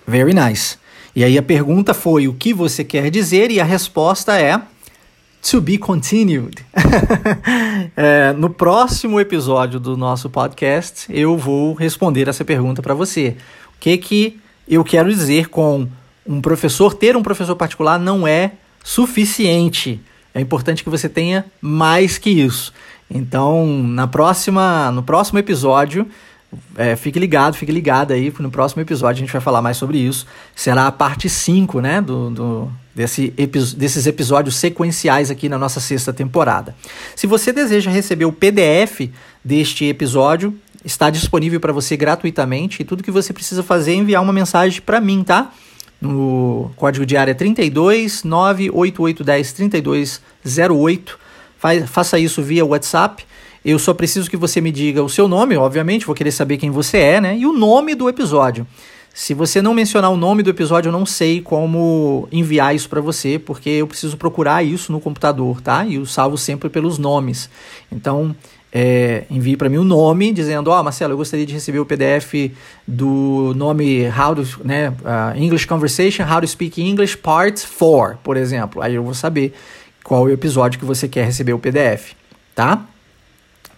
Very 0.07 0.34
nice. 0.34 0.78
E 1.13 1.22
aí 1.22 1.38
a 1.38 1.43
pergunta 1.43 1.93
foi 1.93 2.26
o 2.26 2.34
que 2.34 2.53
você 2.53 2.86
quer 2.86 3.11
dizer 3.11 3.51
e 3.51 3.59
a 3.59 3.66
resposta 3.66 4.39
é 4.39 4.61
to 5.41 5.59
be 5.59 5.78
continued. 5.78 6.66
é, 7.97 8.32
no 8.32 8.49
próximo 8.49 9.20
episódio 9.20 9.82
do 9.82 9.97
nosso 9.97 10.30
podcast 10.30 11.07
eu 11.09 11.38
vou 11.38 11.74
responder 11.74 12.30
essa 12.30 12.45
pergunta 12.45 12.82
para 12.82 12.93
você. 12.93 13.36
O 13.76 13.80
que 13.82 13.97
que 13.97 14.39
eu 14.66 14.86
quero 14.86 15.09
dizer 15.09 15.49
com 15.49 15.89
um 16.26 16.39
professor 16.39 16.93
ter 16.93 17.18
um 17.18 17.24
professor 17.24 17.57
particular 17.57 17.99
não 17.99 18.26
é 18.26 18.53
suficiente. 18.82 19.99
É 20.34 20.39
importante 20.39 20.86
que 20.86 20.89
você 20.89 21.09
tenha 21.09 21.45
mais 21.59 22.18
que 22.18 22.30
isso. 22.30 22.72
Então, 23.10 23.66
na 23.84 24.08
próxima, 24.08 24.91
no 24.91 25.03
próximo 25.03 25.39
episódio, 25.39 26.08
é, 26.78 26.95
fique 26.95 27.20
ligado, 27.20 27.56
fique 27.56 27.72
ligado 27.72 28.14
aí, 28.14 28.34
no 28.39 28.49
próximo 28.49 28.82
episódio 28.82 29.22
a 29.22 29.26
gente 29.26 29.34
vai 29.34 29.41
falar 29.41 29.62
mais 29.62 29.78
sobre 29.78 29.97
isso. 29.97 30.26
Será 30.56 30.88
a 30.88 30.91
parte 30.91 31.30
5, 31.30 31.80
né, 31.82 32.01
do, 32.01 32.30
do, 32.30 32.72
desse, 32.93 33.30
desses 33.78 34.08
episódios 34.08 34.56
sequenciais 34.56 35.30
aqui 35.30 35.49
na 35.49 35.58
nossa 35.58 35.80
sexta 35.80 36.14
temporada. 36.14 36.76
Se 37.16 37.28
você 37.28 37.51
deseja 37.51 37.91
receber 37.91 38.26
o 38.26 38.32
PDF 38.32 39.10
deste 39.43 39.86
episódio, 39.86 40.58
está 40.84 41.10
disponível 41.10 41.60
para 41.60 41.74
você 41.74 41.97
gratuitamente 41.97 42.82
e 42.82 42.86
tudo 42.86 43.03
que 43.03 43.12
você 43.12 43.34
precisa 43.34 43.64
fazer 43.64 43.91
é 43.91 43.95
enviar 43.95 44.22
uma 44.22 44.34
mensagem 44.34 44.82
para 44.82 45.01
mim, 45.01 45.24
tá? 45.24 45.51
No 45.99 46.72
código 46.76 47.06
de 47.06 47.18
área 47.18 47.34
32 47.34 48.24
98810 48.24 49.53
3208 49.53 51.24
faça 51.88 52.20
isso 52.20 52.41
via 52.41 52.66
WhatsApp. 52.66 53.26
Eu 53.64 53.80
só 53.80 53.93
preciso 53.93 54.30
que 54.30 54.38
você 54.38 54.62
me 54.62 54.72
diga 54.72 55.01
o 55.03 55.10
seu 55.10 55.28
nome, 55.28 55.58
obviamente, 55.58 56.06
vou 56.06 56.16
querer 56.16 56.32
saber 56.32 56.58
quem 56.58 56.70
você 56.70 56.97
é, 56.97 57.22
né? 57.22 57.38
E 57.38 57.45
o 57.45 57.53
nome 57.53 57.95
do 57.95 58.08
episódio. 58.08 58.68
Se 59.12 59.34
você 59.34 59.62
não 59.62 59.74
mencionar 59.74 60.12
o 60.12 60.18
nome 60.18 60.43
do 60.43 60.49
episódio, 60.49 60.89
eu 60.89 60.91
não 60.91 61.06
sei 61.06 61.39
como 61.39 62.28
enviar 62.32 62.76
isso 62.76 62.89
para 62.89 62.99
você, 62.99 63.39
porque 63.39 63.70
eu 63.70 63.88
preciso 63.88 64.18
procurar 64.18 64.62
isso 64.62 64.91
no 64.91 64.99
computador, 64.99 65.62
tá? 65.62 65.86
E 65.86 65.95
eu 65.95 66.06
salvo 66.06 66.38
sempre 66.38 66.70
pelos 66.70 66.97
nomes. 66.97 67.49
Então, 67.89 68.36
é, 68.78 69.24
envie 69.32 69.56
para 69.56 69.70
mim 69.70 69.78
o 69.78 69.86
nome, 69.86 70.34
dizendo: 70.34 70.70
Ó, 70.70 70.78
oh, 70.78 70.84
Marcelo, 70.84 71.14
eu 71.14 71.18
gostaria 71.18 71.45
de 71.45 71.53
receber 71.53 71.80
o 71.80 71.86
PDF 71.86 72.51
do 72.86 73.53
nome 73.56 74.06
How 74.10 74.36
to, 74.36 74.45
né, 74.66 74.89
uh, 74.89 75.41
English 75.41 75.66
Conversation, 75.66 76.24
How 76.24 76.41
to 76.41 76.47
Speak 76.47 76.82
English 76.82 77.16
Part 77.16 77.66
4, 77.66 78.18
por 78.22 78.36
exemplo. 78.36 78.82
Aí 78.82 78.95
eu 78.95 79.03
vou 79.03 79.14
saber 79.14 79.53
qual 80.06 80.26
o 80.26 80.30
episódio 80.30 80.80
que 80.80 80.86
você 80.86 81.08
quer 81.08 81.26
receber 81.26 81.53
o 81.53 81.58
PDF, 81.58 82.14
tá? 82.53 82.86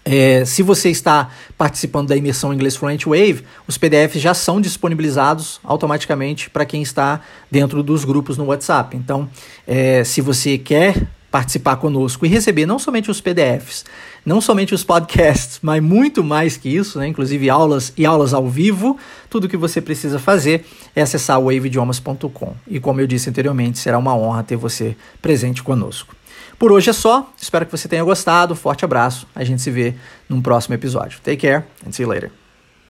É, 0.03 0.43
se 0.43 0.61
você 0.61 0.89
está 0.89 1.29
participando 1.57 2.09
da 2.09 2.17
imersão 2.17 2.53
Inglês 2.53 2.75
Fluent 2.75 3.05
Wave, 3.05 3.45
os 3.65 3.77
PDFs 3.77 4.21
já 4.21 4.33
são 4.33 4.59
disponibilizados 4.59 5.59
automaticamente 5.63 6.49
para 6.49 6.65
quem 6.65 6.81
está 6.81 7.21
dentro 7.49 7.81
dos 7.81 8.03
grupos 8.03 8.37
no 8.37 8.45
WhatsApp. 8.45 8.97
Então, 8.97 9.29
é, 9.65 10.03
se 10.03 10.19
você 10.19 10.57
quer 10.57 11.07
participar 11.31 11.77
conosco 11.77 12.25
e 12.25 12.29
receber 12.29 12.65
não 12.65 12.79
somente 12.79 13.09
os 13.09 13.21
PDFs, 13.21 13.85
não 14.25 14.41
somente 14.41 14.73
os 14.73 14.83
podcasts, 14.83 15.59
mas 15.61 15.81
muito 15.81 16.23
mais 16.23 16.57
que 16.57 16.67
isso, 16.67 16.99
né? 16.99 17.07
inclusive 17.07 17.49
aulas 17.49 17.93
e 17.97 18.05
aulas 18.05 18.33
ao 18.33 18.49
vivo. 18.49 18.97
Tudo 19.29 19.47
que 19.47 19.55
você 19.55 19.79
precisa 19.79 20.19
fazer 20.19 20.65
é 20.93 21.01
acessar 21.01 21.39
waveidiomas.com. 21.39 22.55
E 22.67 22.81
como 22.81 22.99
eu 22.99 23.07
disse 23.07 23.29
anteriormente, 23.29 23.79
será 23.79 23.97
uma 23.97 24.15
honra 24.15 24.43
ter 24.43 24.57
você 24.57 24.95
presente 25.21 25.63
conosco. 25.63 26.16
Por 26.57 26.71
hoje 26.71 26.89
é 26.89 26.93
só, 26.93 27.31
espero 27.39 27.65
que 27.65 27.71
você 27.71 27.87
tenha 27.87 28.03
gostado. 28.03 28.55
Forte 28.55 28.83
abraço, 28.83 29.27
a 29.35 29.43
gente 29.43 29.61
se 29.61 29.69
vê 29.69 29.93
num 30.27 30.41
próximo 30.41 30.73
episódio. 30.73 31.19
Take 31.23 31.37
care 31.37 31.63
and 31.85 31.91
see 31.91 32.03
you 32.03 32.09
later. 32.09 32.31